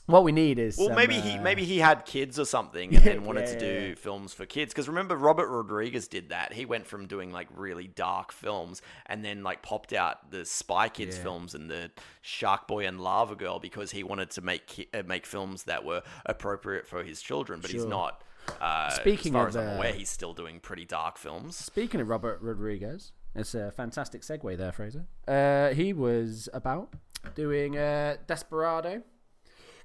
what 0.07 0.23
we 0.23 0.31
need 0.31 0.57
is 0.57 0.77
Well, 0.77 0.87
some, 0.87 0.95
maybe 0.95 1.15
he 1.15 1.37
uh, 1.37 1.41
maybe 1.41 1.65
he 1.65 1.79
had 1.79 2.05
kids 2.05 2.39
or 2.39 2.45
something, 2.45 2.95
and 2.95 3.03
then 3.03 3.25
wanted 3.25 3.41
Yeah, 3.41 3.53
to 3.53 3.59
do 3.59 3.87
yeah. 3.89 3.95
films 3.95 4.33
for 4.33 4.45
kids. 4.45 4.73
Because 4.73 4.87
remember, 4.87 5.17
Robert 5.17 5.49
Rodriguez 5.49 6.07
did 6.07 6.29
that. 6.29 6.53
He 6.53 6.63
went 6.65 6.87
from 6.87 7.07
doing 7.07 7.29
like 7.33 7.49
really 7.53 7.87
dark 7.87 8.31
films, 8.31 8.81
and 9.07 9.23
then 9.23 9.43
like 9.43 9.61
popped 9.61 9.91
out 9.91 10.31
the 10.31 10.45
Spy 10.45 10.87
Kids 10.87 11.17
Yeah. 11.17 11.23
films 11.23 11.53
and 11.55 11.69
the 11.69 11.91
Shark 12.21 12.69
Boy 12.69 12.87
and 12.87 13.01
Lava 13.01 13.35
Girl 13.35 13.59
because 13.59 13.91
he 13.91 14.01
wanted 14.01 14.29
to 14.31 14.41
make 14.41 14.67
ki- 14.67 14.87
uh, 14.93 15.03
make 15.05 15.25
films 15.25 15.63
that 15.63 15.83
were 15.83 16.03
appropriate 16.25 16.87
for 16.87 17.03
his 17.03 17.21
children. 17.21 17.59
But 17.59 17.71
he's 17.71 17.83
not. 17.83 18.23
Uh, 18.61 18.89
Speaking 18.91 19.33
as 19.35 19.39
far 19.41 19.41
of, 19.43 19.49
as 19.49 19.55
I'm 19.57 19.67
uh, 19.67 19.75
aware, 19.75 19.91
he's 19.91 20.09
still 20.09 20.33
doing 20.33 20.61
pretty 20.61 20.85
dark 20.85 21.17
films. 21.17 21.57
Speaking 21.57 21.99
of 21.99 22.07
Robert 22.07 22.39
Rodriguez, 22.41 23.11
it's 23.37 23.55
a 23.55 23.71
fantastic 23.71 24.21
segue 24.21 24.57
there, 24.57 24.71
Fraser. 24.71 25.05
Uh, 25.27 25.69
he 25.69 25.93
was 25.93 26.49
about 26.53 26.93
doing 27.35 27.77
uh, 27.77 28.17
Desperado, 28.27 29.01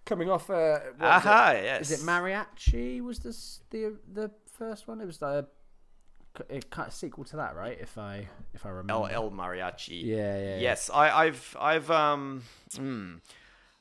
coming 0.05 0.31
off. 0.31 0.51
Uh, 0.51 0.79
what 0.97 1.09
Aha, 1.11 1.51
it? 1.53 1.65
yes. 1.65 1.91
Is 1.91 2.03
it 2.03 2.07
Mariachi? 2.07 3.01
Was 3.03 3.21
this 3.21 3.61
the 3.71 3.97
the 4.13 4.31
first 4.53 4.89
one? 4.89 5.01
It 5.01 5.07
was 5.07 5.19
the 5.19 5.47
a 6.49 6.61
kind 6.61 6.89
of 6.89 6.95
sequel 6.95 7.25
to 7.25 7.37
that, 7.37 7.55
right? 7.55 7.77
If 7.81 7.99
I 7.99 8.27
if 8.55 8.65
I 8.65 8.71
remember. 8.71 8.93
El 8.93 9.07
El 9.07 9.31
Mariachi. 9.31 10.03
Yeah, 10.05 10.17
yeah, 10.17 10.39
yeah. 10.55 10.59
Yes, 10.59 10.91
I, 10.93 11.11
I've 11.27 11.57
I've 11.61 11.91
um. 11.91 12.43
hmm. 12.77 13.15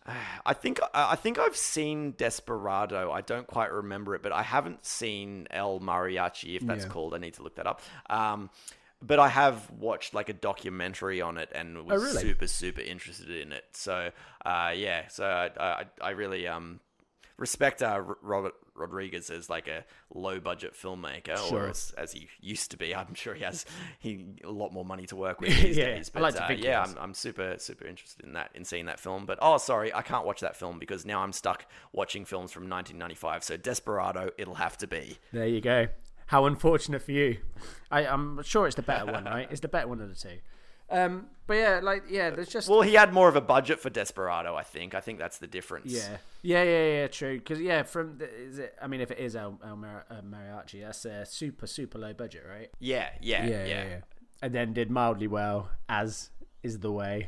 I 0.45 0.53
think 0.53 0.79
I 0.93 1.15
think 1.15 1.37
I've 1.37 1.55
seen 1.55 2.13
Desperado. 2.17 3.11
I 3.11 3.21
don't 3.21 3.45
quite 3.47 3.71
remember 3.71 4.15
it, 4.15 4.23
but 4.23 4.31
I 4.31 4.41
haven't 4.41 4.83
seen 4.83 5.47
El 5.51 5.79
Mariachi, 5.79 6.55
if 6.55 6.65
that's 6.65 6.85
Yeah. 6.85 6.89
called. 6.89 7.13
I 7.13 7.19
need 7.19 7.35
to 7.35 7.43
look 7.43 7.55
that 7.55 7.67
up. 7.67 7.81
Um, 8.09 8.49
but 9.01 9.19
I 9.19 9.27
have 9.29 9.69
watched 9.71 10.13
like 10.13 10.29
a 10.29 10.33
documentary 10.33 11.21
on 11.21 11.37
it 11.37 11.49
and 11.53 11.85
was 11.85 12.01
Oh, 12.01 12.05
really? 12.05 12.21
super 12.21 12.47
super 12.47 12.81
interested 12.81 13.29
in 13.31 13.51
it. 13.51 13.65
So 13.73 14.11
uh, 14.45 14.73
yeah, 14.75 15.07
so 15.09 15.25
I, 15.25 15.49
I 15.59 15.85
I 16.01 16.09
really 16.11 16.47
um 16.47 16.79
respect 17.37 17.81
uh, 17.81 17.99
Robert 18.21 18.53
Rodriguez 18.75 19.31
as 19.31 19.49
like 19.49 19.67
a 19.67 19.83
low 20.13 20.39
budget 20.39 20.73
filmmaker, 20.75 21.35
Sure. 21.49 21.63
or 21.65 21.69
as, 21.69 21.91
as 21.97 22.11
he 22.11 22.27
used 22.39 22.69
to 22.71 22.77
be. 22.77 22.95
I'm 22.95 23.15
sure 23.15 23.33
he 23.33 23.43
has 23.43 23.65
he 23.99 24.35
a 24.43 24.51
lot 24.51 24.71
more 24.71 24.85
money 24.85 25.05
to 25.07 25.15
work 25.15 25.41
with 25.41 25.49
these 25.61 25.75
Yeah, 25.77 25.85
days. 25.95 26.11
I 26.13 26.19
like 26.19 26.35
to 26.35 26.43
uh, 26.43 26.47
think 26.47 26.63
yeah. 26.63 26.83
I'm, 26.83 26.95
I'm 26.99 27.13
super 27.15 27.55
super 27.57 27.85
interested 27.87 28.25
in 28.25 28.33
that 28.33 28.51
in 28.53 28.63
seeing 28.63 28.85
that 28.85 28.99
film. 28.99 29.25
But 29.25 29.39
oh, 29.41 29.57
sorry, 29.57 29.91
I 29.93 30.03
can't 30.03 30.25
watch 30.25 30.41
that 30.41 30.55
film 30.55 30.77
because 30.77 31.05
now 31.05 31.21
I'm 31.23 31.31
stuck 31.33 31.65
watching 31.93 32.25
films 32.25 32.51
from 32.51 32.63
1995. 32.69 33.43
So 33.43 33.57
Desperado, 33.57 34.29
it'll 34.37 34.55
have 34.55 34.77
to 34.77 34.87
be. 34.87 35.17
There 35.33 35.47
you 35.47 35.61
go. 35.61 35.87
How 36.31 36.45
unfortunate 36.45 37.01
for 37.01 37.11
you. 37.11 37.39
I, 37.91 38.05
I'm 38.07 38.41
sure 38.43 38.65
it's 38.65 38.77
the 38.77 38.81
better 38.81 39.11
one, 39.11 39.25
right? 39.25 39.49
It's 39.51 39.59
the 39.59 39.67
better 39.67 39.89
one 39.89 39.99
of 39.99 40.07
the 40.07 40.15
two. 40.15 40.37
Um, 40.89 41.25
but 41.45 41.55
yeah, 41.55 41.81
like 41.83 42.03
yeah, 42.09 42.29
there's 42.29 42.47
just 42.47 42.69
Well, 42.69 42.83
he 42.83 42.93
had 42.93 43.11
more 43.11 43.27
of 43.27 43.35
a 43.35 43.41
budget 43.41 43.81
for 43.81 43.89
Desperado. 43.89 44.55
I 44.55 44.63
think. 44.63 44.95
I 44.95 45.01
think 45.01 45.19
that's 45.19 45.39
the 45.39 45.47
difference. 45.47 45.91
yeah, 45.91 46.19
yeah, 46.41 46.63
yeah, 46.63 46.87
yeah, 46.87 47.07
true. 47.07 47.37
Because 47.37 47.59
yeah, 47.59 47.83
from 47.83 48.17
the, 48.17 48.33
is 48.33 48.59
it? 48.59 48.73
I 48.81 48.87
mean, 48.87 49.01
if 49.01 49.11
it 49.11 49.19
is 49.19 49.35
El, 49.35 49.59
El 49.61 49.75
Mar- 49.75 50.05
uh, 50.09 50.21
Mariachi, 50.21 50.79
that's 50.79 51.03
a 51.03 51.25
super 51.25 51.67
super 51.67 51.97
low 51.97 52.13
budget, 52.13 52.45
right? 52.49 52.69
Yeah, 52.79 53.09
yeah, 53.19 53.45
yeah, 53.45 53.65
yeah. 53.65 53.97
And 54.41 54.55
then 54.55 54.71
did 54.71 54.89
mildly 54.89 55.27
well, 55.27 55.69
as 55.89 56.29
is 56.63 56.79
the 56.79 56.93
way. 56.93 57.27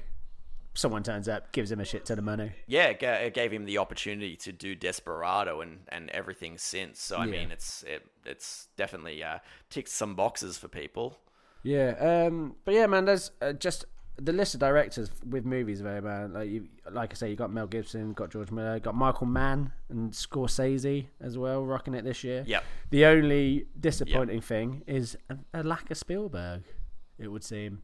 Someone 0.75 1.03
turns 1.03 1.27
up, 1.27 1.51
gives 1.51 1.71
him 1.71 1.79
a 1.79 1.85
shit 1.85 2.05
ton 2.05 2.17
of 2.17 2.23
money. 2.23 2.51
yeah, 2.67 2.85
it 2.87 3.33
gave 3.33 3.51
him 3.53 3.65
the 3.65 3.77
opportunity 3.77 4.35
to 4.37 4.51
do 4.51 4.73
Desperado 4.75 5.61
and, 5.61 5.81
and 5.89 6.09
everything 6.09 6.57
since. 6.57 6.99
So 7.01 7.17
I 7.17 7.25
Yeah. 7.25 7.31
mean, 7.31 7.51
it's 7.51 7.83
it 7.83 8.05
it's 8.25 8.67
definitely 8.75 9.23
uh, 9.23 9.39
ticked 9.69 9.89
some 9.89 10.15
boxes 10.15 10.57
for 10.57 10.67
people. 10.67 11.19
Yeah, 11.61 12.25
um, 12.27 12.55
but 12.65 12.73
yeah, 12.73 12.87
man, 12.87 13.05
there's 13.05 13.31
uh, 13.41 13.53
just 13.53 13.85
the 14.21 14.33
list 14.33 14.53
of 14.53 14.59
directors 14.59 15.09
with 15.27 15.45
movies 15.45 15.81
there, 15.81 16.01
man. 16.01 16.33
Like 16.33 16.49
you, 16.49 16.67
like 16.91 17.11
I 17.13 17.15
say, 17.15 17.29
you 17.29 17.35
got 17.35 17.51
Mel 17.53 17.67
Gibson, 17.67 18.13
got 18.13 18.31
George 18.31 18.51
Miller, 18.51 18.79
got 18.79 18.95
Michael 18.95 19.27
Mann 19.27 19.71
and 19.89 20.11
Scorsese 20.11 21.07
as 21.21 21.37
well, 21.37 21.63
rocking 21.65 21.93
it 21.93 22.03
this 22.03 22.23
year. 22.23 22.43
Yep. 22.47 22.63
The 22.89 23.05
only 23.05 23.67
disappointing 23.79 24.41
thing 24.41 24.83
is 24.87 25.17
a, 25.29 25.37
a 25.53 25.63
lack 25.63 25.89
of 25.91 25.97
Spielberg. 25.97 26.63
It 27.19 27.27
would 27.29 27.43
seem 27.43 27.81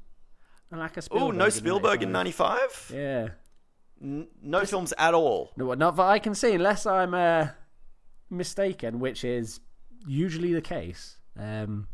a 0.72 0.78
lack 0.78 0.98
of 0.98 1.04
Spielberg. 1.04 1.28
Oh, 1.28 1.32
no 1.32 1.50
Spielberg 1.50 2.04
in 2.04 2.12
'95. 2.12 2.92
Yeah, 2.94 3.30
N- 4.02 4.28
no 4.42 4.64
films 4.66 4.94
at 4.98 5.14
all. 5.14 5.52
no, 5.58 5.74
not 5.74 5.96
that 5.98 6.04
I 6.08 6.20
can 6.20 6.36
see, 6.36 6.54
unless 6.54 6.86
I'm 6.86 7.14
uh, 7.14 7.48
mistaken, 8.30 9.00
which 9.00 9.24
is 9.24 9.60
usually 10.08 10.54
the 10.54 10.62
case. 10.62 11.18
Um, 11.38 11.88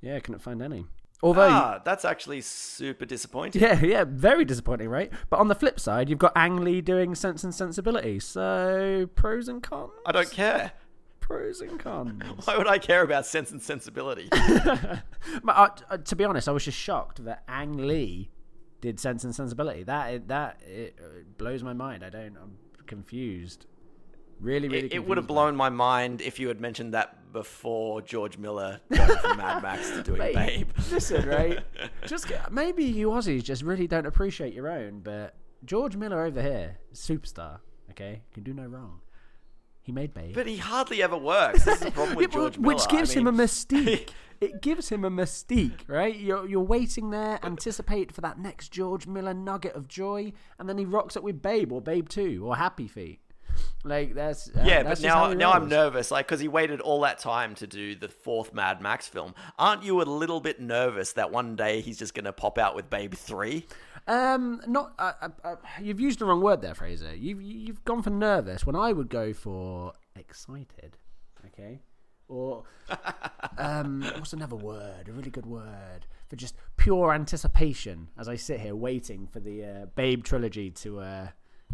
yeah, 0.00 0.16
I 0.16 0.20
couldn't 0.20 0.40
find 0.40 0.62
any. 0.62 0.86
Although 1.22 1.48
Ah, 1.48 1.80
that's 1.82 2.04
actually 2.04 2.42
super 2.42 3.06
disappointing. 3.06 3.62
Yeah, 3.62 3.80
yeah, 3.82 4.04
very 4.06 4.44
disappointing, 4.44 4.90
right? 4.90 5.10
But 5.30 5.40
on 5.40 5.48
the 5.48 5.54
flip 5.54 5.80
side, 5.80 6.10
you've 6.10 6.18
got 6.18 6.32
Ang 6.36 6.58
Lee 6.62 6.82
doing 6.82 7.14
Sense 7.14 7.42
and 7.42 7.54
Sensibility. 7.54 8.20
So 8.20 9.08
pros 9.14 9.48
and 9.48 9.62
cons. 9.62 9.92
I 10.04 10.12
don't 10.12 10.30
care. 10.30 10.72
Pros 11.26 11.60
and 11.60 11.80
cons. 11.80 12.22
Why 12.44 12.56
would 12.56 12.68
I 12.68 12.78
care 12.78 13.02
about 13.02 13.26
Sense 13.26 13.50
and 13.50 13.60
Sensibility? 13.60 14.28
but, 14.30 15.02
uh, 15.48 15.68
uh, 15.90 15.96
to 15.96 16.14
be 16.14 16.24
honest, 16.24 16.48
I 16.48 16.52
was 16.52 16.64
just 16.64 16.78
shocked 16.78 17.24
that 17.24 17.42
Ang 17.48 17.78
Lee 17.78 18.30
did 18.80 19.00
Sense 19.00 19.24
and 19.24 19.34
Sensibility. 19.34 19.82
That 19.82 20.28
that 20.28 20.60
it, 20.64 20.96
uh, 21.02 21.24
blows 21.36 21.64
my 21.64 21.72
mind. 21.72 22.04
I 22.04 22.10
don't. 22.10 22.36
I'm 22.40 22.58
confused. 22.86 23.66
Really, 24.38 24.68
really. 24.68 24.86
it, 24.86 24.94
it 24.94 25.08
would 25.08 25.16
have 25.16 25.26
blown 25.26 25.56
my 25.56 25.68
mind 25.68 26.20
if 26.20 26.38
you 26.38 26.46
had 26.46 26.60
mentioned 26.60 26.94
that 26.94 27.32
before 27.32 28.02
George 28.02 28.38
Miller 28.38 28.80
going 28.88 29.18
from 29.18 29.38
Mad 29.38 29.62
Max 29.64 29.90
to 29.90 30.02
doing 30.04 30.18
Mate, 30.18 30.34
Babe. 30.34 30.70
Listen, 30.92 31.28
right? 31.28 31.58
just 32.06 32.30
maybe 32.52 32.84
you 32.84 33.08
Aussies 33.08 33.42
just 33.42 33.62
really 33.62 33.88
don't 33.88 34.06
appreciate 34.06 34.54
your 34.54 34.68
own, 34.68 35.00
but 35.00 35.34
George 35.64 35.96
Miller 35.96 36.22
over 36.22 36.40
here, 36.40 36.78
superstar. 36.92 37.58
Okay, 37.90 38.22
can 38.32 38.44
do 38.44 38.54
no 38.54 38.66
wrong. 38.66 39.00
He 39.86 39.92
made 39.92 40.12
Babe. 40.12 40.34
But 40.34 40.48
he 40.48 40.56
hardly 40.56 41.00
ever 41.00 41.16
works. 41.16 41.64
This 41.64 41.76
is 41.76 41.80
the 41.80 41.92
problem 41.92 42.16
with 42.16 42.30
Yeah, 42.32 42.34
George 42.40 42.58
Miller. 42.58 42.74
which 42.74 42.88
gives 42.88 43.16
I 43.16 43.20
him 43.20 43.28
a 43.28 43.32
mystique. 43.32 44.10
it 44.40 44.60
gives 44.60 44.88
him 44.88 45.04
a 45.04 45.10
mystique, 45.12 45.88
right? 45.88 46.16
You're 46.16 46.44
you're 46.48 46.60
waiting 46.60 47.10
there, 47.10 47.38
anticipate 47.44 48.10
for 48.10 48.20
that 48.22 48.36
next 48.36 48.72
George 48.72 49.06
Miller 49.06 49.32
nugget 49.32 49.74
of 49.76 49.86
joy, 49.86 50.32
and 50.58 50.68
then 50.68 50.76
he 50.76 50.84
rocks 50.84 51.14
it 51.14 51.22
with 51.22 51.40
Babe 51.40 51.70
or 51.72 51.80
Babe 51.80 52.08
Two 52.08 52.42
or 52.44 52.56
Happy 52.56 52.88
Feet. 52.88 53.20
Like 53.84 54.14
that's 54.14 54.48
uh, 54.48 54.62
Yeah, 54.64 54.82
that's 54.82 55.00
but 55.00 55.06
now 55.06 55.32
now 55.32 55.52
I'm 55.52 55.68
nervous, 55.68 56.10
like 56.10 56.26
because 56.26 56.40
he 56.40 56.48
waited 56.48 56.80
all 56.80 57.00
that 57.02 57.18
time 57.18 57.54
to 57.56 57.66
do 57.66 57.94
the 57.94 58.08
fourth 58.08 58.52
Mad 58.52 58.80
Max 58.80 59.08
film. 59.08 59.34
Aren't 59.58 59.82
you 59.82 60.02
a 60.02 60.04
little 60.04 60.40
bit 60.40 60.60
nervous 60.60 61.12
that 61.12 61.30
one 61.30 61.56
day 61.56 61.80
he's 61.80 61.98
just 61.98 62.14
gonna 62.14 62.32
pop 62.32 62.58
out 62.58 62.74
with 62.74 62.90
Babe 62.90 63.14
Three? 63.14 63.66
Um, 64.06 64.60
not. 64.66 64.92
Uh, 64.98 65.12
uh, 65.22 65.28
uh, 65.44 65.56
you've 65.80 66.00
used 66.00 66.20
the 66.20 66.26
wrong 66.26 66.40
word 66.40 66.62
there, 66.62 66.74
Fraser. 66.74 67.14
You've 67.14 67.42
you've 67.42 67.84
gone 67.84 68.02
for 68.02 68.10
nervous 68.10 68.64
when 68.64 68.76
I 68.76 68.92
would 68.92 69.08
go 69.08 69.32
for 69.32 69.92
excited. 70.14 70.96
Okay, 71.46 71.80
or 72.28 72.64
um, 73.58 74.02
what's 74.16 74.32
another 74.32 74.56
word? 74.56 75.08
A 75.08 75.12
really 75.12 75.30
good 75.30 75.46
word 75.46 76.06
for 76.28 76.36
just 76.36 76.56
pure 76.76 77.12
anticipation 77.12 78.08
as 78.18 78.28
I 78.28 78.36
sit 78.36 78.60
here 78.60 78.74
waiting 78.74 79.26
for 79.26 79.40
the 79.40 79.64
uh, 79.64 79.86
Babe 79.94 80.24
trilogy 80.24 80.70
to 80.70 81.00
uh, 81.00 81.28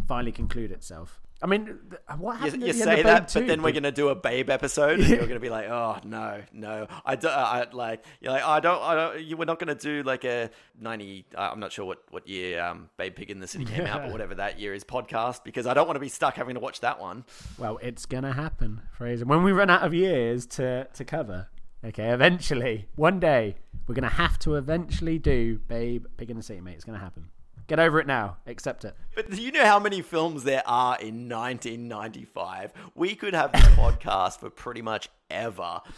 finally 0.07 0.33
conclude 0.33 0.71
itself. 0.71 1.21
I 1.43 1.47
mean, 1.47 1.79
what 2.19 2.35
You, 2.35 2.45
happened? 2.45 2.63
you 2.63 2.69
end 2.69 2.79
say 2.79 3.03
that, 3.03 3.33
but 3.35 3.47
then 3.49 3.63
we're 3.63 3.73
gonna 3.73 3.91
do 3.91 4.11
a 4.11 4.15
Babe 4.15 4.49
episode, 4.49 5.01
and 5.01 5.09
you're 5.09 5.27
gonna 5.27 5.41
be 5.41 5.51
like, 5.51 5.69
"Oh 5.69 5.99
no, 6.05 6.41
no, 6.53 6.87
I 7.05 7.17
don't." 7.17 7.33
I 7.33 7.67
like 7.73 8.05
you're 8.21 8.31
like, 8.33 8.45
"I 8.45 8.61
don't, 8.61 8.81
I 8.81 8.95
don't." 8.95 9.21
You, 9.25 9.37
we're 9.37 9.47
not 9.47 9.59
gonna 9.59 9.75
do 9.75 10.05
like 10.05 10.25
a 10.25 10.51
ninety. 10.81 11.27
Uh, 11.37 11.51
I'm 11.53 11.59
not 11.59 11.73
sure 11.73 11.85
what 11.85 11.99
what 12.11 12.29
year 12.29 12.63
um, 12.63 12.91
Babe 12.97 13.17
Pig 13.17 13.31
in 13.31 13.41
the 13.41 13.49
City 13.49 13.65
came 13.65 13.87
out, 13.87 14.03
but 14.03 14.13
whatever 14.13 14.37
that 14.37 14.61
year 14.61 14.73
is 14.73 14.85
podcast 14.85 15.43
because 15.43 15.67
I 15.67 15.75
don't 15.75 15.87
want 15.89 15.97
to 15.97 16.01
be 16.01 16.09
stuck 16.09 16.35
having 16.37 16.55
to 16.55 16.61
watch 16.61 16.79
that 16.81 17.01
one. 17.01 17.25
Well, 17.59 17.79
it's 17.83 18.07
gonna 18.07 18.33
happen, 18.35 18.83
Fraser. 18.93 19.25
When 19.25 19.43
we 19.43 19.51
run 19.51 19.69
out 19.69 19.83
of 19.83 19.93
years 19.93 20.47
to 20.47 20.87
to 20.95 21.05
cover, 21.05 21.49
okay, 21.85 22.11
eventually, 22.11 22.87
one 22.95 23.19
day, 23.19 23.57
we're 23.89 23.97
gonna 23.97 24.09
have 24.11 24.39
to 24.41 24.55
eventually 24.55 25.19
do 25.19 25.59
Babe 25.67 26.07
Pig 26.17 26.31
in 26.31 26.37
the 26.37 26.43
City, 26.45 26.61
mate. 26.61 26.75
It's 26.75 26.85
gonna 26.85 26.99
happen. 26.99 27.31
Get 27.73 27.79
over 27.79 27.99
it 28.01 28.07
now. 28.07 28.37
Accept 28.47 28.85
it. 28.85 28.95
But 29.15 29.31
do 29.31 29.41
you 29.41 29.51
know 29.51 29.65
how 29.65 29.79
many 29.79 30.03
films 30.03 30.45
there 30.45 30.63
are 30.67 30.99
in 31.01 31.27
1995? 31.27 32.71
We 32.95 33.15
could 33.15 33.33
have 33.33 33.51
this 33.53 33.65
podcast 33.69 34.41
for 34.41 34.51
pretty 34.51 34.83
much 34.83 35.09
ever. 35.31 35.81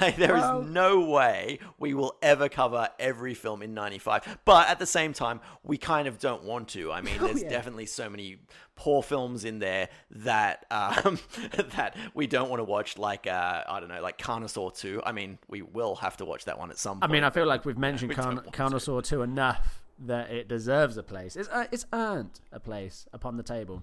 Like, 0.00 0.16
there 0.16 0.36
is 0.36 0.42
Well- 0.42 0.62
no 0.62 1.00
way 1.00 1.58
we 1.78 1.94
will 1.94 2.16
ever 2.20 2.48
cover 2.50 2.90
every 2.98 3.32
film 3.32 3.62
in 3.62 3.72
95. 3.72 4.40
But 4.44 4.68
at 4.68 4.78
the 4.78 4.84
same 4.84 5.12
time, 5.14 5.40
we 5.64 5.78
kind 5.78 6.06
of 6.06 6.18
don't 6.18 6.44
want 6.44 6.68
to. 6.68 6.92
I 6.92 7.00
mean, 7.00 7.16
there's 7.20 7.36
Oh, 7.36 7.44
yeah. 7.44 7.48
definitely 7.48 7.86
so 7.86 8.10
many 8.10 8.36
poor 8.74 9.02
films 9.02 9.44
in 9.46 9.58
there 9.58 9.88
that 10.10 10.66
um, 10.70 11.18
that 11.76 11.96
we 12.14 12.26
don't 12.26 12.50
want 12.50 12.60
to 12.60 12.64
watch. 12.64 12.98
Like 12.98 13.26
uh, 13.26 13.62
I 13.66 13.80
don't 13.80 13.88
know, 13.88 14.02
like 14.02 14.18
Carnosaur 14.18 14.76
2. 14.76 15.02
I 15.06 15.12
mean, 15.12 15.38
we 15.48 15.62
will 15.62 15.94
have 15.96 16.16
to 16.18 16.24
watch 16.26 16.44
that 16.44 16.58
one 16.58 16.70
at 16.70 16.76
some 16.78 17.00
point. 17.00 17.10
I 17.10 17.12
mean, 17.12 17.24
I 17.24 17.30
feel 17.30 17.46
like 17.46 17.64
we've 17.64 17.78
mentioned 17.78 18.12
Carn- 18.14 18.36
don't 18.36 18.52
Carnosaur 18.52 19.02
2 19.02 19.22
enough 19.22 19.81
that 20.06 20.30
it 20.30 20.48
deserves 20.48 20.96
a 20.96 21.02
place. 21.02 21.36
It's 21.36 21.48
uh, 21.48 21.66
it's 21.72 21.86
earned 21.92 22.40
a 22.52 22.60
place 22.60 23.06
upon 23.12 23.36
the 23.36 23.42
table. 23.42 23.82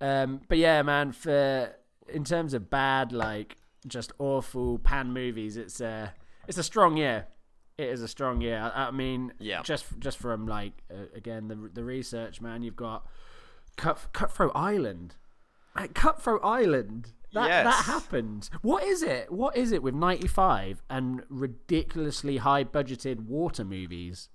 Um, 0.00 0.40
but 0.48 0.58
yeah, 0.58 0.82
man, 0.82 1.12
for 1.12 1.74
in 2.08 2.24
terms 2.24 2.54
of 2.54 2.70
bad, 2.70 3.12
like 3.12 3.56
just 3.86 4.12
awful 4.18 4.78
pan 4.78 5.12
movies, 5.12 5.56
it's 5.56 5.80
a 5.80 6.14
it's 6.48 6.58
a 6.58 6.62
strong 6.62 6.96
year. 6.96 7.26
It 7.78 7.88
is 7.88 8.02
a 8.02 8.08
strong 8.08 8.40
year. 8.42 8.58
I, 8.74 8.88
I 8.88 8.90
mean, 8.90 9.32
Yeah. 9.38 9.62
just 9.62 9.86
just 9.98 10.18
from 10.18 10.46
like 10.46 10.72
uh, 10.90 11.06
again 11.14 11.48
the 11.48 11.70
the 11.72 11.84
research, 11.84 12.40
man. 12.40 12.62
You've 12.62 12.76
got 12.76 13.06
Cut, 13.76 14.08
Cutthroat 14.12 14.52
Island, 14.54 15.14
like 15.74 15.94
Cutthroat 15.94 16.40
Island. 16.44 17.12
That 17.32 17.46
Yes. 17.48 17.64
that 17.64 17.84
happened. 17.84 18.50
What 18.62 18.82
is 18.82 19.02
it? 19.02 19.30
What 19.30 19.56
is 19.56 19.70
it 19.72 19.82
with 19.82 19.94
ninety 19.94 20.26
five 20.28 20.82
and 20.90 21.22
ridiculously 21.28 22.38
high 22.38 22.64
budgeted 22.64 23.20
water 23.20 23.64
movies? 23.64 24.28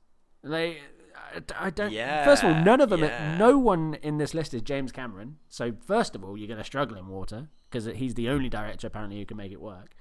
Like 0.43 0.77
I, 1.15 1.67
I 1.67 1.69
don't. 1.69 1.93
first 2.25 2.43
of 2.43 2.49
all, 2.49 2.63
none 2.63 2.81
of 2.81 2.89
them. 2.89 3.01
yeah. 3.01 3.37
No 3.37 3.57
one 3.57 3.95
in 4.01 4.17
this 4.17 4.33
list 4.33 4.53
is 4.53 4.61
James 4.61 4.91
Cameron. 4.91 5.37
So 5.49 5.73
first 5.85 6.15
of 6.15 6.23
all, 6.23 6.37
you're 6.37 6.47
going 6.47 6.59
to 6.59 6.63
struggle 6.63 6.97
in 6.97 7.07
water 7.07 7.49
because 7.69 7.85
he's 7.85 8.13
the 8.15 8.29
only 8.29 8.49
director 8.49 8.87
apparently 8.87 9.19
who 9.19 9.25
can 9.25 9.37
make 9.37 9.51
it 9.51 9.61
work. 9.61 9.95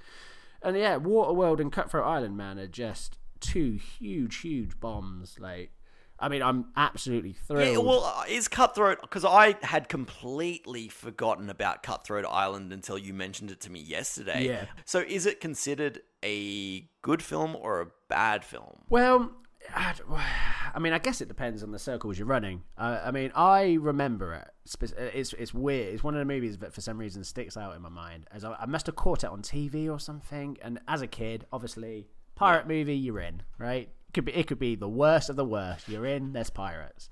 And 0.62 0.76
yeah, 0.76 0.98
Waterworld 0.98 1.60
and 1.60 1.70
Cutthroat 1.70 2.06
Island, 2.06 2.36
man, 2.36 2.58
are 2.58 2.66
just 2.66 3.18
two 3.40 3.72
huge, 3.98 4.36
huge 4.36 4.80
bombs. 4.80 5.36
Like, 5.38 5.72
I 6.18 6.28
mean, 6.28 6.42
I'm 6.42 6.66
absolutely 6.76 7.34
thrilled. 7.34 7.72
Yeah, 7.72 7.78
well, 7.78 8.04
uh, 8.04 8.24
is 8.28 8.48
Cutthroat 8.48 9.00
because 9.02 9.24
I 9.24 9.56
had 9.62 9.88
completely 9.88 10.88
forgotten 10.88 11.50
about 11.50 11.82
Cutthroat 11.82 12.24
Island 12.24 12.72
until 12.72 12.96
you 12.96 13.12
mentioned 13.12 13.50
it 13.50 13.60
to 13.62 13.70
me 13.70 13.80
yesterday. 13.80 14.46
Yeah. 14.46 14.66
So, 14.86 15.00
is 15.00 15.26
it 15.26 15.40
considered 15.40 16.00
a 16.24 16.88
good 17.02 17.22
film 17.22 17.56
or 17.56 17.82
a 17.82 17.86
bad 18.08 18.44
film? 18.44 18.84
Well, 18.88 19.32
I 19.72 20.78
mean, 20.78 20.92
I 20.92 20.98
guess 20.98 21.20
it 21.20 21.28
depends 21.28 21.62
on 21.62 21.70
the 21.72 21.78
circles 21.78 22.18
you're 22.18 22.26
running. 22.26 22.62
Uh, 22.76 23.00
I 23.04 23.10
mean, 23.10 23.32
I 23.34 23.74
remember 23.80 24.34
it. 24.34 24.48
It's 25.14 25.32
it's 25.32 25.54
weird. 25.54 25.94
It's 25.94 26.04
one 26.04 26.14
of 26.14 26.18
the 26.18 26.24
movies 26.32 26.58
that 26.58 26.74
for 26.74 26.80
some 26.80 26.98
reason 26.98 27.24
sticks 27.24 27.56
out 27.56 27.74
in 27.76 27.82
my 27.82 27.88
mind. 27.88 28.26
As 28.32 28.44
I, 28.44 28.54
I 28.54 28.66
must 28.66 28.86
have 28.86 28.96
caught 28.96 29.24
it 29.24 29.30
on 29.30 29.42
TV 29.42 29.90
or 29.90 29.98
something. 29.98 30.58
And 30.62 30.80
as 30.88 31.02
a 31.02 31.06
kid, 31.06 31.46
obviously, 31.52 32.08
pirate 32.34 32.66
movie, 32.66 32.96
you're 32.96 33.20
in, 33.20 33.42
right? 33.58 33.88
Could 34.12 34.24
be 34.26 34.32
it 34.34 34.46
could 34.46 34.58
be 34.58 34.74
the 34.74 34.88
worst 34.88 35.30
of 35.30 35.36
the 35.36 35.44
worst. 35.44 35.88
You're 35.88 36.06
in. 36.06 36.32
There's 36.32 36.50
pirates. 36.50 37.08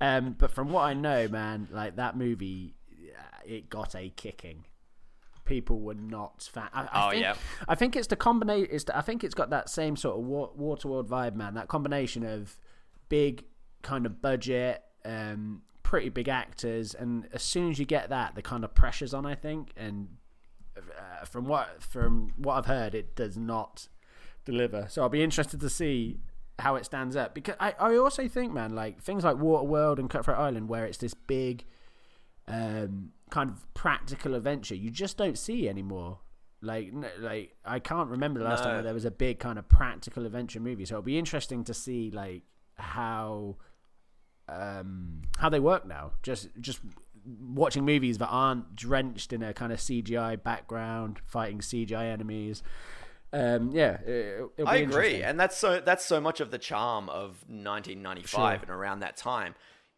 Um, 0.00 0.34
but 0.38 0.50
from 0.50 0.70
what 0.70 0.82
I 0.82 0.94
know, 0.94 1.28
man, 1.28 1.68
like 1.70 1.96
that 1.96 2.16
movie, 2.16 2.74
uh, 2.92 3.38
it 3.44 3.70
got 3.70 3.94
a 3.94 4.10
kicking. 4.10 4.64
People 5.44 5.80
were 5.80 5.94
not 5.94 6.42
fan. 6.42 6.68
I, 6.72 6.82
I 6.82 7.06
Oh, 7.06 7.10
think, 7.10 7.22
yeah. 7.22 7.34
I 7.68 7.74
think 7.74 7.96
it's 7.96 8.06
the 8.08 8.16
combination. 8.16 8.68
It's 8.70 8.84
the, 8.84 8.96
I 8.96 9.00
think 9.02 9.24
it's 9.24 9.34
got 9.34 9.50
that 9.50 9.68
same 9.68 9.96
sort 9.96 10.18
of 10.18 10.24
wa- 10.24 10.50
Waterworld 10.58 11.08
vibe, 11.08 11.34
man. 11.34 11.54
That 11.54 11.68
combination 11.68 12.24
of 12.24 12.56
big 13.08 13.44
kind 13.82 14.06
of 14.06 14.22
budget, 14.22 14.82
um, 15.04 15.62
pretty 15.82 16.08
big 16.08 16.28
actors, 16.28 16.94
and 16.94 17.28
as 17.32 17.42
soon 17.42 17.70
as 17.70 17.78
you 17.78 17.84
get 17.84 18.08
that, 18.08 18.34
the 18.34 18.42
kind 18.42 18.64
of 18.64 18.74
pressures 18.74 19.12
on. 19.12 19.26
I 19.26 19.34
think, 19.34 19.72
and 19.76 20.08
uh, 20.76 21.24
from 21.26 21.44
what 21.46 21.82
from 21.82 22.32
what 22.36 22.54
I've 22.54 22.66
heard, 22.66 22.94
it 22.94 23.14
does 23.14 23.36
not 23.36 23.88
deliver. 24.44 24.86
So 24.88 25.02
I'll 25.02 25.08
be 25.08 25.22
interested 25.22 25.60
to 25.60 25.68
see 25.70 26.20
how 26.60 26.76
it 26.76 26.84
stands 26.84 27.16
up 27.16 27.34
because 27.34 27.56
I, 27.58 27.74
I 27.80 27.96
also 27.96 28.28
think, 28.28 28.52
man, 28.52 28.74
like 28.74 29.02
things 29.02 29.24
like 29.24 29.36
Waterworld 29.36 29.98
and 29.98 30.08
Cutthroat 30.08 30.38
Island, 30.38 30.68
where 30.68 30.84
it's 30.86 30.98
this 30.98 31.12
big, 31.14 31.64
um, 32.46 33.10
kind 33.34 33.50
of 33.50 33.74
practical 33.74 34.34
adventure, 34.34 34.76
you 34.76 34.90
just 34.90 35.16
don't 35.16 35.36
see 35.36 35.68
anymore. 35.68 36.20
Like, 36.62 36.92
like 37.18 37.56
I 37.64 37.78
can't 37.80 38.08
remember 38.08 38.38
the 38.40 38.46
last 38.46 38.62
time 38.62 38.70
No. 38.70 38.74
where 38.76 38.82
there 38.84 38.94
was 38.94 39.04
a 39.04 39.10
big 39.10 39.38
kind 39.38 39.58
of 39.58 39.68
practical 39.68 40.24
adventure 40.24 40.60
movie. 40.60 40.84
So 40.86 40.94
it'll 40.94 41.02
be 41.02 41.18
interesting 41.18 41.64
to 41.64 41.74
see 41.74 42.10
like 42.12 42.42
how 42.76 43.56
um 44.48 45.22
how 45.38 45.48
they 45.48 45.60
work 45.60 45.86
now. 45.86 46.12
Just 46.22 46.48
just 46.60 46.80
watching 47.26 47.84
movies 47.84 48.18
that 48.18 48.28
aren't 48.28 48.76
drenched 48.76 49.32
in 49.32 49.42
a 49.42 49.52
kind 49.52 49.72
of 49.72 49.78
CGI 49.78 50.42
background, 50.42 51.18
fighting 51.24 51.58
CGI 51.60 52.04
enemies. 52.12 52.62
Um, 53.32 53.72
yeah, 53.72 53.94
it, 54.02 54.48
I 54.64 54.76
agree, 54.76 55.22
and 55.22 55.40
that's 55.40 55.56
so 55.58 55.80
that's 55.80 56.04
so 56.04 56.20
much 56.20 56.40
of 56.40 56.50
the 56.52 56.58
charm 56.58 57.08
of 57.08 57.42
1995 57.48 58.28
Sure. 58.30 58.50
and 58.62 58.70
around 58.70 59.00
that 59.00 59.16
time, 59.16 59.54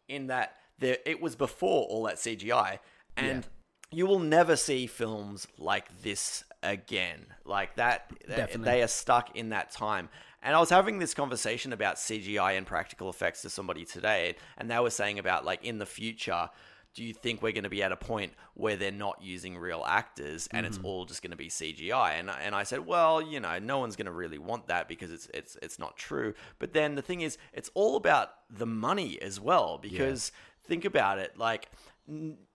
in 0.07 0.27
that 0.27 0.55
there 0.79 0.97
it 1.05 1.21
was 1.21 1.35
before 1.35 1.85
all 1.87 2.03
that 2.03 2.15
CGI, 2.15 2.79
and 3.17 3.47
you 3.91 4.05
will 4.05 4.19
never 4.19 4.55
see 4.55 4.87
films 4.87 5.47
like 5.57 6.01
this 6.01 6.43
again. 6.63 7.25
Like 7.45 7.75
that, 7.75 8.11
Definitely. 8.27 8.65
they 8.65 8.83
are 8.83 8.87
stuck 8.87 9.35
in 9.35 9.49
that 9.49 9.71
time. 9.71 10.09
And 10.43 10.55
I 10.55 10.59
was 10.59 10.69
having 10.69 10.99
this 10.99 11.13
conversation 11.13 11.73
about 11.73 11.95
CGI 11.95 12.57
and 12.57 12.65
practical 12.65 13.09
effects 13.09 13.41
to 13.41 13.49
somebody 13.49 13.85
today, 13.85 14.35
and 14.57 14.69
they 14.69 14.79
were 14.79 14.89
saying 14.89 15.19
about 15.19 15.45
like 15.45 15.63
in 15.63 15.77
the 15.77 15.85
future, 15.85 16.49
do 16.93 17.03
you 17.03 17.13
think 17.13 17.41
we're 17.41 17.51
going 17.51 17.63
to 17.63 17.69
be 17.69 17.83
at 17.83 17.91
a 17.91 17.97
point 17.97 18.33
where 18.55 18.75
they're 18.75 18.91
not 18.91 19.21
using 19.21 19.57
real 19.57 19.83
actors 19.85 20.47
and 20.51 20.65
it's 20.65 20.77
mm-hmm. 20.77 20.87
all 20.87 21.05
just 21.05 21.21
going 21.21 21.31
to 21.31 21.37
be 21.37 21.49
CGI? 21.49 22.19
And 22.19 22.29
and 22.29 22.55
I 22.55 22.63
said, 22.63 22.85
well, 22.85 23.21
you 23.21 23.39
know, 23.39 23.59
no 23.59 23.79
one's 23.79 23.95
going 23.95 24.05
to 24.05 24.11
really 24.11 24.37
want 24.37 24.67
that 24.67 24.87
because 24.87 25.11
it's 25.11 25.27
it's 25.33 25.57
it's 25.61 25.79
not 25.79 25.95
true. 25.97 26.33
But 26.59 26.73
then 26.73 26.95
the 26.95 27.01
thing 27.01 27.21
is, 27.21 27.37
it's 27.53 27.71
all 27.73 27.95
about 27.95 28.29
the 28.49 28.65
money 28.65 29.21
as 29.21 29.39
well 29.39 29.77
because 29.77 30.31
think 30.65 30.85
about 30.85 31.19
it, 31.19 31.37
like 31.37 31.69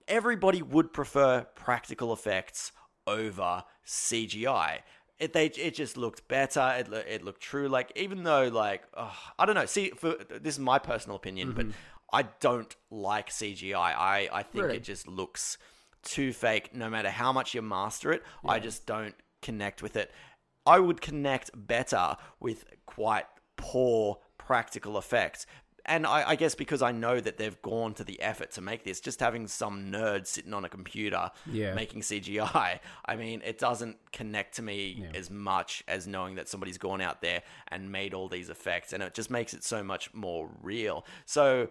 everybody 0.07 0.61
would 0.61 0.93
prefer 0.93 1.45
practical 1.55 2.13
effects 2.13 2.71
over 3.07 3.63
CGI. 3.85 4.79
It 5.19 5.33
they 5.33 5.47
it 5.47 5.75
just 5.75 5.97
looked 5.97 6.27
better. 6.27 6.73
It 6.77 6.91
it 7.07 7.23
looked 7.23 7.41
true. 7.41 7.69
Like 7.69 7.91
even 7.95 8.23
though 8.23 8.47
like 8.47 8.83
ugh, 8.93 9.13
I 9.37 9.45
don't 9.45 9.55
know. 9.55 9.65
See, 9.65 9.91
for 9.91 10.15
this 10.29 10.55
is 10.55 10.59
my 10.59 10.79
personal 10.79 11.15
opinion, 11.15 11.53
but 11.53 11.67
mm-hmm. 11.67 11.77
I 12.11 12.23
don't 12.39 12.75
like 12.89 13.29
CGI. 13.29 13.75
I 13.75 14.29
I 14.31 14.43
think 14.43 14.65
Really? 14.65 14.77
it 14.77 14.83
just 14.83 15.07
looks 15.07 15.57
too 16.03 16.33
fake. 16.33 16.75
No 16.75 16.89
matter 16.89 17.09
how 17.09 17.31
much 17.31 17.53
you 17.53 17.61
master 17.61 18.11
it, 18.11 18.23
I 18.45 18.59
just 18.59 18.85
don't 18.85 19.15
connect 19.41 19.81
with 19.81 19.95
it. 19.95 20.11
I 20.65 20.79
would 20.79 21.01
connect 21.01 21.51
better 21.55 22.15
with 22.39 22.65
quite 22.85 23.25
poor 23.55 24.19
practical 24.37 24.97
effects. 24.97 25.45
And 25.85 26.07
I, 26.07 26.29
I 26.29 26.35
guess 26.35 26.55
because 26.55 26.81
I 26.81 26.91
know 26.93 27.19
that 27.19 27.37
they've 27.37 27.61
gone 27.61 27.93
to 27.95 28.03
the 28.03 28.21
effort 28.21 28.51
to 28.51 28.61
make 28.61 28.83
this, 28.83 28.99
just 29.01 29.19
having 29.19 29.47
some 29.47 29.91
nerd 29.91 30.27
sitting 30.27 30.53
on 30.53 30.63
a 30.63 30.69
computer 30.69 31.29
Yeah. 31.45 31.73
making 31.73 32.01
CGI, 32.01 32.79
I 33.05 33.15
mean, 33.15 33.41
it 33.43 33.59
doesn't 33.59 33.97
connect 34.11 34.55
to 34.55 34.61
me 34.61 35.05
as 35.13 35.29
much 35.29 35.83
as 35.87 36.07
knowing 36.07 36.35
that 36.35 36.47
somebody's 36.47 36.77
gone 36.77 37.01
out 37.01 37.21
there 37.21 37.43
and 37.67 37.91
made 37.91 38.13
all 38.13 38.29
these 38.29 38.49
effects, 38.49 38.93
and 38.93 39.03
it 39.03 39.13
just 39.13 39.29
makes 39.29 39.53
it 39.53 39.63
so 39.63 39.83
much 39.83 40.13
more 40.13 40.49
real. 40.61 41.05
So 41.25 41.69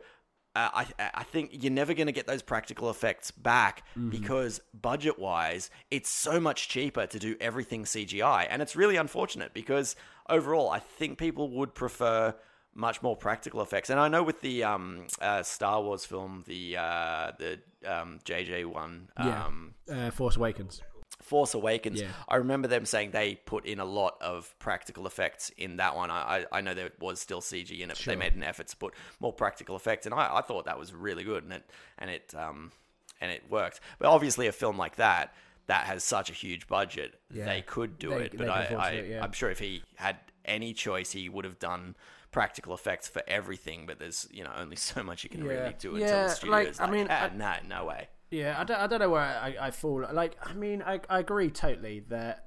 uh, 0.55 0.69
I 0.75 0.87
I 1.15 1.23
think 1.23 1.63
you're 1.63 1.73
never 1.73 1.95
going 1.95 2.09
to 2.09 2.13
get 2.13 2.27
those 2.27 2.43
practical 2.43 2.91
effects 2.91 3.31
back 3.31 3.85
because 4.11 4.61
budget 4.75 5.19
wise, 5.19 5.71
it's 5.91 6.11
so 6.11 6.39
much 6.39 6.69
cheaper 6.69 7.07
to 7.07 7.19
do 7.19 7.37
everything 7.41 7.85
CGI, 7.85 8.47
and 8.51 8.61
it's 8.61 8.77
really 8.77 8.97
unfortunate 8.97 9.55
because 9.55 9.97
overall, 10.29 10.69
I 10.69 10.81
think 10.81 11.17
people 11.17 11.49
would 11.51 11.75
prefer 11.75 12.35
much 12.75 13.03
more 13.03 13.16
practical 13.16 13.61
effects. 13.61 13.91
And 13.91 14.01
I 14.01 14.09
know 14.09 14.23
with 14.23 14.41
the 14.41 14.64
um, 14.64 15.07
uh, 15.20 15.43
Star 15.43 15.83
Wars 15.83 16.05
film, 16.05 16.45
the 16.47 16.77
uh, 16.77 17.33
the 17.39 17.59
um, 17.87 18.18
JJ 18.25 18.64
one, 18.66 19.09
Yeah. 19.18 19.45
um, 19.47 19.75
uh, 19.91 20.11
Force 20.11 20.37
Awakens. 20.37 20.81
Force 21.20 21.55
Awakens, 21.55 22.01
Yeah. 22.01 22.11
I 22.29 22.37
remember 22.37 22.66
them 22.68 22.85
saying 22.85 23.12
they 23.12 23.37
put 23.37 23.64
in 23.64 23.79
a 23.79 23.85
lot 23.85 24.16
of 24.20 24.53
practical 24.59 25.07
effects 25.07 25.51
in 25.57 25.77
that 25.77 25.95
one. 25.95 26.11
I, 26.11 26.39
I, 26.53 26.59
I 26.59 26.61
know 26.62 26.75
there 26.75 26.91
was 27.01 27.20
still 27.20 27.41
CG 27.41 27.70
in 27.79 27.91
it, 27.91 27.97
but 27.97 28.07
they 28.07 28.16
made 28.16 28.35
an 28.35 28.43
effort 28.43 28.68
to 28.68 28.77
put 28.77 28.95
more 29.20 29.33
practical 29.33 29.77
effects, 29.77 30.05
and 30.07 30.14
I, 30.14 30.39
I 30.39 30.41
thought 30.43 30.64
that 30.64 30.79
was 30.79 30.93
really 30.93 31.23
good, 31.25 31.45
and 31.45 31.53
it 31.53 31.70
and 31.99 32.11
it 32.11 32.35
um 32.35 32.73
and 33.20 33.31
it 33.31 33.43
worked. 33.49 33.81
But 34.01 34.09
obviously, 34.09 34.47
a 34.49 34.53
film 34.53 34.77
like 34.77 34.97
that 34.97 35.33
that 35.68 35.85
has 35.85 36.03
such 36.03 36.29
a 36.29 36.33
huge 36.33 36.66
budget, 36.66 37.14
Yeah. 37.31 37.45
they 37.45 37.62
could 37.62 37.99
do 37.99 38.11
They- 38.11 38.25
it. 38.25 38.37
But 38.37 38.49
I, 38.49 38.64
I 38.77 38.91
it, 38.91 39.11
yeah. 39.11 39.23
I'm 39.25 39.31
sure 39.33 39.49
if 39.51 39.61
he 39.61 39.83
had 39.95 40.16
any 40.45 40.72
choice, 40.74 41.12
he 41.12 41.28
would 41.28 41.45
have 41.45 41.59
done 41.59 41.97
practical 42.30 42.74
effects 42.74 43.09
for 43.09 43.22
everything. 43.26 43.86
But 43.86 43.99
there's 43.99 44.28
you 44.30 44.45
know 44.45 44.53
only 44.57 44.76
so 44.90 45.03
much 45.03 45.24
you 45.24 45.30
can 45.30 45.45
Yeah. 45.45 45.51
really 45.51 45.76
do 45.78 45.95
until 45.97 46.01
Yeah, 46.09 46.22
the 46.22 46.47
like, 46.47 46.68
studio's 46.68 46.80
I 46.80 46.84
like, 46.84 46.93
mean, 46.93 47.07
ah, 47.11 47.30
I- 47.30 47.36
no, 47.36 47.55
no 47.68 47.84
way. 47.86 48.09
Yeah, 48.30 48.59
I 48.59 48.64
don't, 48.64 48.80
I 48.80 48.86
don't 48.86 49.01
know 49.01 49.11
where 49.11 49.20
I, 49.20 49.57
I 49.61 49.70
fall. 49.70 50.07
Like, 50.11 50.36
I 50.43 50.55
mean, 50.55 50.80
I, 50.82 51.01
I 51.11 51.18
agree 51.18 51.51
totally 51.51 52.01
that 52.09 52.47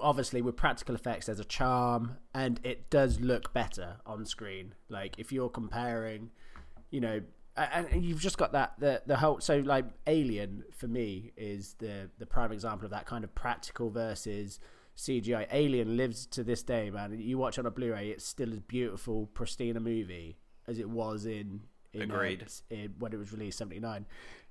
obviously 0.00 0.42
with 0.42 0.56
practical 0.56 0.94
effects, 0.94 1.26
there's 1.26 1.38
a 1.38 1.44
charm 1.44 2.16
and 2.34 2.58
it 2.64 2.88
does 2.90 3.20
look 3.20 3.52
better 3.52 3.96
on 4.06 4.24
screen. 4.24 4.74
Like, 4.88 5.18
if 5.18 5.32
you're 5.32 5.50
comparing, 5.50 6.30
you 6.90 7.00
know, 7.00 7.20
and 7.58 7.86
and 7.88 8.04
you've 8.04 8.20
just 8.20 8.36
got 8.36 8.52
that 8.52 8.74
the 8.78 9.02
the 9.06 9.16
whole 9.16 9.40
so 9.40 9.58
like 9.58 9.86
Alien 10.06 10.64
for 10.76 10.88
me 10.88 11.32
is 11.38 11.74
the 11.78 12.10
the 12.18 12.26
prime 12.26 12.52
example 12.52 12.84
of 12.84 12.90
that 12.90 13.06
kind 13.06 13.24
of 13.24 13.34
practical 13.34 13.88
versus 13.90 14.60
CGI. 14.96 15.46
Alien 15.52 15.96
lives 15.96 16.26
to 16.26 16.42
this 16.42 16.62
day, 16.62 16.90
man. 16.90 17.18
You 17.18 17.38
watch 17.38 17.58
on 17.58 17.66
a 17.66 17.70
Blu-ray, 17.70 18.10
it's 18.10 18.26
still 18.26 18.52
as 18.52 18.60
beautiful, 18.60 19.26
pristine 19.26 19.76
a 19.76 19.80
movie 19.80 20.38
as 20.66 20.78
it 20.78 20.88
was 20.88 21.26
in, 21.26 21.60
in 21.92 22.10
uh, 22.10 22.14
Agreed. 22.14 22.44
in, 22.70 22.94
when 22.98 23.12
it 23.12 23.16
was 23.18 23.32
released 23.32 23.58
79 23.58 24.04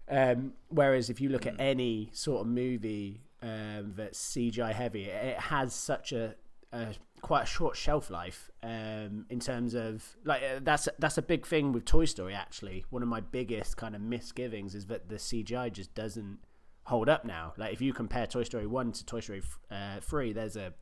um, 0.08 0.54
whereas 0.70 1.10
if 1.10 1.20
you 1.20 1.30
look 1.30 1.44
Hmm. 1.44 1.50
at 1.50 1.56
any 1.60 2.10
sort 2.14 2.42
of 2.42 2.48
movie 2.48 3.22
um, 3.42 3.94
that's 3.98 4.20
CGI 4.20 4.72
heavy 4.72 5.06
it, 5.06 5.26
it 5.26 5.40
has 5.40 5.74
such 5.74 6.14
a, 6.14 6.36
a 6.72 6.94
quite 7.22 7.44
a 7.44 7.46
short 7.48 7.76
shelf 7.76 8.10
life 8.10 8.50
um, 8.64 9.26
in 9.30 9.40
terms 9.40 9.74
of 9.74 10.16
like 10.24 10.42
uh, 10.44 10.60
that's 10.62 10.88
that's 11.00 11.18
a 11.18 11.22
big 11.22 11.46
thing 11.46 11.72
with 11.74 11.84
Toy 11.86 12.06
Story 12.06 12.34
actually 12.34 12.86
one 12.92 13.02
of 13.04 13.10
my 13.10 13.20
biggest 13.20 13.76
kind 13.78 13.94
of 13.96 14.02
misgivings 14.02 14.74
is 14.76 14.86
that 14.86 15.10
the 15.10 15.16
CGI 15.16 15.72
just 15.74 15.94
doesn't 15.96 16.38
hold 16.86 17.10
up 17.10 17.26
now 17.26 17.54
like 17.58 17.74
if 17.74 17.82
you 17.82 17.94
compare 17.94 18.26
Toy 18.28 18.44
Story 18.44 18.68
1 18.68 18.92
to 18.94 19.06
Toy 19.06 19.20
Story 19.20 19.42
uh, 19.70 20.00
3 20.02 20.34
there's 20.34 20.56
a, 20.56 20.74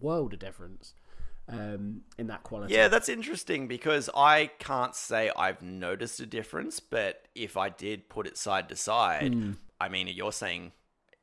world 0.00 0.32
of 0.32 0.38
difference 0.38 0.94
um, 1.46 2.00
in 2.16 2.26
that 2.28 2.42
quality 2.42 2.72
Yeah, 2.74 2.88
that's 2.88 3.08
interesting 3.08 3.68
because 3.68 4.08
I 4.14 4.50
can't 4.58 4.94
say 4.94 5.30
I've 5.36 5.62
noticed 5.62 6.20
a 6.20 6.26
difference, 6.26 6.80
but 6.80 7.26
if 7.34 7.56
I 7.56 7.68
did 7.68 8.08
put 8.08 8.26
it 8.26 8.36
side 8.38 8.68
to 8.70 8.76
side, 8.76 9.56
I 9.80 9.88
mean, 9.88 10.08
you're 10.08 10.32
saying 10.32 10.72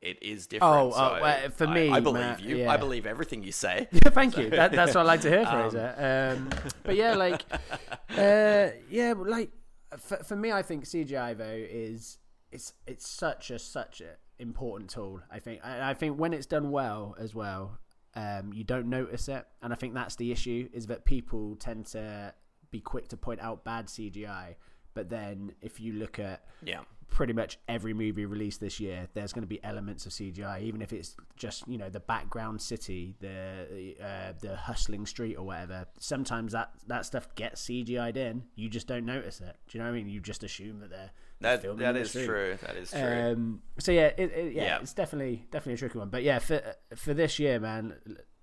it 0.00 0.22
is 0.22 0.46
different. 0.46 0.72
Hmm. 0.72 0.78
Oh, 0.78 0.90
so 0.92 0.98
uh, 0.98 1.18
well, 1.20 1.50
for 1.50 1.66
I- 1.66 1.74
me, 1.74 1.90
I, 1.90 2.00
believe 2.00 2.22
Matt, 2.22 2.40
you. 2.40 2.56
yeah. 2.56 2.70
I 2.70 2.76
believe 2.76 3.06
everything 3.06 3.42
you 3.42 3.52
say. 3.52 3.88
Thank 3.92 4.36
you. 4.36 4.50
That, 4.50 4.72
that's 4.72 4.94
what 4.94 5.02
I 5.02 5.04
like 5.04 5.20
to 5.22 5.30
hear, 5.30 5.46
Fraser. 5.46 6.36
Um, 6.38 6.50
but 6.82 6.96
yeah, 6.96 7.14
like, 7.14 7.42
uh, 8.16 8.68
yeah, 8.90 9.14
like 9.16 9.50
for, 9.98 10.18
for 10.18 10.36
me, 10.36 10.52
I 10.52 10.62
think 10.62 10.84
CGI 10.84 11.36
though 11.36 11.44
is 11.46 12.18
it's 12.56 12.72
it's 12.86 13.06
such 13.06 13.50
a 13.50 13.58
such 13.58 14.00
a 14.00 14.16
important 14.38 14.88
tool. 14.90 15.20
I 15.30 15.38
think 15.38 15.60
and 15.62 15.84
I 15.84 15.92
think 15.92 16.18
when 16.18 16.32
it's 16.32 16.46
done 16.46 16.70
well 16.70 17.14
as 17.18 17.34
well, 17.34 17.78
um, 18.14 18.52
you 18.54 18.64
don't 18.64 18.88
notice 18.88 19.28
it, 19.28 19.44
and 19.62 19.72
I 19.74 19.76
think 19.76 19.94
that's 19.94 20.16
the 20.16 20.32
issue 20.32 20.68
is 20.72 20.86
that 20.86 21.04
people 21.04 21.56
tend 21.56 21.86
to 21.88 22.32
be 22.70 22.80
quick 22.80 23.08
to 23.08 23.16
point 23.16 23.40
out 23.40 23.62
bad 23.62 23.86
CGI, 23.86 24.56
but 24.94 25.10
then 25.10 25.52
if 25.60 25.80
you 25.80 25.92
look 25.92 26.18
at 26.18 26.46
Yeah. 26.64 26.80
Pretty 27.08 27.32
much 27.32 27.58
every 27.68 27.94
movie 27.94 28.26
released 28.26 28.60
this 28.60 28.78
year, 28.80 29.08
there's 29.14 29.32
going 29.32 29.42
to 29.42 29.48
be 29.48 29.62
elements 29.64 30.04
of 30.06 30.12
CGI, 30.12 30.62
even 30.62 30.82
if 30.82 30.92
it's 30.92 31.16
just 31.36 31.66
you 31.68 31.78
know 31.78 31.88
the 31.88 32.00
background 32.00 32.60
city, 32.60 33.14
the 33.20 33.94
uh, 34.02 34.32
the 34.40 34.56
hustling 34.56 35.06
street 35.06 35.36
or 35.36 35.44
whatever. 35.46 35.86
Sometimes 35.98 36.52
that 36.52 36.70
that 36.86 37.06
stuff 37.06 37.34
gets 37.34 37.62
CGI'd 37.66 38.16
in. 38.16 38.42
You 38.54 38.68
just 38.68 38.86
don't 38.86 39.06
notice 39.06 39.40
it. 39.40 39.56
Do 39.68 39.78
you 39.78 39.84
know 39.84 39.90
what 39.90 39.96
I 39.96 39.98
mean? 39.98 40.08
You 40.08 40.20
just 40.20 40.42
assume 40.44 40.80
that 40.80 40.90
they're 40.90 41.10
That 41.40 41.62
filming 41.62 41.78
that 41.84 41.96
is 41.96 42.12
true. 42.12 42.58
That 42.62 42.76
is 42.76 42.90
true. 42.90 43.00
Um, 43.00 43.62
so 43.78 43.92
yeah, 43.92 44.06
it, 44.16 44.32
it, 44.32 44.52
yeah, 44.54 44.62
Yeah. 44.64 44.78
it's 44.80 44.92
definitely 44.94 45.46
definitely 45.50 45.74
a 45.74 45.78
tricky 45.78 45.98
one. 45.98 46.10
But 46.10 46.22
yeah, 46.22 46.38
for 46.38 46.60
for 46.94 47.14
this 47.14 47.38
year, 47.38 47.58
man, 47.60 47.94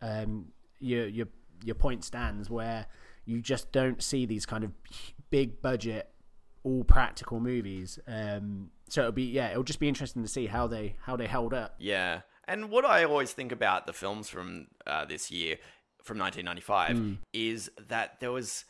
um, 0.02 0.48
your 0.80 1.08
your 1.08 1.28
your 1.64 1.76
point 1.76 2.04
stands 2.04 2.50
where 2.50 2.88
you 3.26 3.42
just 3.42 3.72
don't 3.72 4.02
see 4.04 4.26
these 4.26 4.46
kind 4.46 4.64
of 4.66 4.72
big 5.30 5.62
budget, 5.62 6.10
all 6.64 6.84
practical 6.84 7.40
movies. 7.40 8.00
Um, 8.08 8.72
so 8.90 9.02
it'll 9.02 9.12
be 9.12 9.24
yeah, 9.24 9.52
it'll 9.52 9.64
just 9.64 9.80
be 9.80 9.88
interesting 9.88 10.22
to 10.22 10.28
see 10.28 10.46
how 10.48 10.68
they 10.68 10.96
how 11.02 11.16
they 11.16 11.28
held 11.28 11.54
up. 11.54 11.76
Yeah. 11.80 12.22
And 12.48 12.70
what 12.70 12.84
I 12.86 13.04
always 13.06 13.32
think 13.32 13.52
about 13.54 13.88
the 13.88 13.94
films 13.94 14.28
from 14.30 14.68
uh, 14.86 15.06
this 15.06 15.32
year, 15.32 15.58
from 16.04 16.18
1995, 16.20 16.96
Mm. 16.98 17.18
is 17.34 17.70
that 17.88 18.20
there 18.20 18.32
was. 18.32 18.66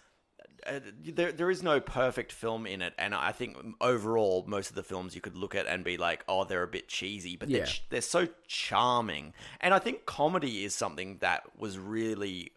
Uh, 0.65 0.79
there, 1.03 1.33
there 1.33 1.49
is 1.51 1.61
no 1.61 1.81
perfect 1.81 2.31
film 2.31 2.65
in 2.65 2.81
it, 2.81 2.93
and 2.97 3.13
I 3.13 3.33
think 3.33 3.57
overall, 3.81 4.45
most 4.47 4.69
of 4.69 4.77
the 4.77 4.83
films 4.83 5.13
you 5.13 5.19
could 5.19 5.35
look 5.35 5.55
at 5.55 5.67
and 5.67 5.83
be 5.83 5.97
like, 5.97 6.23
"Oh, 6.29 6.45
they're 6.45 6.63
a 6.63 6.67
bit 6.69 6.87
cheesy," 6.87 7.35
but 7.35 7.49
they're, 7.49 7.65
ch- 7.65 7.83
they're 7.89 7.99
so 7.99 8.29
charming. 8.47 9.33
And 9.59 9.73
I 9.73 9.79
think 9.79 10.05
comedy 10.05 10.63
is 10.63 10.73
something 10.73 11.17
that 11.19 11.43
was 11.57 11.77
really 11.77 12.51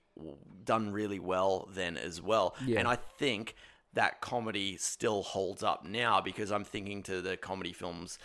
done 0.65 0.93
really 0.93 1.19
well 1.19 1.69
then 1.75 1.97
as 1.97 2.23
well. 2.23 2.55
Yeah. 2.65 2.79
And 2.79 2.87
I 2.87 2.95
think 3.19 3.57
that 3.97 4.21
comedy 4.21 4.77
still 4.79 5.23
holds 5.23 5.63
up 5.63 5.85
now 5.85 6.21
because 6.23 6.51
I'm 6.53 6.65
thinking 6.65 7.03
to 7.03 7.21
the 7.21 7.37
comedy 7.37 7.73
films 7.75 8.19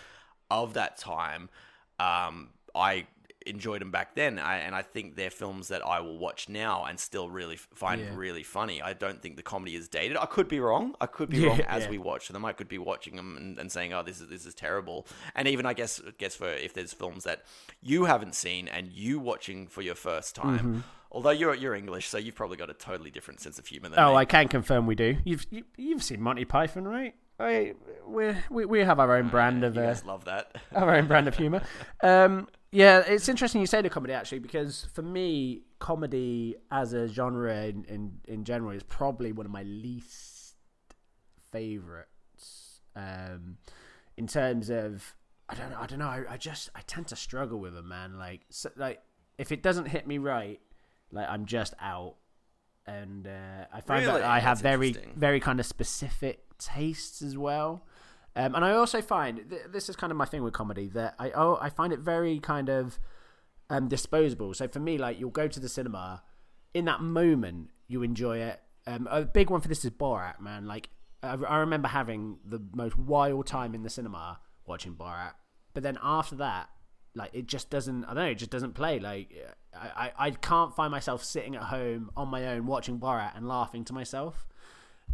of 0.49 0.73
that 0.75 0.97
time. 0.97 1.49
Um, 1.99 2.49
I 2.75 3.07
enjoyed 3.47 3.81
them 3.81 3.89
back 3.89 4.13
then, 4.13 4.37
I, 4.37 4.57
and 4.57 4.75
I 4.75 4.83
think 4.83 5.15
they're 5.15 5.31
films 5.31 5.69
that 5.69 5.83
I 5.83 5.99
will 6.01 6.19
watch 6.19 6.47
now 6.47 6.85
and 6.85 6.99
still 6.99 7.27
really 7.27 7.55
find 7.55 7.99
Yeah. 7.99 8.11
really 8.15 8.43
funny. 8.43 8.83
I 8.83 8.93
don't 8.93 9.19
think 9.19 9.35
the 9.35 9.41
comedy 9.43 9.75
is 9.75 9.87
dated. 9.87 10.15
I 10.17 10.27
could 10.27 10.47
be 10.47 10.59
wrong. 10.59 10.93
I 11.01 11.07
could 11.07 11.29
be 11.29 11.37
Yeah, 11.41 11.47
wrong 11.47 11.61
as 11.61 11.85
yeah. 11.85 11.89
we 11.89 11.97
watch 11.97 12.27
them. 12.27 12.45
I 12.45 12.53
could 12.53 12.67
be 12.67 12.77
watching 12.77 13.15
them 13.15 13.37
and, 13.37 13.57
and 13.57 13.71
saying, 13.71 13.93
"Oh, 13.93 14.03
this 14.03 14.21
is 14.21 14.27
this 14.27 14.45
is 14.45 14.53
terrible." 14.53 15.07
And 15.33 15.47
even 15.47 15.65
I 15.65 15.73
guess 15.73 15.99
guess 16.19 16.35
for 16.35 16.49
if 16.49 16.75
there's 16.75 16.93
films 16.93 17.23
that 17.23 17.43
you 17.81 18.05
haven't 18.05 18.35
seen 18.35 18.67
and 18.67 18.91
you 18.91 19.17
watching 19.19 19.65
for 19.67 19.81
your 19.81 19.95
first 19.95 20.35
time. 20.35 20.59
Mm-hmm. 20.59 20.79
Although 21.11 21.31
you're 21.31 21.53
you're 21.55 21.75
English, 21.75 22.07
so 22.07 22.17
you've 22.17 22.35
probably 22.35 22.57
got 22.57 22.69
a 22.69 22.73
totally 22.73 23.11
different 23.11 23.41
sense 23.41 23.59
of 23.59 23.67
humor 23.67 23.89
than 23.89 23.99
Oh, 23.99 24.11
me. 24.11 24.17
I 24.17 24.25
can 24.25 24.47
confirm 24.47 24.85
we 24.87 24.95
do. 24.95 25.17
You've 25.25 25.45
you, 25.49 25.63
you've 25.77 26.03
seen 26.03 26.21
Monty 26.21 26.45
Python, 26.45 26.87
right? 26.87 27.15
I, 27.39 27.73
we 28.07 28.33
we 28.49 28.65
we 28.65 28.79
have 28.81 28.99
our 28.99 29.15
own 29.17 29.27
brand 29.29 29.63
of 29.63 29.75
you 29.75 29.81
uh, 29.81 29.95
love 30.05 30.25
that. 30.25 30.55
our 30.75 30.95
own 30.95 31.07
brand 31.07 31.27
of 31.27 31.35
humor. 31.35 31.61
Um, 32.03 32.47
yeah, 32.71 32.99
it's 33.05 33.27
interesting 33.27 33.59
you 33.59 33.67
say 33.67 33.81
the 33.81 33.89
comedy 33.89 34.13
actually 34.13 34.39
because 34.39 34.87
for 34.93 35.01
me, 35.01 35.63
comedy 35.79 36.55
as 36.71 36.93
a 36.93 37.07
genre 37.07 37.63
in, 37.65 37.83
in, 37.85 38.11
in 38.27 38.43
general 38.45 38.71
is 38.71 38.81
probably 38.83 39.33
one 39.33 39.45
of 39.45 39.51
my 39.51 39.63
least 39.63 40.55
favorites. 41.51 42.79
Um, 42.95 43.57
in 44.17 44.27
terms 44.27 44.69
of 44.69 45.15
I 45.49 45.55
don't 45.55 45.69
know, 45.71 45.77
I 45.79 45.85
don't 45.87 45.99
know. 45.99 46.07
I, 46.07 46.23
I 46.29 46.37
just 46.37 46.69
I 46.75 46.81
tend 46.87 47.07
to 47.07 47.15
struggle 47.15 47.59
with 47.59 47.73
them, 47.73 47.89
man. 47.89 48.17
Like 48.17 48.41
so, 48.49 48.69
like 48.75 49.01
if 49.37 49.51
it 49.51 49.61
doesn't 49.61 49.85
hit 49.87 50.07
me 50.07 50.17
right, 50.17 50.59
like 51.11 51.27
I'm 51.29 51.45
just 51.45 51.73
out. 51.79 52.15
And 52.87 53.27
uh, 53.27 53.65
I 53.71 53.81
find 53.81 54.05
Really? 54.05 54.21
that 54.21 54.29
I 54.29 54.39
have 54.39 54.57
That's 54.57 54.61
very 54.61 54.95
very 55.15 55.39
kind 55.39 55.59
of 55.59 55.65
specific 55.65 56.43
tastes 56.57 57.21
as 57.21 57.37
well. 57.37 57.85
Um, 58.35 58.55
and 58.55 58.63
I 58.65 58.71
also 58.71 59.01
find 59.01 59.49
th- 59.49 59.63
this 59.71 59.89
is 59.89 59.95
kind 59.95 60.09
of 60.09 60.17
my 60.17 60.25
thing 60.25 60.43
with 60.43 60.53
comedy 60.53 60.87
that 60.89 61.15
I 61.19 61.31
oh 61.31 61.57
I 61.61 61.69
find 61.69 61.93
it 61.93 61.99
very 61.99 62.39
kind 62.39 62.69
of 62.69 62.97
um, 63.69 63.87
disposable. 63.87 64.53
So 64.53 64.67
for 64.67 64.79
me, 64.79 64.97
like 64.97 65.19
you'll 65.19 65.29
go 65.29 65.47
to 65.47 65.59
the 65.59 65.69
cinema, 65.69 66.23
in 66.73 66.85
that 66.85 67.01
moment 67.01 67.69
you 67.87 68.03
enjoy 68.03 68.39
it. 68.39 68.59
Um, 68.87 69.07
a 69.11 69.21
big 69.23 69.49
one 69.49 69.61
for 69.61 69.67
this 69.67 69.85
is 69.85 69.91
Borat, 69.91 70.39
man. 70.39 70.65
Like 70.65 70.89
I, 71.21 71.33
I 71.35 71.57
remember 71.57 71.87
having 71.87 72.37
the 72.43 72.59
most 72.73 72.97
wild 72.97 73.45
time 73.47 73.75
in 73.75 73.83
the 73.83 73.89
cinema 73.89 74.39
watching 74.65 74.95
Borat, 74.95 75.33
but 75.73 75.83
then 75.83 75.99
after 76.01 76.35
that, 76.35 76.69
like 77.15 77.31
it 77.33 77.47
just 77.47 77.69
doesn't. 77.69 78.05
I 78.05 78.13
don't 78.13 78.23
know. 78.23 78.31
It 78.31 78.35
just 78.35 78.51
doesn't 78.51 78.73
play. 78.73 78.99
Like 78.99 79.33
I, 79.75 79.87
I, 80.17 80.27
I 80.27 80.31
can't 80.31 80.75
find 80.75 80.91
myself 80.91 81.23
sitting 81.23 81.55
at 81.55 81.63
home 81.63 82.11
on 82.15 82.27
my 82.29 82.47
own 82.47 82.65
watching 82.65 82.99
Borat 82.99 83.35
and 83.35 83.47
laughing 83.47 83.83
to 83.85 83.93
myself. 83.93 84.47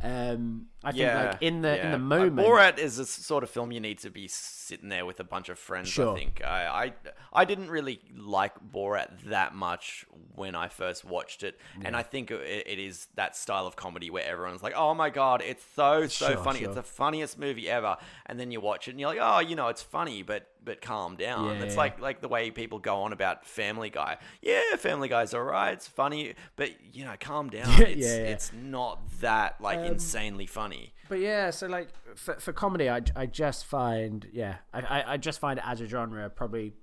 Um, 0.04 0.68
I 0.84 0.92
think 0.92 1.12
like 1.12 1.42
in 1.42 1.64
the 1.64 1.72
in 1.72 1.78
yeah. 1.78 1.90
the 1.90 1.96
Uh, 1.96 2.00
moment, 2.00 2.36
Borat 2.48 2.78
is 2.78 3.00
a 3.00 3.06
sort 3.08 3.44
of 3.44 3.50
film 3.50 3.72
you 3.72 3.80
need 3.80 3.98
to 4.00 4.12
be 4.12 4.28
sitting 4.28 4.90
there 4.90 5.08
with 5.08 5.20
a 5.20 5.24
bunch 5.24 5.50
of 5.50 5.58
friends. 5.58 5.90
Sure. 5.90 6.14
I 6.14 6.20
think 6.20 6.42
I, 6.46 6.68
I 6.86 6.94
I 7.42 7.46
didn't 7.46 7.72
really 7.72 8.00
like 8.16 8.54
Borat 8.72 9.24
that 9.26 9.56
much 9.56 10.06
when 10.36 10.54
I 10.54 10.68
first 10.68 11.04
watched 11.04 11.42
it, 11.42 11.60
and 11.84 11.96
I 11.96 12.04
think 12.04 12.30
it, 12.30 12.68
it 12.68 12.78
is 12.78 13.08
that 13.16 13.36
style 13.36 13.66
of 13.66 13.76
comedy 13.76 14.12
where 14.12 14.24
everyone's 14.24 14.62
like, 14.62 14.76
"Oh 14.76 14.94
my 14.94 15.10
god, 15.10 15.42
it's 15.44 15.66
so 15.76 16.06
so 16.06 16.28
Sure, 16.34 16.44
funny! 16.44 16.60
sure. 16.60 16.68
It's 16.68 16.76
the 16.76 16.84
funniest 16.84 17.40
movie 17.40 17.68
ever." 17.68 17.98
And 18.28 18.40
then 18.40 18.52
you 18.52 18.62
watch 18.62 18.88
it 18.88 18.92
and 18.92 19.00
you're 19.00 19.10
like, 19.10 19.20
"Oh, 19.20 19.40
you 19.40 19.56
know, 19.56 19.68
it's 19.70 19.82
funny, 19.82 20.22
but 20.22 20.48
but 20.64 20.82
calm 20.82 21.16
down." 21.16 21.46
Yeah, 21.46 21.64
it's 21.64 21.76
yeah. 21.76 21.80
like 21.80 22.00
like 22.00 22.22
the 22.22 22.28
way 22.28 22.52
people 22.52 22.80
go 22.80 23.02
on 23.04 23.14
about 23.14 23.46
Family 23.46 23.90
Guy. 23.90 24.18
Yeah, 24.42 24.76
Family 24.78 25.08
Guy's 25.08 25.34
alright, 25.34 25.74
it's 25.74 25.88
funny, 25.88 26.36
but 26.56 26.72
you 26.94 27.06
know, 27.06 27.16
calm 27.20 27.50
down. 27.50 27.68
Yeah, 27.78 27.86
It's 27.86 28.08
yeah, 28.08 28.18
Um, 28.18 28.26
it's 28.28 28.52
not 28.54 29.20
that 29.22 29.62
like 29.62 29.80
insanely 29.80 30.46
funny. 30.46 30.94
But 31.10 31.20
yeah, 31.20 31.52
so 31.52 31.68
like 31.68 31.90
for, 32.16 32.36
for 32.36 32.54
comedy, 32.54 32.90
I, 32.90 33.02
I 33.16 33.26
just 33.26 33.66
find 33.66 34.28
yeah, 34.34 34.58
I, 34.74 34.82
I, 34.82 35.14
I 35.14 35.18
just 35.18 35.40
find 35.40 35.60
it 35.60 35.66
as 35.68 35.82
a 35.82 35.88
genre 35.88 36.30
probably 36.30 36.74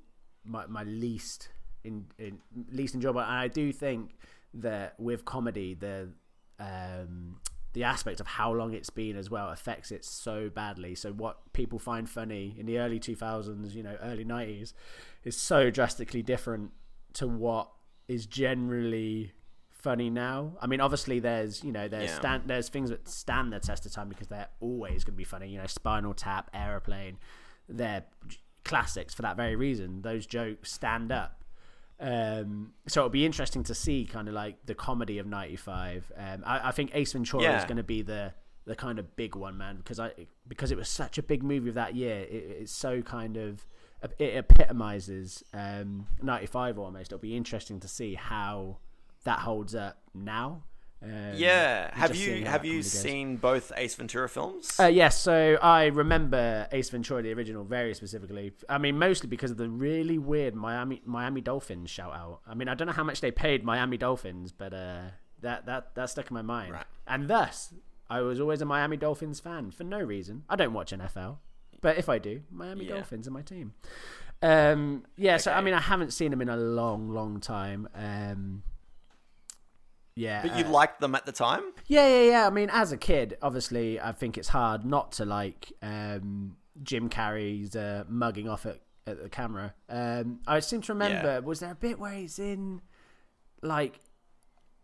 my, 0.44 0.66
my 0.66 0.84
least 0.84 1.48
in, 1.84 2.06
in 2.18 2.38
least 2.72 2.94
enjoyable. 2.94 3.20
And 3.20 3.30
I 3.30 3.48
do 3.48 3.72
think 3.72 4.16
that 4.54 4.98
with 4.98 5.24
comedy, 5.24 5.74
the 5.74 6.08
um, 6.58 7.36
the 7.74 7.84
aspect 7.84 8.20
of 8.20 8.26
how 8.26 8.52
long 8.52 8.72
it's 8.72 8.90
been 8.90 9.16
as 9.16 9.30
well 9.30 9.50
affects 9.50 9.92
it 9.92 10.04
so 10.04 10.48
badly. 10.48 10.94
So 10.94 11.12
what 11.12 11.52
people 11.52 11.78
find 11.78 12.08
funny 12.08 12.56
in 12.58 12.66
the 12.66 12.78
early 12.78 12.98
two 12.98 13.14
thousands, 13.14 13.76
you 13.76 13.82
know, 13.82 13.96
early 14.02 14.24
nineties, 14.24 14.72
is 15.22 15.36
so 15.36 15.70
drastically 15.70 16.22
different 16.22 16.70
to 17.14 17.28
what 17.28 17.70
is 18.08 18.26
generally 18.26 19.32
funny 19.70 20.08
now. 20.08 20.56
I 20.62 20.66
mean, 20.66 20.80
obviously, 20.80 21.20
there's 21.20 21.62
you 21.62 21.72
know 21.72 21.88
there's 21.88 22.10
Yeah. 22.10 22.18
stand, 22.18 22.42
there's 22.46 22.68
things 22.70 22.90
that 22.90 23.06
stand 23.08 23.52
the 23.52 23.60
test 23.60 23.84
of 23.86 23.92
time 23.92 24.08
because 24.08 24.28
they're 24.28 24.48
always 24.60 25.04
going 25.04 25.14
to 25.14 25.18
be 25.18 25.24
funny. 25.24 25.48
You 25.50 25.58
know, 25.58 25.66
Spinal 25.66 26.14
Tap, 26.14 26.50
Aeroplane, 26.54 27.18
they're 27.68 28.04
classics 28.64 29.12
for 29.12 29.22
that 29.22 29.36
very 29.36 29.56
reason. 29.56 30.02
Those 30.02 30.26
jokes 30.26 30.72
stand 30.72 31.12
up. 31.12 31.43
Um, 32.00 32.72
so 32.86 33.00
it'll 33.00 33.10
be 33.10 33.24
interesting 33.24 33.62
to 33.64 33.74
see 33.74 34.04
kind 34.04 34.28
of 34.28 34.34
like 34.34 34.66
the 34.66 34.74
comedy 34.74 35.18
of 35.18 35.26
'95. 35.26 36.12
Um, 36.16 36.42
I, 36.44 36.68
I 36.68 36.70
think 36.72 36.90
Ace 36.94 37.12
Ventura 37.12 37.56
is 37.56 37.64
going 37.64 37.76
to 37.76 37.82
be 37.82 38.02
the 38.02 38.34
the 38.66 38.74
kind 38.74 38.98
of 38.98 39.14
big 39.16 39.36
one, 39.36 39.56
man, 39.56 39.76
because 39.76 40.00
I 40.00 40.12
because 40.48 40.70
it 40.70 40.76
was 40.76 40.88
such 40.88 41.18
a 41.18 41.22
big 41.22 41.42
movie 41.42 41.68
of 41.68 41.74
that 41.74 41.94
year. 41.94 42.20
It, 42.20 42.56
it's 42.60 42.72
so 42.72 43.02
kind 43.02 43.36
of 43.36 43.66
it 44.18 44.36
epitomizes 44.36 45.42
um, 45.52 46.06
'95 46.22 46.78
almost. 46.78 47.12
It'll 47.12 47.18
be 47.18 47.36
interesting 47.36 47.80
to 47.80 47.88
see 47.88 48.14
how 48.14 48.78
that 49.24 49.40
holds 49.40 49.74
up 49.74 49.98
now. 50.14 50.64
Um, 51.04 51.34
Yeah. 51.36 51.90
Have 51.94 52.16
you 52.16 52.44
have 52.46 52.64
you 52.64 52.78
goes. 52.78 52.90
seen 52.90 53.36
both 53.36 53.70
Ace 53.76 53.94
Ventura 53.94 54.28
films? 54.28 54.78
Uh, 54.80 54.86
yes, 54.86 55.20
so 55.20 55.58
I 55.62 55.86
remember 55.86 56.66
Ace 56.72 56.90
Ventura, 56.90 57.22
the 57.22 57.32
original, 57.34 57.64
very 57.64 57.94
specifically. 57.94 58.52
I 58.68 58.78
mean, 58.78 58.98
mostly 58.98 59.28
because 59.28 59.50
of 59.50 59.56
the 59.58 59.68
really 59.68 60.18
weird 60.18 60.54
Miami 60.54 61.02
Miami 61.04 61.40
Dolphins 61.40 61.90
shout 61.90 62.12
out. 62.14 62.40
I 62.46 62.54
mean, 62.54 62.68
I 62.68 62.74
don't 62.74 62.86
know 62.86 62.92
how 62.94 63.04
much 63.04 63.20
they 63.20 63.30
paid 63.30 63.64
Miami 63.64 63.96
Dolphins, 63.98 64.50
but 64.52 64.72
uh, 64.72 65.02
that 65.42 65.66
that 65.66 65.94
that 65.94 66.10
stuck 66.10 66.30
in 66.30 66.34
my 66.34 66.42
mind. 66.42 66.72
Right. 66.72 66.86
And 67.06 67.28
thus, 67.28 67.72
I 68.08 68.20
was 68.22 68.40
always 68.40 68.60
a 68.62 68.64
Miami 68.64 68.96
Dolphins 68.96 69.40
fan 69.40 69.70
for 69.70 69.84
no 69.84 70.00
reason. 70.00 70.44
I 70.48 70.56
don't 70.56 70.72
watch 70.72 70.92
NFL, 70.92 71.38
but 71.82 71.98
if 71.98 72.08
I 72.08 72.18
do, 72.18 72.42
Miami 72.50 72.86
Yeah. 72.86 72.94
Dolphins 72.94 73.28
are 73.28 73.30
my 73.32 73.42
team. 73.42 73.74
Um, 74.42 75.04
yeah, 75.16 75.36
so 75.38 75.52
I 75.52 75.60
mean, 75.60 75.74
I 75.74 75.80
haven't 75.80 76.12
seen 76.12 76.30
them 76.30 76.42
in 76.42 76.48
a 76.48 76.56
long, 76.56 77.08
long 77.08 77.40
time. 77.40 77.88
Um, 77.94 78.62
yeah, 80.16 80.42
but 80.42 80.56
you 80.56 80.64
uh, 80.64 80.68
liked 80.70 81.00
them 81.00 81.14
at 81.14 81.26
the 81.26 81.32
time? 81.32 81.62
yeah, 81.86 82.06
yeah, 82.08 82.30
yeah. 82.30 82.46
I 82.46 82.50
mean, 82.50 82.70
as 82.72 82.92
a 82.92 82.96
kid, 82.96 83.36
obviously, 83.42 84.00
I 84.00 84.12
think 84.12 84.38
it's 84.38 84.48
hard 84.48 84.84
not 84.84 85.12
to 85.12 85.24
like 85.24 85.72
um, 85.82 86.56
Jim 86.82 87.08
Carrey's 87.08 87.74
uh, 87.76 88.04
mugging 88.08 88.48
off 88.48 88.66
at, 88.66 88.80
at 89.06 89.22
the 89.22 89.28
camera. 89.28 89.74
Um, 89.88 90.40
I 90.46 90.60
seem 90.60 90.80
to 90.82 90.92
remember, 90.92 91.28
Yeah. 91.34 91.38
was 91.40 91.60
there 91.60 91.72
a 91.72 91.74
bit 91.76 91.98
where 91.98 92.12
he's 92.12 92.38
in, 92.38 92.80
like, 93.62 94.00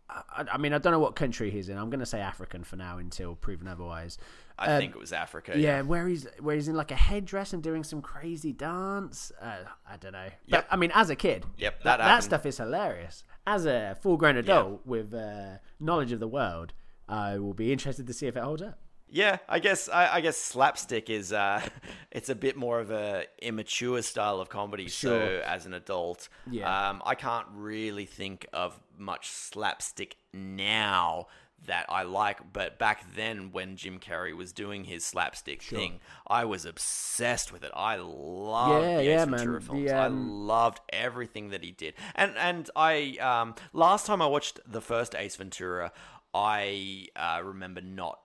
I, 0.09 0.43
I 0.53 0.57
mean, 0.57 0.73
I 0.73 0.77
don't 0.77 0.91
know 0.91 0.99
what 0.99 1.15
country 1.15 1.49
he's 1.51 1.69
in. 1.69 1.77
I'm 1.77 1.89
going 1.89 2.01
to 2.01 2.05
say 2.05 2.19
African 2.19 2.65
for 2.65 2.75
now 2.75 2.97
until 2.97 3.33
proven 3.35 3.67
otherwise. 3.69 4.17
I 4.59 4.73
Um, 4.73 4.79
think 4.81 4.93
it 4.93 4.99
was 4.99 5.13
Africa. 5.13 5.53
Yeah, 5.57 5.81
where 5.83 6.05
he's 6.07 6.27
where 6.41 6.53
he's 6.55 6.67
in 6.67 6.75
like 6.75 6.91
a 6.91 6.95
headdress 6.95 7.53
and 7.53 7.63
doing 7.63 7.83
some 7.85 8.01
crazy 8.01 8.51
dance. 8.51 9.31
Uh, 9.41 9.63
I 9.89 9.95
don't 9.97 10.11
know. 10.11 10.27
But 10.49 10.57
Yep. 10.57 10.67
I 10.69 10.75
mean, 10.75 10.91
as 10.93 11.09
a 11.09 11.15
kid, 11.15 11.45
Yep, 11.57 11.83
that, 11.83 11.97
that 11.97 12.05
that 12.05 12.23
stuff 12.23 12.45
is 12.45 12.57
hilarious. 12.57 13.23
As 13.45 13.65
a 13.65 13.97
full 14.01 14.17
grown 14.17 14.37
adult 14.37 14.85
with 14.85 15.13
uh, 15.13 15.57
knowledge 15.79 16.11
of 16.11 16.19
the 16.19 16.27
world, 16.27 16.73
I 17.09 17.37
will 17.39 17.53
be 17.53 17.71
interested 17.73 18.05
to 18.07 18.13
see 18.13 18.27
if 18.27 18.37
it 18.37 18.43
holds 18.43 18.61
up. 18.61 18.77
Yeah, 19.13 19.39
I 19.49 19.59
guess 19.59 19.89
I, 19.89 20.15
I 20.15 20.21
guess 20.21 20.37
slapstick 20.37 21.09
is 21.09 21.33
uh, 21.33 21.61
it's 22.11 22.29
a 22.29 22.35
bit 22.35 22.55
more 22.55 22.79
of 22.79 22.91
a 22.91 23.25
immature 23.41 24.01
style 24.03 24.39
of 24.39 24.47
comedy. 24.47 24.87
Sure. 24.87 25.19
So 25.39 25.43
as 25.45 25.65
an 25.65 25.73
adult, 25.73 26.29
Yeah. 26.49 26.89
um, 26.89 27.01
I 27.05 27.15
can't 27.15 27.47
really 27.53 28.05
think 28.05 28.47
of 28.53 28.79
much 28.97 29.29
slapstick 29.29 30.15
now 30.33 31.27
that 31.65 31.85
I 31.89 32.03
like. 32.03 32.53
But 32.53 32.79
back 32.79 33.13
then, 33.15 33.51
when 33.51 33.75
Jim 33.75 33.99
Carrey 33.99 34.35
was 34.35 34.51
doing 34.51 34.85
his 34.85 35.05
slapstick 35.05 35.61
thing, 35.61 35.99
I 36.27 36.45
was 36.45 36.65
obsessed 36.65 37.51
with 37.53 37.63
it. 37.63 37.71
I 37.75 37.97
loved 37.97 38.85
Yeah, 38.85 38.97
the 38.97 39.03
yeah. 39.03 39.25
Ventura 39.25 39.59
The, 39.59 39.65
films. 39.65 39.91
I 39.91 40.05
um, 40.05 40.29
loved 40.47 40.79
everything 40.89 41.49
that 41.49 41.63
he 41.63 41.71
did. 41.71 41.93
And 42.15 42.35
and 42.37 42.69
I 42.75 43.17
um 43.19 43.55
last 43.73 44.05
time 44.05 44.21
I 44.21 44.27
watched 44.27 44.59
the 44.65 44.81
first 44.81 45.15
Ace 45.15 45.35
Ventura, 45.35 45.91
I 46.33 47.07
uh, 47.15 47.41
remember 47.43 47.81
not 47.81 48.19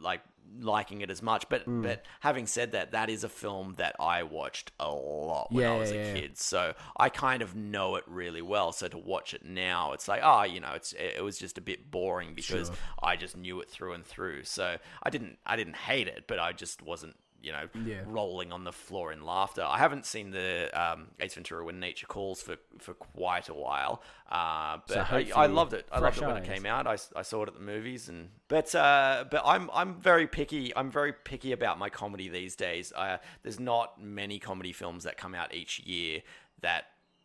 like 0.00 0.22
liking 0.58 1.00
it 1.00 1.10
as 1.10 1.22
much. 1.22 1.48
But 1.48 1.66
Mm. 1.66 1.82
but 1.82 2.04
having 2.20 2.46
said 2.46 2.72
that, 2.72 2.92
that 2.92 3.08
is 3.10 3.24
a 3.24 3.28
film 3.28 3.74
that 3.78 3.96
I 4.00 4.22
watched 4.22 4.72
a 4.80 4.90
lot 4.90 5.52
when 5.52 5.62
Yeah, 5.62 5.72
I 5.72 5.74
was 5.74 5.90
yeah, 5.90 5.96
a 5.96 5.98
kid, 5.98 6.38
so 6.38 6.74
I 6.96 7.08
kind 7.08 7.42
of 7.42 7.54
know 7.54 7.96
it 7.96 8.04
really 8.06 8.42
well. 8.42 8.72
So 8.72 8.88
to 8.88 8.98
watch 8.98 9.34
it 9.34 9.44
now, 9.44 9.92
it's 9.92 10.08
like, 10.08 10.20
oh, 10.24 10.42
you 10.44 10.60
know, 10.60 10.72
it's 10.74 10.92
it 10.94 11.22
was 11.22 11.38
just 11.38 11.58
a 11.58 11.60
bit 11.60 11.90
boring 11.90 12.34
because 12.34 12.70
Sure. 12.70 12.76
I 13.02 13.16
just 13.16 13.36
knew 13.36 13.60
it 13.60 13.68
through 13.70 13.92
and 13.92 14.04
through. 14.04 14.44
So 14.44 14.78
I 15.02 15.10
didn't 15.10 15.38
I 15.46 15.56
didn't 15.56 15.76
hate 15.76 16.08
it, 16.08 16.24
but 16.26 16.38
I 16.38 16.52
just 16.52 16.82
wasn't 16.82 17.16
you 17.42 17.52
know 17.52 17.68
Yeah. 17.84 18.02
rolling 18.06 18.52
on 18.52 18.64
the 18.64 18.72
floor 18.72 19.12
in 19.12 19.24
laughter. 19.24 19.62
I 19.62 19.78
haven't 19.78 20.06
seen 20.06 20.30
the 20.30 20.70
um, 20.74 21.08
Ace 21.20 21.34
Ventura: 21.34 21.64
When 21.64 21.80
Nature 21.80 22.06
Calls 22.06 22.42
for 22.42 22.56
for 22.78 22.94
quite 22.94 23.48
a 23.48 23.54
while, 23.54 24.02
uh, 24.30 24.78
but 24.86 24.98
I, 25.12 25.30
I 25.34 25.46
loved 25.46 25.72
it. 25.72 25.86
I 25.90 25.98
loved 26.00 26.18
it 26.18 26.26
when 26.26 26.36
it 26.36 26.44
came 26.44 26.66
out. 26.66 26.86
I, 26.86 26.96
I 27.16 27.22
saw 27.22 27.42
it 27.42 27.48
at 27.48 27.54
the 27.54 27.60
movies, 27.60 28.08
and 28.08 28.30
but 28.48 28.74
uh, 28.74 29.24
but 29.30 29.42
I'm 29.44 29.70
I'm 29.72 29.94
very 30.00 30.26
picky. 30.26 30.74
I'm 30.76 30.90
very 30.90 31.12
picky 31.12 31.52
about 31.52 31.78
my 31.78 31.88
comedy 31.88 32.28
these 32.28 32.56
days. 32.56 32.92
Uh, 32.94 33.18
there's 33.42 33.60
not 33.60 34.00
many 34.02 34.38
comedy 34.38 34.72
films 34.72 35.04
that 35.04 35.16
come 35.16 35.34
out 35.34 35.54
each 35.54 35.80
year 35.80 36.22
that 36.60 36.84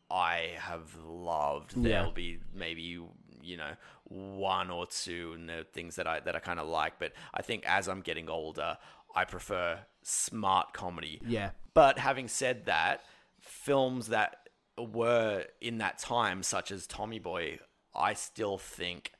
I 0.09 0.51
have 0.57 0.95
loved. 1.05 1.75
Yeah. 1.75 1.89
There'll 1.89 2.11
be 2.11 2.39
maybe 2.53 2.81
you 3.41 3.57
know 3.57 3.73
one 4.07 4.69
or 4.69 4.85
two 4.85 5.33
and 5.35 5.49
the 5.49 5.65
things 5.73 5.95
that 5.95 6.07
I 6.07 6.19
that 6.21 6.35
I 6.35 6.39
kind 6.39 6.59
of 6.59 6.67
like, 6.67 6.99
but 6.99 7.11
I 7.33 7.41
think 7.41 7.63
as 7.67 7.87
I'm 7.87 8.01
getting 8.01 8.29
older, 8.29 8.77
I 9.15 9.25
prefer 9.25 9.79
smart 10.03 10.73
comedy. 10.73 11.21
Yeah. 11.25 11.51
But 11.73 11.99
having 11.99 12.27
said 12.27 12.65
that, 12.65 13.01
films 13.39 14.07
that 14.07 14.49
were 14.77 15.45
in 15.61 15.77
that 15.79 15.99
time, 15.99 16.43
such 16.43 16.71
as 16.71 16.85
Tommy 16.85 17.19
Boy, 17.19 17.59
I 17.95 18.13
still 18.13 18.57
think 18.57 19.11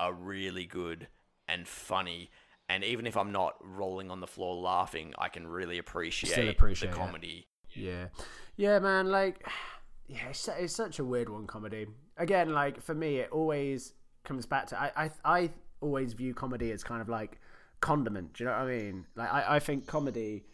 are 0.00 0.12
really 0.12 0.66
good 0.66 1.08
and 1.46 1.68
funny. 1.68 2.30
And 2.68 2.82
even 2.84 3.06
if 3.06 3.16
I'm 3.16 3.32
not 3.32 3.56
rolling 3.60 4.10
on 4.10 4.20
the 4.20 4.26
floor 4.26 4.54
laughing, 4.54 5.12
I 5.18 5.28
can 5.28 5.46
really 5.46 5.78
appreciate, 5.78 6.48
appreciate 6.48 6.90
the 6.90 6.96
comedy. 6.96 7.46
Yeah, 7.74 8.06
yeah, 8.56 8.78
man. 8.78 9.10
Like, 9.10 9.46
yeah, 10.08 10.28
it's, 10.30 10.48
it's 10.48 10.74
such 10.74 10.98
a 10.98 11.04
weird 11.04 11.28
one. 11.28 11.46
Comedy 11.46 11.86
again. 12.16 12.52
Like 12.52 12.80
for 12.80 12.94
me, 12.94 13.18
it 13.18 13.30
always 13.30 13.92
comes 14.24 14.46
back 14.46 14.66
to 14.68 14.80
I. 14.80 14.92
I, 14.96 15.10
I 15.24 15.50
always 15.80 16.14
view 16.14 16.32
comedy 16.32 16.70
as 16.70 16.82
kind 16.84 17.02
of 17.02 17.08
like 17.08 17.40
condiment. 17.82 18.32
Do 18.32 18.44
you 18.44 18.48
know 18.50 18.56
what 18.56 18.62
I 18.62 18.66
mean? 18.78 19.06
Like, 19.14 19.30
I, 19.32 19.56
I 19.56 19.58
think 19.58 19.86
comedy 19.86 20.44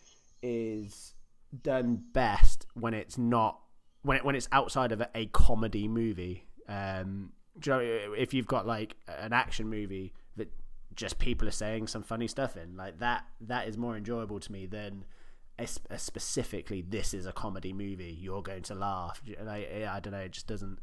is 0.43 1.15
done 1.63 2.03
best 2.13 2.67
when 2.75 2.93
it's 2.95 3.17
not 3.17 3.61
when 4.03 4.17
it 4.17 4.25
when 4.25 4.35
it's 4.35 4.49
outside 4.53 4.91
of 4.93 5.01
a, 5.01 5.09
a 5.15 5.27
comedy 5.27 5.87
movie. 5.87 6.47
Um, 6.69 7.33
do 7.59 7.71
you 7.71 7.77
know, 7.77 8.15
if 8.17 8.35
you've 8.35 8.47
got 8.47 8.67
like 8.67 8.97
an 9.07 9.33
action 9.33 9.69
movie 9.69 10.13
that 10.37 10.49
just 10.95 11.19
people 11.19 11.47
are 11.49 11.53
saying 11.53 11.87
some 11.87 12.03
funny 12.03 12.29
stuff 12.29 12.57
in, 12.57 12.77
like 12.77 12.99
that, 13.01 13.25
that 13.41 13.67
is 13.69 13.77
more 13.77 13.97
enjoyable 13.97 14.39
to 14.41 14.53
me 14.53 14.67
than 14.67 15.05
a, 15.59 15.67
a 15.91 15.99
specifically 15.99 16.83
this 16.83 17.15
is 17.15 17.27
a 17.27 17.33
comedy 17.33 17.73
movie. 17.73 18.17
You're 18.21 18.43
going 18.43 18.63
to 18.65 18.75
laugh. 18.75 19.21
And 19.39 19.49
I, 19.51 19.89
I 19.91 20.01
don't 20.01 20.13
know. 20.13 20.21
It 20.21 20.33
just 20.33 20.47
doesn't 20.47 20.79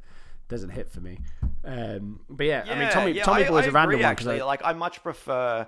doesn't 0.48 0.70
hit 0.72 0.90
for 0.92 1.00
me. 1.02 1.20
Um, 1.64 2.20
but 2.30 2.46
yeah, 2.46 2.66
I 2.68 2.78
mean, 2.78 2.90
Tommy 2.90 3.12
yeah, 3.14 3.24
Tommy 3.24 3.46
I- 3.46 3.50
Boy's 3.50 3.66
I 3.66 3.68
a 3.68 3.72
random 3.72 3.96
agree, 3.96 4.04
one 4.06 4.16
'cause 4.16 4.28
Actually, 4.28 4.42
like 4.42 4.62
I 4.66 4.74
much 4.74 5.02
prefer, 5.02 5.68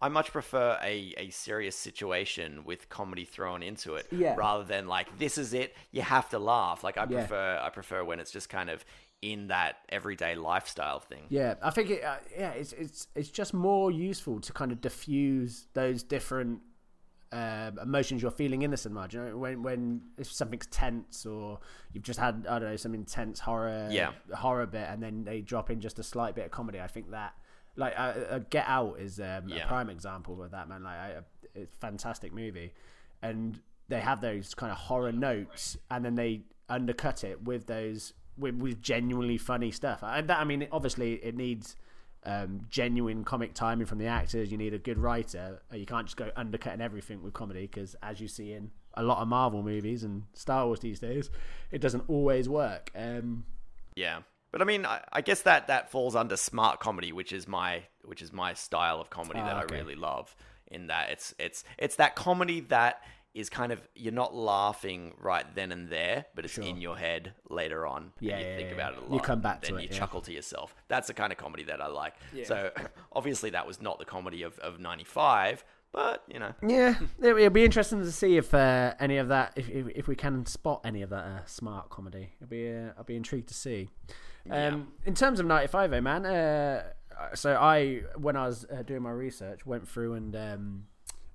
I 0.00 0.08
much 0.08 0.30
prefer 0.32 0.78
a, 0.82 1.12
a 1.16 1.30
serious 1.30 1.74
situation 1.76 2.64
with 2.64 2.88
comedy 2.88 3.24
thrown 3.24 3.62
into 3.62 3.94
it, 3.96 4.06
Yeah. 4.12 4.34
rather 4.36 4.62
than 4.64 4.86
like 4.86 5.18
this 5.18 5.38
is 5.38 5.52
it. 5.54 5.74
You 5.90 6.02
have 6.02 6.28
to 6.30 6.38
laugh. 6.38 6.84
Like 6.84 6.96
I 6.98 7.02
Yeah. 7.08 7.18
prefer, 7.26 7.58
I 7.62 7.68
prefer 7.70 8.04
when 8.04 8.20
it's 8.20 8.30
just 8.30 8.48
kind 8.48 8.70
of 8.70 8.84
in 9.22 9.48
that 9.48 9.76
everyday 9.88 10.36
lifestyle 10.36 11.00
thing. 11.00 11.24
Yeah, 11.28 11.54
I 11.60 11.70
think 11.70 11.90
it. 11.90 12.04
Uh, 12.04 12.18
yeah, 12.36 12.50
it's 12.50 12.72
it's 12.72 13.08
it's 13.16 13.28
just 13.30 13.52
more 13.52 13.90
useful 13.90 14.40
to 14.40 14.52
kind 14.52 14.70
of 14.70 14.80
diffuse 14.80 15.66
those 15.74 16.04
different 16.04 16.60
um, 17.30 17.78
emotions 17.82 18.22
you're 18.22 18.30
feeling 18.30 18.62
in 18.62 18.70
the 18.70 18.76
cinema. 18.76 19.06
Do 19.08 19.16
you 19.18 19.24
know, 19.24 19.36
when 19.38 19.62
when 19.64 20.00
if 20.16 20.30
something's 20.32 20.66
tense 20.68 21.26
or 21.26 21.58
you've 21.92 22.04
just 22.04 22.18
had 22.20 22.46
I 22.48 22.58
don't 22.60 22.70
know 22.70 22.76
some 22.76 22.94
intense 22.94 23.40
horror 23.40 23.88
Yeah. 23.90 24.12
horror 24.32 24.66
bit, 24.66 24.88
and 24.88 25.02
then 25.02 25.24
they 25.24 25.40
drop 25.40 25.68
in 25.70 25.80
just 25.80 25.98
a 25.98 26.02
slight 26.04 26.34
bit 26.36 26.44
of 26.46 26.50
comedy. 26.52 26.80
I 26.80 26.86
think 26.86 27.10
that 27.10 27.34
like 27.78 27.94
uh, 27.98 28.02
uh, 28.30 28.38
Get 28.50 28.64
Out 28.68 28.98
is 28.98 29.18
um, 29.20 29.48
Yeah. 29.48 29.64
a 29.64 29.66
prime 29.66 29.88
example 29.88 30.42
of 30.42 30.50
that 30.50 30.68
man. 30.68 30.82
Like 30.82 30.98
I, 30.98 31.14
it's 31.54 31.74
a 31.74 31.78
fantastic 31.78 32.32
movie, 32.34 32.74
and 33.22 33.58
they 33.88 34.00
have 34.00 34.20
those 34.20 34.54
kind 34.54 34.70
of 34.70 34.76
horror 34.78 35.12
notes, 35.12 35.78
and 35.90 36.04
then 36.04 36.14
they 36.14 36.42
undercut 36.68 37.24
it 37.24 37.42
with 37.44 37.66
those 37.66 38.12
with, 38.36 38.54
with 38.56 38.82
genuinely 38.82 39.38
funny 39.38 39.70
stuff. 39.70 40.00
And 40.02 40.28
that 40.28 40.38
I 40.38 40.44
mean, 40.44 40.68
obviously, 40.70 41.14
it 41.14 41.34
needs 41.34 41.74
um, 42.24 42.60
genuine 42.68 43.24
comic 43.24 43.54
timing 43.54 43.86
from 43.86 43.98
the 43.98 44.06
actors. 44.06 44.50
You 44.52 44.58
need 44.58 44.74
a 44.74 44.78
good 44.78 44.98
writer. 44.98 45.62
Uh, 45.72 45.76
You 45.76 45.86
can't 45.86 46.06
just 46.06 46.16
go 46.16 46.30
undercutting 46.36 46.80
everything 46.80 47.22
with 47.22 47.32
comedy 47.32 47.62
because, 47.62 47.96
as 48.02 48.20
you 48.20 48.28
see 48.28 48.52
in 48.52 48.70
a 48.94 49.02
lot 49.02 49.18
of 49.22 49.28
Marvel 49.28 49.62
movies 49.62 50.02
and 50.04 50.24
Star 50.34 50.66
Wars 50.66 50.80
these 50.80 50.98
days, 51.00 51.30
it 51.70 51.80
doesn't 51.80 52.04
always 52.08 52.48
work. 52.48 52.90
Um, 52.94 53.44
Yeah, 53.96 54.20
but 54.50 54.62
I 54.62 54.64
mean, 54.64 54.86
I, 54.86 55.00
I 55.12 55.20
guess 55.20 55.42
that 55.42 55.68
that 55.68 55.90
falls 55.90 56.16
under 56.16 56.36
smart 56.36 56.80
comedy, 56.80 57.12
which 57.12 57.32
is 57.32 57.46
my 57.46 57.82
which 58.04 58.22
is 58.22 58.32
my 58.32 58.54
style 58.54 59.00
of 59.00 59.10
comedy 59.10 59.40
Ah, 59.40 59.46
that 59.46 59.64
okay. 59.64 59.76
I 59.76 59.78
really 59.78 59.94
love. 59.94 60.34
In 60.68 60.88
that 60.88 61.10
it's 61.10 61.34
it's 61.38 61.64
it's 61.78 61.96
that 61.96 62.14
comedy 62.14 62.60
that 62.60 63.02
is 63.34 63.48
kind 63.50 63.72
of 63.72 63.80
you're 63.94 64.12
not 64.12 64.34
laughing 64.34 65.14
right 65.20 65.44
then 65.54 65.70
and 65.70 65.88
there, 65.88 66.26
but 66.34 66.44
it's 66.44 66.58
in 66.58 66.80
your 66.80 66.96
head 66.96 67.34
later 67.48 67.86
on. 67.86 68.12
Yeah, 68.20 68.34
and 68.34 68.42
you 68.42 68.48
yeah, 68.48 68.56
think 68.56 68.68
yeah, 68.70 68.74
about 68.74 68.92
it 68.94 68.98
a 68.98 69.02
lot. 69.02 69.12
You 69.12 69.20
come 69.20 69.40
back 69.40 69.62
then 69.62 69.74
to 69.74 69.78
you 69.80 69.84
it, 69.84 69.92
yeah. 69.92 69.98
chuckle 69.98 70.20
to 70.22 70.32
yourself. 70.32 70.74
That's 70.88 71.08
the 71.08 71.14
kind 71.14 71.32
of 71.32 71.38
comedy 71.38 71.64
that 71.64 71.80
I 71.80 71.88
like. 71.88 72.14
So 72.44 72.70
obviously 73.12 73.50
that 73.50 73.66
was 73.66 73.80
not 73.80 73.98
the 73.98 74.04
comedy 74.04 74.42
of 74.42 74.58
of 74.58 74.80
'95, 74.80 75.64
but 75.92 76.24
you 76.26 76.38
know, 76.38 76.52
yeah, 76.66 76.96
it, 77.20 77.28
it'll 77.28 77.50
be 77.50 77.64
interesting 77.64 78.00
to 78.00 78.12
see 78.12 78.36
if 78.36 78.52
uh, 78.54 78.94
any 78.98 79.18
of 79.18 79.28
that, 79.28 79.52
if, 79.56 79.68
if 79.68 79.86
if 79.94 80.08
we 80.08 80.16
can 80.16 80.44
spot 80.46 80.80
any 80.84 81.02
of 81.02 81.10
that 81.10 81.24
uh, 81.24 81.44
smart 81.46 81.90
comedy. 81.90 82.30
It'll 82.40 82.50
be 82.50 82.72
uh, 82.72 82.92
I'll 82.96 83.04
be 83.04 83.16
intrigued 83.16 83.48
to 83.48 83.54
see. 83.54 83.88
Um, 84.50 84.92
In 85.04 85.14
terms 85.14 85.40
of 85.40 85.46
'95, 85.46 85.90
though, 85.90 86.00
man. 86.00 86.26
Uh, 86.26 86.82
so 87.34 87.56
I, 87.56 88.02
when 88.16 88.36
I 88.36 88.46
was 88.46 88.64
uh, 88.72 88.82
doing 88.82 89.02
my 89.02 89.10
research, 89.10 89.66
went 89.66 89.88
through 89.88 90.14
and 90.14 90.36
um, 90.36 90.86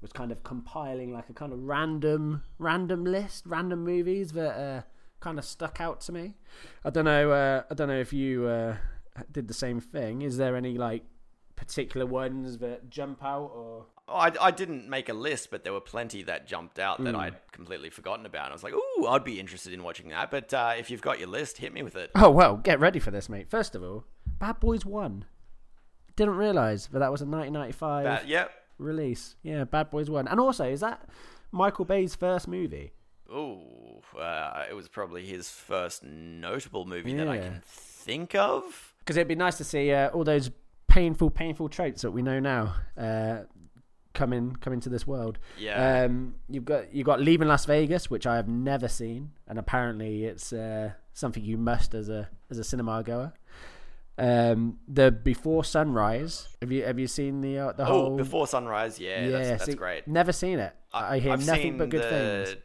was 0.01 0.11
kind 0.11 0.31
of 0.31 0.43
compiling 0.43 1.13
like 1.13 1.29
a 1.29 1.33
kind 1.33 1.51
of 1.53 1.59
random 1.63 2.43
random 2.59 3.05
list, 3.05 3.45
random 3.45 3.83
movies 3.83 4.31
that 4.33 4.55
uh, 4.57 4.81
kind 5.19 5.39
of 5.39 5.45
stuck 5.45 5.79
out 5.81 6.01
to 6.01 6.11
me. 6.11 6.35
I 6.83 6.89
don't 6.89 7.05
know. 7.05 7.31
Uh, 7.31 7.63
I 7.69 7.73
don't 7.73 7.87
know 7.87 7.99
if 7.99 8.13
you 8.13 8.45
uh, 8.45 8.77
did 9.31 9.47
the 9.47 9.53
same 9.53 9.79
thing. 9.79 10.21
Is 10.21 10.37
there 10.37 10.55
any 10.55 10.77
like 10.77 11.03
particular 11.55 12.05
ones 12.05 12.57
that 12.59 12.89
jump 12.89 13.23
out 13.23 13.51
or? 13.55 13.85
Oh, 14.07 14.15
I, 14.15 14.31
I 14.41 14.51
didn't 14.51 14.89
make 14.89 15.07
a 15.07 15.13
list, 15.13 15.49
but 15.49 15.63
there 15.63 15.71
were 15.71 15.79
plenty 15.79 16.23
that 16.23 16.45
jumped 16.45 16.77
out 16.77 17.01
that 17.05 17.15
I'd 17.15 17.35
completely 17.53 17.89
forgotten 17.89 18.25
about. 18.25 18.49
I 18.49 18.53
was 18.53 18.61
like, 18.63 18.73
ooh, 18.73 19.07
I'd 19.07 19.23
be 19.23 19.39
interested 19.39 19.71
in 19.71 19.81
watching 19.81 20.09
that. 20.09 20.29
But 20.29 20.53
uh, 20.53 20.73
if 20.77 20.91
you've 20.91 21.01
got 21.01 21.19
your 21.19 21.29
list, 21.29 21.57
hit 21.57 21.73
me 21.73 21.83
with 21.83 21.95
it. 21.95 22.11
Oh 22.15 22.29
well, 22.29 22.57
get 22.57 22.79
ready 22.81 22.99
for 22.99 23.11
this, 23.11 23.29
mate. 23.29 23.49
First 23.49 23.75
of 23.75 23.83
all, 23.83 24.03
Bad 24.39 24.59
Boys 24.59 24.85
One. 24.85 25.25
Didn't 26.17 26.35
realise, 26.35 26.87
but 26.91 26.99
that 26.99 27.11
was 27.11 27.21
a 27.21 27.25
1995 27.25 28.05
Uh, 28.05 28.19
yep. 28.27 28.51
release. 28.77 29.35
Yeah, 29.41 29.63
Bad 29.63 29.89
Boys 29.89 30.09
One, 30.09 30.27
and 30.27 30.39
also 30.39 30.65
is 30.69 30.81
that 30.81 31.07
Michael 31.51 31.85
Bay's 31.85 32.13
first 32.13 32.47
movie? 32.47 32.91
Ooh, 33.31 34.01
uh, 34.19 34.65
it 34.69 34.73
was 34.75 34.89
probably 34.89 35.25
his 35.25 35.49
first 35.49 36.03
notable 36.03 36.85
movie 36.85 37.13
that 37.15 37.27
I 37.27 37.37
can 37.37 37.61
think 37.65 38.35
of. 38.35 38.93
Because 38.99 39.17
it'd 39.17 39.27
be 39.29 39.35
nice 39.35 39.57
to 39.57 39.63
see 39.63 39.91
uh, 39.91 40.09
all 40.09 40.23
those 40.23 40.51
painful, 40.87 41.31
painful 41.31 41.69
traits 41.69 42.03
that 42.03 42.11
we 42.11 42.21
know 42.21 42.39
now 42.39 42.75
uh, 42.97 43.37
come 44.13 44.33
in, 44.33 44.55
come 44.57 44.73
into 44.73 44.89
this 44.89 45.05
world. 45.07 45.39
Yeah. 45.57 46.03
Um, 46.03 46.35
you've 46.49 46.65
got 46.65 46.93
you've 46.93 47.05
got 47.05 47.19
Leaving 47.19 47.47
Las 47.47 47.65
Vegas, 47.65 48.09
which 48.09 48.25
I 48.25 48.35
have 48.35 48.47
never 48.47 48.87
seen, 48.87 49.31
and 49.47 49.59
apparently 49.59 50.25
it's 50.25 50.53
uh, 50.53 50.91
something 51.13 51.43
you 51.43 51.57
must 51.57 51.93
as 51.93 52.09
a 52.09 52.29
as 52.49 52.57
a 52.57 52.63
cinema 52.63 53.03
goer. 53.03 53.33
Um, 54.17 54.77
the 54.87 55.11
Before 55.11 55.63
Sunrise. 55.63 56.47
Have 56.61 56.71
you 56.71 56.83
have 56.83 56.99
you 56.99 57.07
seen 57.07 57.41
the 57.41 57.57
uh, 57.57 57.71
the 57.73 57.83
oh, 57.83 57.85
whole? 57.85 58.17
Before 58.17 58.47
Sunrise, 58.47 58.99
yeah, 58.99 59.29
that's, 59.29 59.49
that's 59.49 59.65
see, 59.65 59.73
great. 59.73 60.07
Never 60.07 60.31
seen 60.31 60.59
it. 60.59 60.73
I, 60.93 61.17
hear 61.17 61.33
I've 61.33 61.45
nothing 61.45 61.77
but 61.77 61.89
good 61.89 62.03
the- 62.03 62.45
things. 62.45 62.63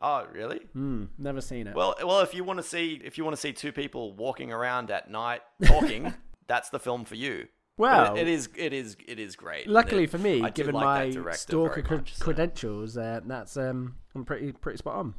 Oh, 0.00 0.26
really? 0.30 0.60
Hmm, 0.72 1.04
never 1.18 1.40
seen 1.40 1.66
it. 1.66 1.74
Well, 1.74 1.96
well, 2.04 2.20
if 2.20 2.34
you 2.34 2.44
want 2.44 2.58
to 2.58 2.62
see 2.62 3.00
if 3.02 3.16
you 3.18 3.24
want 3.24 3.34
to 3.34 3.40
see 3.40 3.52
two 3.52 3.72
people 3.72 4.12
walking 4.12 4.52
around 4.52 4.90
at 4.90 5.10
night 5.10 5.40
talking, 5.64 6.14
that's 6.46 6.68
the 6.68 6.78
film 6.78 7.04
for 7.04 7.14
you. 7.14 7.48
Well- 7.78 8.16
it- 8.16 8.22
it 8.22 8.28
is 8.28 8.48
it 8.56 8.72
is 8.72 8.96
it 9.06 9.18
is 9.18 9.36
great. 9.36 9.68
Luckily 9.68 10.04
It- 10.04 10.10
for 10.10 10.18
me, 10.18 10.42
I 10.42 10.50
given 10.50 10.74
like 10.74 11.14
my 11.14 11.32
stalker 11.32 11.84
much, 11.90 12.14
so. 12.14 12.24
credentials, 12.24 12.96
uh, 12.96 13.20
that's 13.24 13.56
um, 13.56 13.96
I'm 14.14 14.24
pretty 14.24 14.52
pretty 14.52 14.78
spot 14.78 14.94
on. 14.96 15.14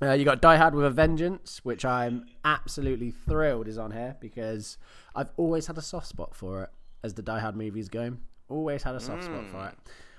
Uh, 0.00 0.12
you 0.12 0.24
got 0.24 0.40
Die 0.40 0.56
Hard 0.56 0.74
with 0.74 0.84
a 0.86 0.90
Vengeance, 0.90 1.60
which 1.64 1.84
I'm 1.84 2.24
absolutely 2.44 3.10
thrilled 3.10 3.68
is 3.68 3.78
on 3.78 3.92
here 3.92 4.16
because 4.20 4.76
I've 5.14 5.28
always 5.36 5.66
had 5.66 5.78
a 5.78 5.82
soft 5.82 6.08
spot 6.08 6.34
for 6.34 6.64
it 6.64 6.70
as 7.04 7.14
the 7.14 7.22
Die 7.22 7.38
Hard 7.38 7.56
movies 7.56 7.88
go. 7.88 8.16
Always 8.48 8.82
had 8.82 8.94
a 8.96 9.00
soft 9.00 9.24
spot 9.24 9.46
for 9.50 9.68
it. 9.68 9.74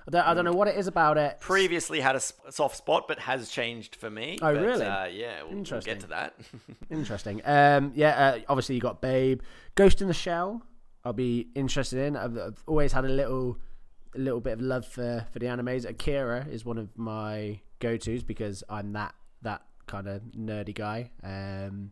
I 0.06 0.10
don't, 0.10 0.26
I 0.28 0.34
don't 0.34 0.44
know 0.44 0.52
what 0.52 0.68
it 0.68 0.76
is 0.76 0.86
about 0.86 1.18
it. 1.18 1.38
previously 1.40 2.00
had 2.00 2.14
a 2.14 2.20
soft 2.20 2.76
spot, 2.76 3.06
but 3.08 3.18
has 3.20 3.48
changed 3.50 3.96
for 3.96 4.10
me. 4.10 4.38
Oh, 4.42 4.54
But, 4.54 4.62
really? 4.62 4.84
Uh, 4.86 5.06
yeah, 5.06 5.38
we'll, 5.42 5.48
we'll 5.50 5.58
Interesting. 5.58 5.92
get 5.94 6.00
to 6.00 6.06
that. 6.08 6.34
Interesting. 6.90 7.40
Um, 7.44 7.92
yeah, 7.94 8.10
uh, 8.10 8.38
obviously 8.48 8.74
you 8.76 8.80
got 8.80 9.00
Babe, 9.02 9.40
Ghost 9.74 10.00
in 10.02 10.08
the 10.08 10.14
Shell. 10.14 10.62
I'll 11.04 11.12
be 11.12 11.48
interested 11.54 11.98
in. 11.98 12.16
I've, 12.16 12.36
I've 12.38 12.62
always 12.66 12.92
had 12.92 13.04
a 13.04 13.08
little 13.08 13.58
a 14.14 14.18
little 14.18 14.40
bit 14.40 14.54
of 14.54 14.60
love 14.60 14.86
for 14.86 15.26
for 15.30 15.38
the 15.38 15.46
animes. 15.46 15.88
Akira 15.88 16.46
is 16.50 16.64
one 16.64 16.78
of 16.78 16.96
my 16.96 17.60
go 17.78 17.96
tos 17.96 18.22
because 18.22 18.64
I'm 18.68 18.92
that 18.92 19.14
that 19.42 19.62
kind 19.86 20.08
of 20.08 20.22
nerdy 20.36 20.74
guy. 20.74 21.10
Um, 21.22 21.90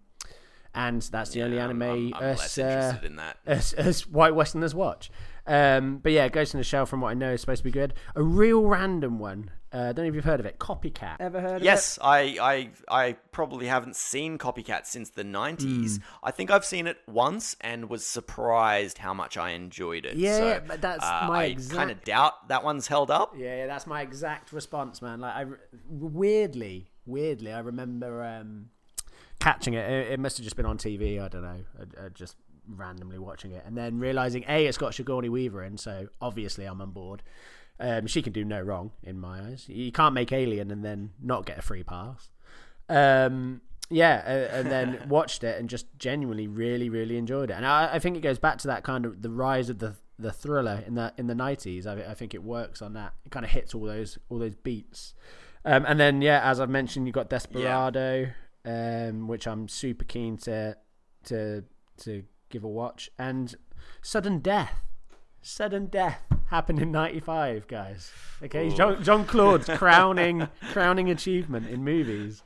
and 0.74 1.02
that's 1.02 1.30
the 1.30 1.42
only 1.42 1.58
anime 1.58 1.82
I'm, 1.82 2.14
I'm 2.14 2.24
us, 2.30 2.38
less 2.38 2.58
uh, 2.58 2.62
interested 2.62 3.06
in 3.06 3.16
that. 3.16 3.36
as, 3.46 3.72
as 3.74 4.06
white 4.06 4.34
westerners 4.34 4.74
watch. 4.74 5.10
Um, 5.46 5.98
but 5.98 6.12
yeah, 6.12 6.28
Ghost 6.28 6.54
in 6.54 6.58
the 6.58 6.64
Shell, 6.64 6.86
from 6.86 7.02
what 7.02 7.10
I 7.10 7.14
know, 7.14 7.32
is 7.32 7.42
supposed 7.42 7.60
to 7.60 7.64
be 7.64 7.70
good. 7.70 7.94
A 8.14 8.22
real 8.22 8.64
random 8.64 9.18
one. 9.18 9.50
Uh, 9.72 9.92
don't 9.92 10.04
know 10.04 10.08
if 10.10 10.14
you've 10.14 10.24
heard 10.24 10.38
of 10.38 10.44
it. 10.44 10.58
Copycat. 10.58 11.16
Ever 11.18 11.40
heard 11.40 11.56
of 11.56 11.62
it? 11.62 11.64
Yes, 11.64 11.98
I, 12.02 12.36
I 12.40 12.70
I 13.06 13.12
probably 13.32 13.66
haven't 13.66 13.96
seen 13.96 14.36
Copycat 14.36 14.84
since 14.86 15.08
the 15.10 15.22
Hmm. 15.22 15.34
90s. 15.34 15.98
I 16.22 16.30
think 16.30 16.50
I've 16.50 16.64
seen 16.64 16.86
it 16.86 16.98
once 17.06 17.56
and 17.60 17.88
was 17.88 18.06
surprised 18.06 18.98
how 18.98 19.14
much 19.14 19.36
I 19.38 19.50
enjoyed 19.50 20.04
it. 20.04 20.16
Yeah, 20.16 20.36
so, 20.36 20.46
yeah, 20.48 20.60
but 20.66 20.80
that's 20.82 21.04
uh, 21.04 21.24
my 21.28 21.42
I 21.42 21.44
exact- 21.46 21.76
kind 21.78 21.90
of 21.90 22.04
doubt 22.04 22.48
that 22.48 22.62
one's 22.64 22.86
held 22.86 23.10
up. 23.10 23.32
Yeah, 23.36 23.56
yeah, 23.56 23.66
that's 23.66 23.86
my 23.86 24.02
exact 24.02 24.52
response, 24.52 25.00
man. 25.00 25.20
Like, 25.20 25.34
I 25.34 25.44
weirdly, 25.88 26.90
weirdly, 27.06 27.52
I 27.52 27.60
remember 27.60 28.22
um, 28.22 28.68
catching 29.40 29.74
it. 29.74 29.88
it. 29.90 30.12
It 30.12 30.20
must 30.20 30.36
have 30.36 30.44
just 30.44 30.56
been 30.56 30.66
on 30.66 30.78
TV. 30.78 31.20
I 31.22 31.28
don't 31.28 31.42
know. 31.42 31.64
I, 31.80 32.06
I 32.06 32.08
just 32.10 32.36
randomly 32.68 33.18
watching 33.18 33.52
it, 33.52 33.64
and 33.66 33.76
then 33.76 33.98
realizing 33.98 34.44
a 34.48 34.66
it's 34.66 34.78
got 34.78 34.94
Sigourney 34.94 35.28
Weaver 35.28 35.62
in, 35.64 35.78
so 35.78 36.08
obviously 36.20 36.64
I'm 36.64 36.80
on 36.80 36.90
board. 36.90 37.22
Um, 37.80 38.06
she 38.06 38.22
can 38.22 38.32
do 38.32 38.44
no 38.44 38.60
wrong 38.60 38.92
in 39.02 39.18
my 39.18 39.40
eyes. 39.40 39.66
You 39.68 39.90
can't 39.90 40.14
make 40.14 40.32
Alien 40.32 40.70
and 40.70 40.84
then 40.84 41.10
not 41.20 41.46
get 41.46 41.58
a 41.58 41.62
free 41.62 41.82
pass. 41.82 42.30
Um, 42.88 43.62
yeah, 43.90 44.22
uh, 44.24 44.56
and 44.56 44.70
then 44.70 45.04
watched 45.08 45.44
it 45.44 45.58
and 45.58 45.68
just 45.68 45.86
genuinely 45.98 46.46
really, 46.46 46.88
really 46.88 47.16
enjoyed 47.16 47.50
it. 47.50 47.54
And 47.54 47.66
I, 47.66 47.94
I 47.94 47.98
think 47.98 48.16
it 48.16 48.20
goes 48.20 48.38
back 48.38 48.58
to 48.58 48.68
that 48.68 48.84
kind 48.84 49.04
of 49.04 49.22
the 49.22 49.30
rise 49.30 49.68
of 49.68 49.78
the 49.78 49.96
the 50.18 50.32
thriller 50.32 50.84
in 50.86 50.94
the 50.94 51.12
in 51.16 51.26
the 51.26 51.34
nineties. 51.34 51.86
I, 51.86 51.94
I 51.94 52.14
think 52.14 52.34
it 52.34 52.42
works 52.42 52.80
on 52.82 52.92
that. 52.94 53.14
It 53.24 53.32
kind 53.32 53.44
of 53.44 53.50
hits 53.50 53.74
all 53.74 53.84
those 53.84 54.18
all 54.28 54.38
those 54.38 54.54
beats. 54.54 55.14
Um, 55.64 55.84
and 55.86 55.98
then 55.98 56.22
yeah, 56.22 56.40
as 56.48 56.60
I've 56.60 56.70
mentioned, 56.70 57.06
you 57.06 57.12
got 57.12 57.30
Desperado, 57.30 58.30
um, 58.64 59.28
which 59.28 59.46
I'm 59.46 59.68
super 59.68 60.04
keen 60.04 60.36
to 60.38 60.76
to 61.24 61.64
to 61.98 62.24
give 62.48 62.64
a 62.64 62.68
watch, 62.68 63.10
and 63.18 63.54
Sudden 64.00 64.40
Death. 64.40 64.82
Sudden 65.44 65.86
Death 65.86 66.22
happened 66.52 66.80
in 66.80 66.92
'95, 66.92 67.66
guys. 67.66 68.12
Okay, 68.42 68.70
Jean 68.70 69.02
Jean 69.02 69.24
Claude's 69.24 69.68
crowning 69.76 70.48
crowning 70.72 71.10
achievement 71.10 71.66
in 71.68 71.82
movies, 71.82 72.44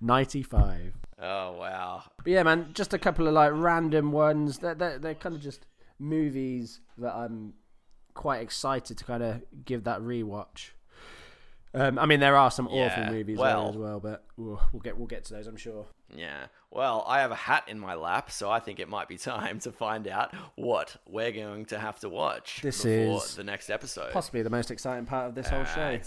'95. 0.00 0.92
Oh 1.20 1.52
wow. 1.52 2.04
But 2.18 2.26
yeah, 2.26 2.42
man, 2.42 2.70
just 2.74 2.94
a 2.94 2.98
couple 2.98 3.26
of 3.26 3.34
like 3.34 3.50
random 3.54 4.12
ones. 4.12 4.58
They're 4.58 4.74
they're, 4.74 4.98
they're 4.98 5.14
kind 5.14 5.34
of 5.34 5.40
just 5.40 5.66
movies 5.98 6.80
that 6.98 7.14
I'm 7.14 7.54
quite 8.14 8.42
excited 8.42 8.98
to 8.98 9.04
kind 9.04 9.22
of 9.22 9.42
give 9.64 9.84
that 9.84 10.00
rewatch. 10.00 10.70
Um, 11.78 11.98
I 11.98 12.06
mean, 12.06 12.20
there 12.20 12.36
are 12.36 12.50
some 12.50 12.66
awful 12.68 13.02
Yeah, 13.02 13.10
movies 13.10 13.36
well- 13.38 13.64
there 13.64 13.70
as 13.70 13.76
well, 13.76 14.00
but 14.00 14.24
we'll, 14.36 14.60
we'll 14.72 14.80
get 14.80 14.96
we'll 14.96 15.06
get 15.06 15.24
to 15.26 15.34
those, 15.34 15.46
I'm 15.46 15.56
sure. 15.56 15.86
Yeah. 16.14 16.46
Well, 16.70 17.04
I 17.06 17.20
have 17.20 17.30
a 17.32 17.36
hat 17.36 17.64
in 17.68 17.78
my 17.78 17.94
lap, 17.94 18.30
so 18.30 18.50
I 18.50 18.60
think 18.60 18.80
it 18.80 18.88
might 18.88 19.08
be 19.08 19.18
time 19.34 19.58
to 19.60 19.72
find 19.72 20.08
out 20.08 20.34
what 20.54 20.96
we're 21.06 21.32
going 21.32 21.66
to 21.66 21.78
have 21.78 22.00
to 22.00 22.08
watch 22.08 22.60
This 22.62 22.82
before 22.82 23.18
is 23.24 23.34
the 23.36 23.44
next 23.44 23.68
episode. 23.70 24.12
Possibly 24.12 24.42
the 24.42 24.50
most 24.50 24.70
exciting 24.70 25.04
part 25.04 25.28
of 25.28 25.34
this 25.34 25.48
whole 25.48 25.64
show. 25.64 25.98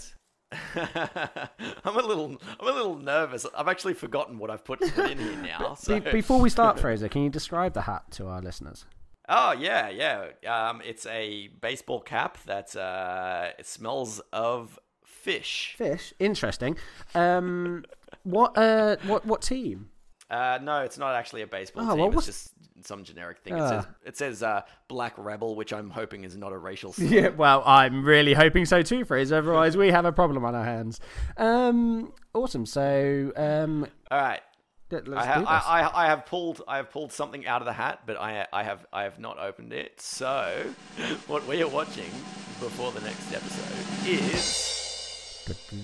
I'm 0.74 1.96
a 1.96 2.02
little, 2.02 2.36
I'm 2.58 2.66
a 2.68 2.72
little 2.72 2.96
nervous. 2.98 3.46
I've 3.56 3.68
actually 3.68 3.94
forgotten 3.94 4.38
what 4.38 4.50
I've 4.50 4.64
put, 4.64 4.80
put 4.80 5.10
in 5.10 5.18
here 5.18 5.36
now. 5.42 5.74
So. 5.74 6.00
Before 6.00 6.40
we 6.40 6.50
start, 6.50 6.80
Fraser, 6.80 7.08
can 7.08 7.22
you 7.22 7.30
describe 7.30 7.74
the 7.74 7.82
hat 7.82 8.10
to 8.12 8.26
our 8.26 8.40
listeners? 8.42 8.84
Oh 9.28 9.52
yeah, 9.52 9.88
yeah. 9.90 10.30
Um, 10.48 10.80
it's 10.84 11.06
a 11.06 11.48
baseball 11.60 12.00
cap 12.00 12.36
that 12.46 12.74
uh, 12.74 13.50
it 13.58 13.66
smells 13.66 14.20
of 14.32 14.76
fish. 15.20 15.74
Fish, 15.76 16.12
interesting. 16.18 16.76
Um, 17.14 17.84
what 18.24 18.56
uh, 18.56 18.96
what 19.06 19.24
what 19.26 19.42
team? 19.42 19.90
Uh, 20.30 20.58
no, 20.62 20.80
it's 20.82 20.96
not 20.98 21.14
actually 21.14 21.42
a 21.42 21.46
baseball 21.46 21.84
Oh, 21.84 21.90
team. 21.96 21.98
well, 21.98 22.18
it's 22.18 22.26
just 22.26 22.52
some 22.86 23.02
generic 23.04 23.38
thing. 23.40 23.54
It 23.56 23.60
Ah. 23.60 23.68
says 23.68 23.86
it 24.04 24.16
says 24.16 24.42
uh, 24.42 24.62
Black 24.88 25.14
Rebel, 25.18 25.54
which 25.56 25.72
I'm 25.72 25.90
hoping 25.90 26.24
is 26.24 26.36
not 26.36 26.52
a 26.52 26.58
racial 26.58 26.92
slur. 26.94 27.06
Yeah, 27.06 27.28
well, 27.28 27.62
I'm 27.66 28.04
really 28.04 28.34
hoping 28.34 28.64
so 28.64 28.82
too, 28.82 29.04
Fraser. 29.04 29.36
Otherwise, 29.38 29.76
we 29.76 29.90
have 29.90 30.04
a 30.04 30.12
problem 30.12 30.44
on 30.44 30.54
our 30.54 30.64
hands. 30.64 31.00
Um, 31.36 32.12
awesome. 32.34 32.64
So, 32.66 33.32
um, 33.36 33.86
All 34.10 34.18
right. 34.20 34.40
I, 34.92 34.96
let's 35.06 35.26
ha- 35.26 35.34
do 35.34 35.40
this. 35.40 35.48
I, 35.48 35.80
I, 35.82 36.04
I 36.04 36.06
have 36.06 36.26
pulled 36.26 36.62
I 36.66 36.76
have 36.78 36.90
pulled 36.90 37.12
something 37.12 37.46
out 37.46 37.62
of 37.62 37.66
the 37.66 37.72
hat, 37.72 38.00
but 38.06 38.16
I 38.20 38.46
I 38.52 38.62
have 38.64 38.86
I 38.92 39.04
have 39.04 39.18
not 39.20 39.38
opened 39.38 39.72
it. 39.72 40.00
So, 40.00 40.64
what 41.26 41.46
we 41.46 41.62
are 41.62 41.68
watching 41.68 42.10
before 42.60 42.92
the 42.92 43.00
next 43.00 43.32
episode 43.32 44.08
is 44.08 44.69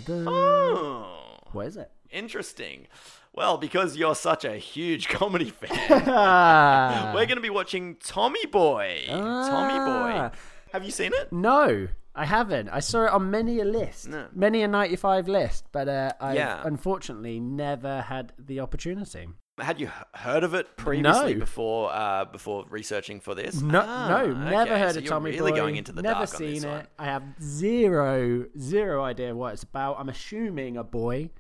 oh, 0.09 1.39
What 1.53 1.67
is 1.67 1.77
it? 1.77 1.91
interesting. 2.11 2.87
Well, 3.35 3.59
because 3.59 3.97
you're 3.97 4.15
such 4.15 4.45
a 4.45 4.57
huge 4.57 5.09
comedy 5.19 5.51
fan, 5.51 5.71
we're 7.15 7.27
going 7.27 7.37
to 7.37 7.41
be 7.43 7.51
watching 7.51 7.97
Tommy 7.97 8.47
Boy. 8.47 9.03
Tommy 9.09 9.75
Ah. 9.79 10.29
Boy. 10.31 10.39
Have 10.73 10.85
you 10.85 10.91
seen 10.91 11.13
it? 11.15 11.31
no, 11.33 11.89
I 12.15 12.25
haven't. 12.25 12.71
I 12.71 12.81
saw 12.81 13.05
it 13.07 13.13
on 13.13 13.31
many 13.31 13.61
a 13.61 13.65
list, 13.65 14.09
No. 14.09 14.27
many 14.33 14.63
a 14.63 14.69
95 14.69 15.29
list, 15.29 15.67
but 15.73 15.87
uh, 15.89 16.13
I 16.21 16.35
Yeah. 16.35 16.63
unfortunately 16.65 17.41
never 17.41 18.01
had 18.03 18.33
the 18.39 18.61
opportunity. 18.61 19.29
Had 19.59 19.81
you 19.81 19.91
heard 20.15 20.45
of 20.45 20.53
it 20.53 20.77
previously 20.77 21.33
No. 21.35 21.41
before 21.41 21.91
uh, 21.93 22.27
before 22.27 22.67
researching 22.69 23.21
for 23.21 23.35
this? 23.35 23.61
No, 23.63 23.83
Ah, 23.87 24.09
no, 24.09 24.33
never 24.51 24.73
okay, 24.73 24.81
heard 24.81 24.93
so 24.95 24.99
of 25.01 25.07
Tommy 25.07 25.31
really 25.31 25.53
Boy. 25.53 25.57
going 25.57 25.77
into 25.77 25.93
the 25.93 26.03
never 26.03 26.21
dark 26.27 26.31
on 26.31 26.37
seen 26.37 26.55
this 26.57 26.65
it. 26.65 26.69
one. 26.69 26.87
I 26.99 27.05
have 27.07 27.23
zero, 27.43 28.47
zero 28.59 29.03
idea 29.03 29.35
what 29.35 29.55
it's 29.55 29.63
about. 29.63 29.97
I'm 29.99 30.11
assuming 30.11 30.77
a 30.77 30.85
boy, 30.85 31.31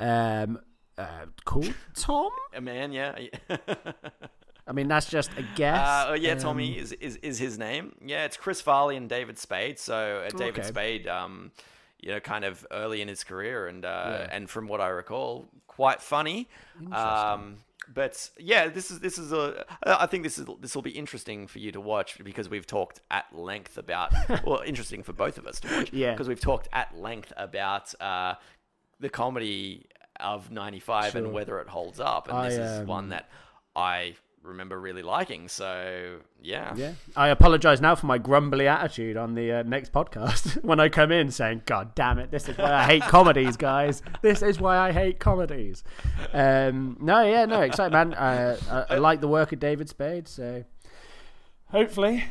um, 0.00 0.58
uh, 0.98 1.26
called 1.44 1.72
Tom. 1.94 2.30
A 2.54 2.60
man, 2.60 2.90
yeah. 2.92 3.16
I 4.66 4.72
mean, 4.72 4.88
that's 4.88 5.06
just 5.08 5.30
a 5.36 5.42
guess. 5.56 5.78
Uh, 5.86 6.16
yeah, 6.18 6.32
Um, 6.32 6.38
Tommy 6.38 6.78
is, 6.78 6.92
is 6.92 7.16
is 7.16 7.38
his 7.38 7.58
name. 7.58 7.94
Yeah, 8.04 8.24
it's 8.24 8.36
Chris 8.36 8.60
Farley 8.62 8.96
and 8.96 9.08
David 9.08 9.38
Spade. 9.38 9.78
So 9.78 10.24
uh, 10.26 10.30
David 10.30 10.60
Okay. 10.60 10.68
Spade, 10.68 11.06
um, 11.06 11.52
you 12.00 12.10
know, 12.10 12.18
kind 12.20 12.44
of 12.44 12.66
early 12.70 13.00
in 13.02 13.08
his 13.08 13.22
career, 13.24 13.66
and 13.68 13.84
uh, 13.84 13.88
Yeah. 14.22 14.28
and 14.32 14.48
from 14.50 14.66
what 14.66 14.80
I 14.80 14.88
recall, 14.88 15.46
quite 15.74 16.00
funny. 16.00 16.48
Um, 16.92 17.56
but 17.92 18.30
yeah, 18.38 18.68
this 18.68 18.90
is 18.90 19.00
this 19.00 19.18
is 19.18 19.32
a. 19.32 19.64
I 19.84 20.06
think 20.06 20.22
this 20.22 20.38
is 20.38 20.46
this 20.60 20.74
will 20.74 20.82
be 20.82 20.90
interesting 20.90 21.46
for 21.46 21.58
you 21.58 21.72
to 21.72 21.80
watch 21.80 22.22
because 22.22 22.48
we've 22.48 22.66
talked 22.66 23.00
at 23.10 23.26
length 23.36 23.76
about. 23.76 24.12
well, 24.44 24.62
interesting 24.64 25.02
for 25.02 25.12
both 25.12 25.38
of 25.38 25.46
us 25.46 25.60
to 25.60 25.68
watch. 25.76 25.92
Yeah. 25.92 26.12
because 26.12 26.28
we've 26.28 26.40
talked 26.40 26.68
at 26.72 26.96
length 26.96 27.32
about 27.36 27.94
uh, 28.00 28.34
the 29.00 29.08
comedy 29.08 29.86
of 30.20 30.50
'95 30.50 31.12
Sure. 31.12 31.20
and 31.22 31.32
whether 31.32 31.58
it 31.60 31.68
holds 31.68 32.00
up, 32.00 32.28
and 32.28 32.38
I, 32.38 32.48
this 32.48 32.58
is 32.58 32.80
um, 32.80 32.86
one 32.86 33.08
that 33.10 33.28
I 33.76 34.14
remember 34.44 34.78
really 34.78 35.02
liking. 35.02 35.48
So 35.48 36.18
yeah, 36.40 36.74
Yeah, 36.76 36.92
I 37.16 37.28
apologise 37.28 37.80
now 37.80 37.94
for 37.94 38.06
my 38.06 38.18
grumbly 38.18 38.68
attitude 38.68 39.16
on 39.16 39.34
the 39.34 39.52
uh, 39.52 39.62
next 39.62 39.92
podcast 39.92 40.62
when 40.64 40.78
I 40.78 40.88
come 40.88 41.10
in 41.10 41.30
saying, 41.30 41.62
"God 41.66 41.94
damn 41.94 42.18
it, 42.18 42.30
this 42.30 42.48
is 42.48 42.56
why 42.56 42.72
I 42.72 42.84
hate 42.84 43.02
comedies, 43.02 43.56
guys. 43.56 44.02
This 44.22 44.42
is 44.42 44.60
why 44.60 44.78
I 44.78 44.92
hate 44.92 45.18
comedies." 45.18 45.82
Um, 46.32 46.96
no, 47.00 47.22
yeah, 47.24 47.46
no, 47.46 47.62
excited, 47.62 47.92
man. 47.92 48.14
Uh, 48.14 48.56
I, 48.70 48.94
I 48.94 48.98
like 48.98 49.20
the 49.20 49.28
work 49.28 49.52
of 49.52 49.60
David 49.60 49.88
Spade, 49.88 50.28
so 50.28 50.64
hopefully 51.68 52.24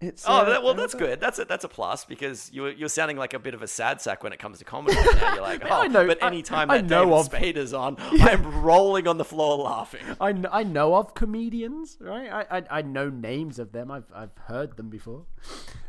it's. 0.00 0.24
Oh, 0.28 0.32
uh, 0.38 0.44
that, 0.50 0.62
well, 0.62 0.74
that's 0.74 0.94
good. 0.94 1.20
That's 1.20 1.38
a 1.38 1.44
that's 1.44 1.64
a 1.64 1.68
plus 1.68 2.04
because 2.04 2.50
you're 2.52 2.70
you're 2.70 2.88
sounding 2.88 3.16
like 3.16 3.32
a 3.34 3.38
bit 3.38 3.54
of 3.54 3.62
a 3.62 3.66
sad 3.66 4.00
sack 4.00 4.22
when 4.22 4.32
it 4.32 4.38
comes 4.38 4.58
to 4.58 4.64
comedy. 4.64 4.94
now 4.94 5.34
you're 5.34 5.42
like, 5.52 5.62
oh, 5.64 5.82
I 5.82 5.86
know- 5.88 6.06
but 6.06 6.22
I- 6.22 6.26
any 6.28 6.42
time 6.42 6.70
I 6.70 6.78
that 6.78 6.86
know 6.86 7.04
David 7.04 7.18
of- 7.18 7.24
Spade 7.26 7.56
is 7.56 7.72
on, 7.74 7.96
I'm 8.00 8.62
rolling 8.62 9.08
on 9.08 9.16
the 9.18 9.24
floor 9.24 9.56
laughing. 9.56 10.02
I, 10.20 10.34
I 10.52 10.62
know 10.64 10.94
of 10.96 11.14
comedians, 11.14 11.96
right? 12.00 12.30
I, 12.50 12.58
I 12.58 12.62
I 12.78 12.82
know 12.82 13.08
names 13.10 13.58
of 13.58 13.72
them. 13.72 13.90
I've 13.90 14.10
I've 14.14 14.36
heard 14.46 14.76
them 14.76 14.90
before. 14.90 15.24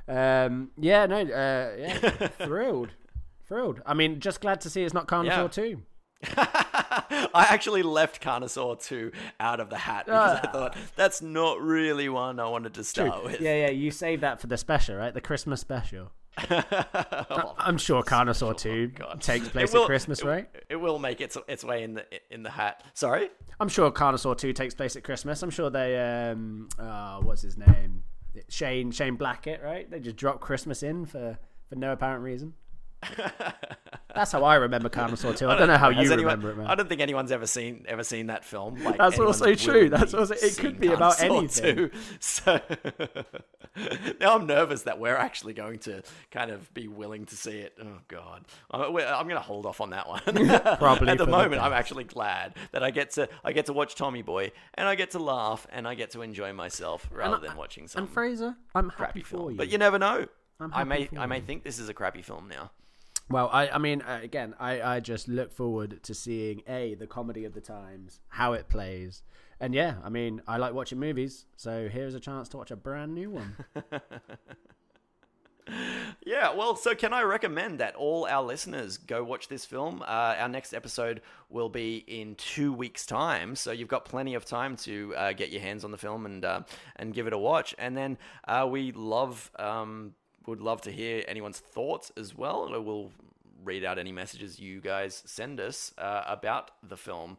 Um, 0.08 0.72
yeah, 0.80 1.06
no, 1.06 1.18
uh, 1.22 1.76
yeah, 1.78 1.98
thrilled, 2.40 2.92
thrilled. 3.48 3.82
I 3.86 3.94
mean, 3.94 4.20
just 4.22 4.40
glad 4.42 4.62
to 4.62 4.70
see 4.70 4.84
it's 4.84 4.94
not 4.94 5.08
Carnivore 5.08 5.44
Yeah. 5.44 5.48
Two. 5.50 5.82
I 6.90 7.48
actually 7.50 7.84
left 7.84 8.22
Carnosaur 8.22 8.82
2 8.84 9.12
out 9.40 9.60
of 9.60 9.70
the 9.70 9.78
hat 9.78 10.06
because 10.06 10.40
I 10.44 10.48
thought 10.52 10.78
that's 10.96 11.22
not 11.22 11.60
really 11.62 12.10
one 12.10 12.40
I 12.40 12.48
wanted 12.48 12.74
to 12.76 12.84
start 12.84 13.24
with. 13.24 13.42
Yeah, 13.42 13.56
yeah. 13.56 13.70
You 13.70 13.92
save 13.92 14.22
that 14.22 14.40
for 14.42 14.48
the 14.48 14.58
special, 14.58 14.96
right? 14.96 15.14
The 15.14 15.22
Christmas 15.22 15.62
special. 15.62 16.12
Oh, 17.30 17.56
I'm 17.58 17.78
sure 17.78 18.04
Carnosaur 18.04 18.56
Two 18.58 18.88
God. 18.90 19.22
takes 19.22 19.50
place 19.50 19.74
will- 19.74 19.82
at 19.84 19.88
Christmas, 19.88 20.20
it- 20.22 20.26
right? 20.26 20.50
It 20.70 20.76
will 20.78 21.00
make 21.00 21.20
its 21.22 21.38
its 21.48 21.64
way 21.64 21.84
in 21.84 21.96
the 21.96 22.06
in 22.30 22.44
the 22.44 22.50
hat. 22.52 22.84
Sorry. 22.94 23.30
I'm 23.60 23.70
sure 23.70 23.92
Carnosaur 23.92 24.38
Two 24.38 24.54
takes 24.54 24.74
place 24.76 24.96
at 24.96 25.04
Christmas. 25.04 25.42
I'm 25.44 25.50
sure 25.50 25.70
they 25.70 25.98
um, 26.32 26.70
uh, 26.80 27.20
what's 27.22 27.42
his 27.42 27.58
name? 27.58 28.04
Shane 28.50 28.92
Shane 28.92 29.16
Blackett, 29.16 29.62
right? 29.64 29.90
They 29.90 30.00
just 30.00 30.16
drop 30.16 30.40
Christmas 30.40 30.84
in 30.84 31.06
for 31.06 31.38
for 31.70 31.76
no 31.76 31.92
apparent 31.92 32.24
reason. 32.24 32.54
That's 34.16 34.32
how 34.32 34.44
I 34.44 34.56
remember 34.56 34.90
Carnosaur 34.90 35.38
2. 35.38 35.48
I 35.48 35.56
don't 35.56 35.68
know 35.68 35.78
how 35.78 35.90
you 35.90 36.00
anyone- 36.00 36.18
remember 36.24 36.50
it, 36.52 36.58
man. 36.58 36.66
I 36.68 36.74
don't 36.74 36.90
think 36.90 37.02
anyone's 37.02 37.32
ever 37.32 37.46
seen 37.46 37.86
ever 37.88 38.04
seen 38.04 38.28
that 38.28 38.44
film. 38.44 38.76
Like 38.84 38.98
That's 38.98 39.20
also 39.20 39.54
true. 39.54 39.90
That's 39.90 40.14
also- 40.16 40.34
it 40.34 40.58
could 40.58 40.80
be 40.80 40.88
about 40.88 41.22
anything. 41.22 41.76
2. 41.76 41.92
So 42.20 42.60
now 44.20 44.36
I'm 44.36 44.48
nervous 44.48 44.84
that 44.84 45.00
we're 45.00 45.16
actually 45.16 45.54
going 45.54 45.80
to 45.80 46.02
kind 46.32 46.50
of 46.50 46.74
be 46.74 46.88
willing 46.88 47.26
to 47.28 47.36
see 47.36 47.60
it. 47.60 47.78
Oh 47.80 48.00
God, 48.08 48.46
I'm, 48.72 48.82
I'm 48.96 49.28
going 49.28 49.30
to 49.36 49.40
hold 49.40 49.66
off 49.68 49.82
on 49.82 49.92
that 49.92 50.08
one. 50.08 50.22
Probably 50.78 51.10
At 51.10 51.18
the 51.20 51.26
for 51.26 51.32
the 51.32 51.38
moment, 51.38 51.62
I'm 51.62 51.74
actually 51.74 52.06
glad 52.06 52.56
that 52.72 52.84
I 52.84 52.90
get 52.92 53.12
to 53.12 53.30
I 53.44 53.52
get 53.52 53.68
to 53.68 53.74
watch 53.74 53.94
Tommy 53.96 54.24
Boy 54.24 54.52
and 54.74 54.88
I 54.88 54.96
get 54.96 55.12
to 55.12 55.20
laugh 55.20 55.68
and 55.72 55.88
I 55.88 55.94
get 55.94 56.12
to 56.12 56.22
enjoy 56.24 56.54
myself 56.54 57.08
rather 57.12 57.38
than 57.46 57.56
watching 57.56 57.88
some 57.88 58.04
And 58.04 58.10
Fraser, 58.12 58.56
I'm 58.74 58.90
happy 58.90 59.22
for 59.22 59.38
film. 59.38 59.52
you. 59.52 59.58
But 59.58 59.70
you 59.70 59.78
never 59.78 60.00
know. 60.00 60.26
I 60.74 60.84
may 60.86 61.08
I 61.16 61.28
may 61.28 61.40
think 61.42 61.64
this 61.64 61.78
is 61.78 61.88
a 61.88 61.94
crappy 61.94 62.24
film 62.24 62.48
now. 62.50 62.72
Well, 63.30 63.50
I, 63.52 63.68
I 63.70 63.78
mean, 63.78 64.02
again, 64.02 64.56
I, 64.60 64.82
I 64.82 65.00
just 65.00 65.28
look 65.28 65.52
forward 65.52 66.02
to 66.04 66.14
seeing 66.14 66.62
a 66.68 66.96
the 66.96 67.08
comedy 67.08 67.44
of 67.44 67.54
the 67.54 67.62
times, 67.62 68.22
how 68.30 68.54
it 68.54 68.70
plays, 68.70 69.22
and 69.60 69.74
yeah, 69.74 69.96
I 70.04 70.10
mean, 70.10 70.42
I 70.48 70.58
like 70.58 70.74
watching 70.74 71.00
movies, 71.00 71.46
so 71.58 71.90
here's 71.90 72.16
a 72.16 72.20
chance 72.20 72.48
to 72.50 72.58
watch 72.58 72.72
a 72.72 72.76
brand 72.76 73.14
new 73.14 73.32
one. 73.32 73.56
Yeah, 76.26 76.54
well, 76.54 76.76
so 76.76 76.96
can 76.96 77.14
I 77.14 77.22
recommend 77.24 77.80
that 77.80 77.96
all 77.96 78.26
our 78.26 78.44
listeners 78.44 78.98
go 78.98 79.24
watch 79.24 79.48
this 79.48 79.66
film? 79.66 80.02
Uh, 80.02 80.36
our 80.38 80.50
next 80.50 80.74
episode 80.74 81.22
will 81.50 81.70
be 81.70 82.04
in 82.08 82.36
two 82.36 82.74
weeks' 82.74 83.06
time, 83.06 83.56
so 83.56 83.72
you've 83.72 83.88
got 83.88 84.06
plenty 84.06 84.34
of 84.34 84.46
time 84.46 84.76
to 84.78 85.14
uh, 85.16 85.34
get 85.34 85.52
your 85.52 85.62
hands 85.62 85.84
on 85.84 85.92
the 85.92 85.98
film 85.98 86.26
and 86.26 86.44
uh, 86.44 86.62
and 86.98 87.14
give 87.14 87.28
it 87.28 87.34
a 87.34 87.38
watch. 87.38 87.76
And 87.78 87.96
then 87.96 88.18
uh, 88.48 88.68
we 88.70 88.92
love 88.92 89.52
um, 89.58 90.14
would 90.48 90.62
love 90.62 90.82
to 90.82 90.92
hear 90.92 91.24
anyone's 91.28 91.60
thoughts 91.60 92.12
as 92.18 92.36
well. 92.36 92.68
We'll 92.84 93.12
read 93.64 93.84
out 93.84 94.00
any 94.00 94.12
messages 94.12 94.60
you 94.60 94.80
guys 94.82 95.22
send 95.26 95.60
us 95.60 95.94
uh, 95.98 96.24
about 96.26 96.72
the 96.82 96.98
film. 96.98 97.38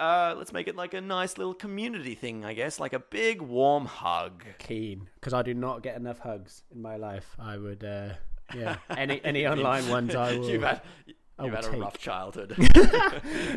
Uh, 0.00 0.34
let's 0.36 0.52
make 0.52 0.66
it 0.66 0.74
like 0.74 0.94
a 0.94 1.00
nice 1.00 1.38
little 1.38 1.54
community 1.54 2.14
thing, 2.14 2.44
I 2.44 2.54
guess, 2.54 2.80
like 2.80 2.92
a 2.92 2.98
big 2.98 3.40
warm 3.40 3.84
hug. 3.86 4.44
Keen, 4.58 5.08
because 5.14 5.32
I 5.32 5.42
do 5.42 5.54
not 5.54 5.82
get 5.82 5.96
enough 5.96 6.18
hugs 6.18 6.62
in 6.74 6.82
my 6.82 6.96
life. 6.96 7.36
I 7.38 7.56
would, 7.56 7.84
uh, 7.84 8.14
yeah, 8.54 8.76
any 8.90 9.20
any 9.24 9.46
online 9.46 9.88
ones 9.90 10.14
I 10.14 10.36
will. 10.38 10.48
You've 10.50 10.62
had, 10.62 10.80
you've 11.40 11.54
had 11.54 11.66
a 11.66 11.70
rough 11.72 11.98
childhood. 11.98 12.56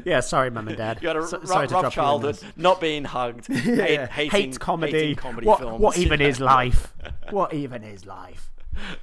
yeah, 0.05 0.19
sorry, 0.19 0.51
mum 0.51 0.67
and 0.67 0.77
dad. 0.77 0.99
You 1.01 1.07
had 1.07 1.17
a 1.17 1.25
So- 1.25 1.39
rough, 1.39 1.49
rough 1.49 1.69
drop 1.69 1.81
you 1.81 1.87
on 1.87 1.91
childhood, 1.91 2.39
not 2.57 2.79
being 2.79 3.05
hugged, 3.05 3.47
hate, 3.47 4.07
hating, 4.09 4.29
hate 4.31 4.59
comedy. 4.59 4.91
hating 4.91 5.15
comedy 5.15 5.47
what, 5.47 5.59
films. 5.59 5.79
what 5.79 5.97
even 5.97 6.21
is 6.21 6.39
life? 6.39 6.93
What 7.31 7.53
even 7.55 7.83
is 7.83 8.05
life? 8.05 8.51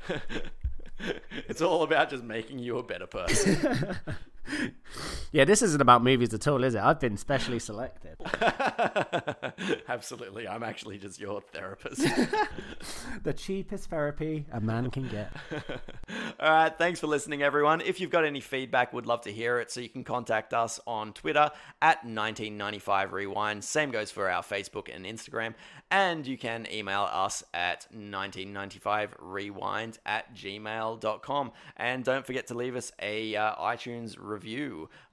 it's 1.48 1.62
all 1.62 1.82
about 1.82 2.10
just 2.10 2.24
making 2.24 2.58
you 2.58 2.78
a 2.78 2.82
better 2.82 3.06
person. 3.06 3.96
Yeah, 5.32 5.44
this 5.46 5.62
isn't 5.62 5.80
about 5.80 6.04
movies 6.04 6.34
at 6.34 6.46
all, 6.46 6.62
is 6.62 6.74
it? 6.74 6.82
I've 6.82 7.00
been 7.00 7.16
specially 7.16 7.58
selected. 7.58 8.16
Absolutely, 9.88 10.46
I'm 10.46 10.62
actually 10.62 10.98
just 10.98 11.18
your 11.18 11.40
therapist. 11.40 12.02
the 13.22 13.32
cheapest 13.32 13.88
therapy 13.88 14.44
a 14.52 14.60
man 14.60 14.90
can 14.90 15.08
get. 15.08 15.32
All 16.38 16.50
right, 16.50 16.76
thanks 16.76 17.00
for 17.00 17.06
listening, 17.06 17.42
everyone. 17.42 17.80
If 17.80 17.98
you've 17.98 18.10
got 18.10 18.26
any 18.26 18.40
feedback, 18.40 18.92
we'd 18.92 19.06
love 19.06 19.22
to 19.22 19.32
hear 19.32 19.58
it. 19.58 19.70
So 19.70 19.80
you 19.80 19.88
can 19.88 20.04
contact 20.04 20.52
us 20.52 20.78
on 20.86 21.14
Twitter 21.14 21.50
at 21.80 22.04
1995 22.04 23.14
Rewind. 23.14 23.64
Same 23.64 23.90
goes 23.90 24.10
for 24.10 24.28
our 24.28 24.42
Facebook 24.42 24.94
and 24.94 25.06
Instagram. 25.06 25.54
And 25.90 26.26
you 26.26 26.36
can 26.36 26.66
email 26.70 27.08
us 27.10 27.42
at 27.54 27.86
1995rewind 27.94 29.96
at 30.04 30.34
gmail.com. 30.34 31.52
And 31.76 32.04
don't 32.04 32.26
forget 32.26 32.48
to 32.48 32.54
leave 32.54 32.76
us 32.76 32.92
a 33.00 33.34
uh, 33.36 33.54
iTunes 33.56 34.16
review, 34.18 34.31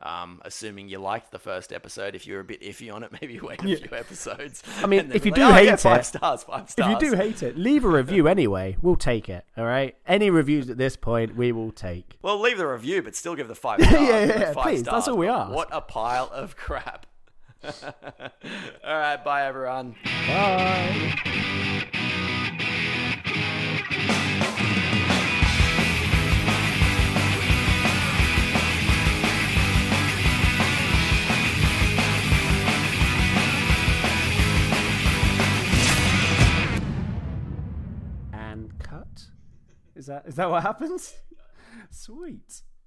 um, 0.02 0.42
assuming 0.44 0.90
you 0.90 1.00
liked 1.00 1.32
the 1.32 1.40
first 1.40 1.72
episode. 1.74 2.16
If 2.16 2.26
you're 2.28 2.40
a 2.40 2.44
bit 2.44 2.62
iffy 2.62 2.94
on 2.94 3.04
it, 3.04 3.12
maybe 3.22 3.40
wait 3.40 3.60
a 3.64 3.64
few 3.64 3.90
episodes. 3.98 4.64
I 4.82 4.88
mean, 4.88 5.12
if 5.14 5.26
you 5.26 5.32
do 5.32 5.42
like, 5.42 5.52
"Oh, 5.52 5.54
hate 5.56 5.66
yeah, 5.66 5.76
five 5.76 6.02
it- 6.02 6.06
stars, 6.06 6.44
five 6.44 6.70
stars. 6.70 6.94
If 6.96 7.02
you 7.04 7.10
do 7.12 7.16
hate 7.18 7.44
it, 7.44 7.58
leave 7.58 7.86
a 7.86 7.90
review 7.90 8.28
anyway. 8.36 8.78
We'll 8.82 8.96
take 8.96 9.30
it. 9.30 9.46
All 9.58 9.66
right. 9.66 9.96
Any 10.08 10.30
reviews 10.30 10.70
at 10.70 10.78
this 10.78 10.96
point, 10.96 11.36
we 11.36 11.52
will 11.52 11.72
take. 11.72 12.18
Well, 12.22 12.40
leave 12.40 12.58
the 12.58 12.68
review, 12.68 13.02
but 13.02 13.16
still 13.16 13.36
give 13.36 13.48
the 13.48 13.56
five 13.56 13.82
stars. 13.84 13.94
Yeah, 14.02 14.26
yeah, 14.26 14.40
yeah, 14.40 14.54
please, 14.56 14.84
that's 14.84 15.08
all 15.08 15.18
we 15.18 15.28
ask. 15.28 15.54
What 15.54 15.70
a 15.72 15.82
pile 15.82 16.30
of 16.34 16.56
crap. 16.56 17.06
all 17.64 17.72
right, 18.86 19.24
bye 19.24 19.46
everyone. 19.46 19.96
Bye. 20.28 21.56
Is 40.00 40.06
that 40.06 40.24
is 40.26 40.36
that 40.36 40.50
what 40.50 40.64
happens? 40.64 41.14
Sweet. 41.92 42.62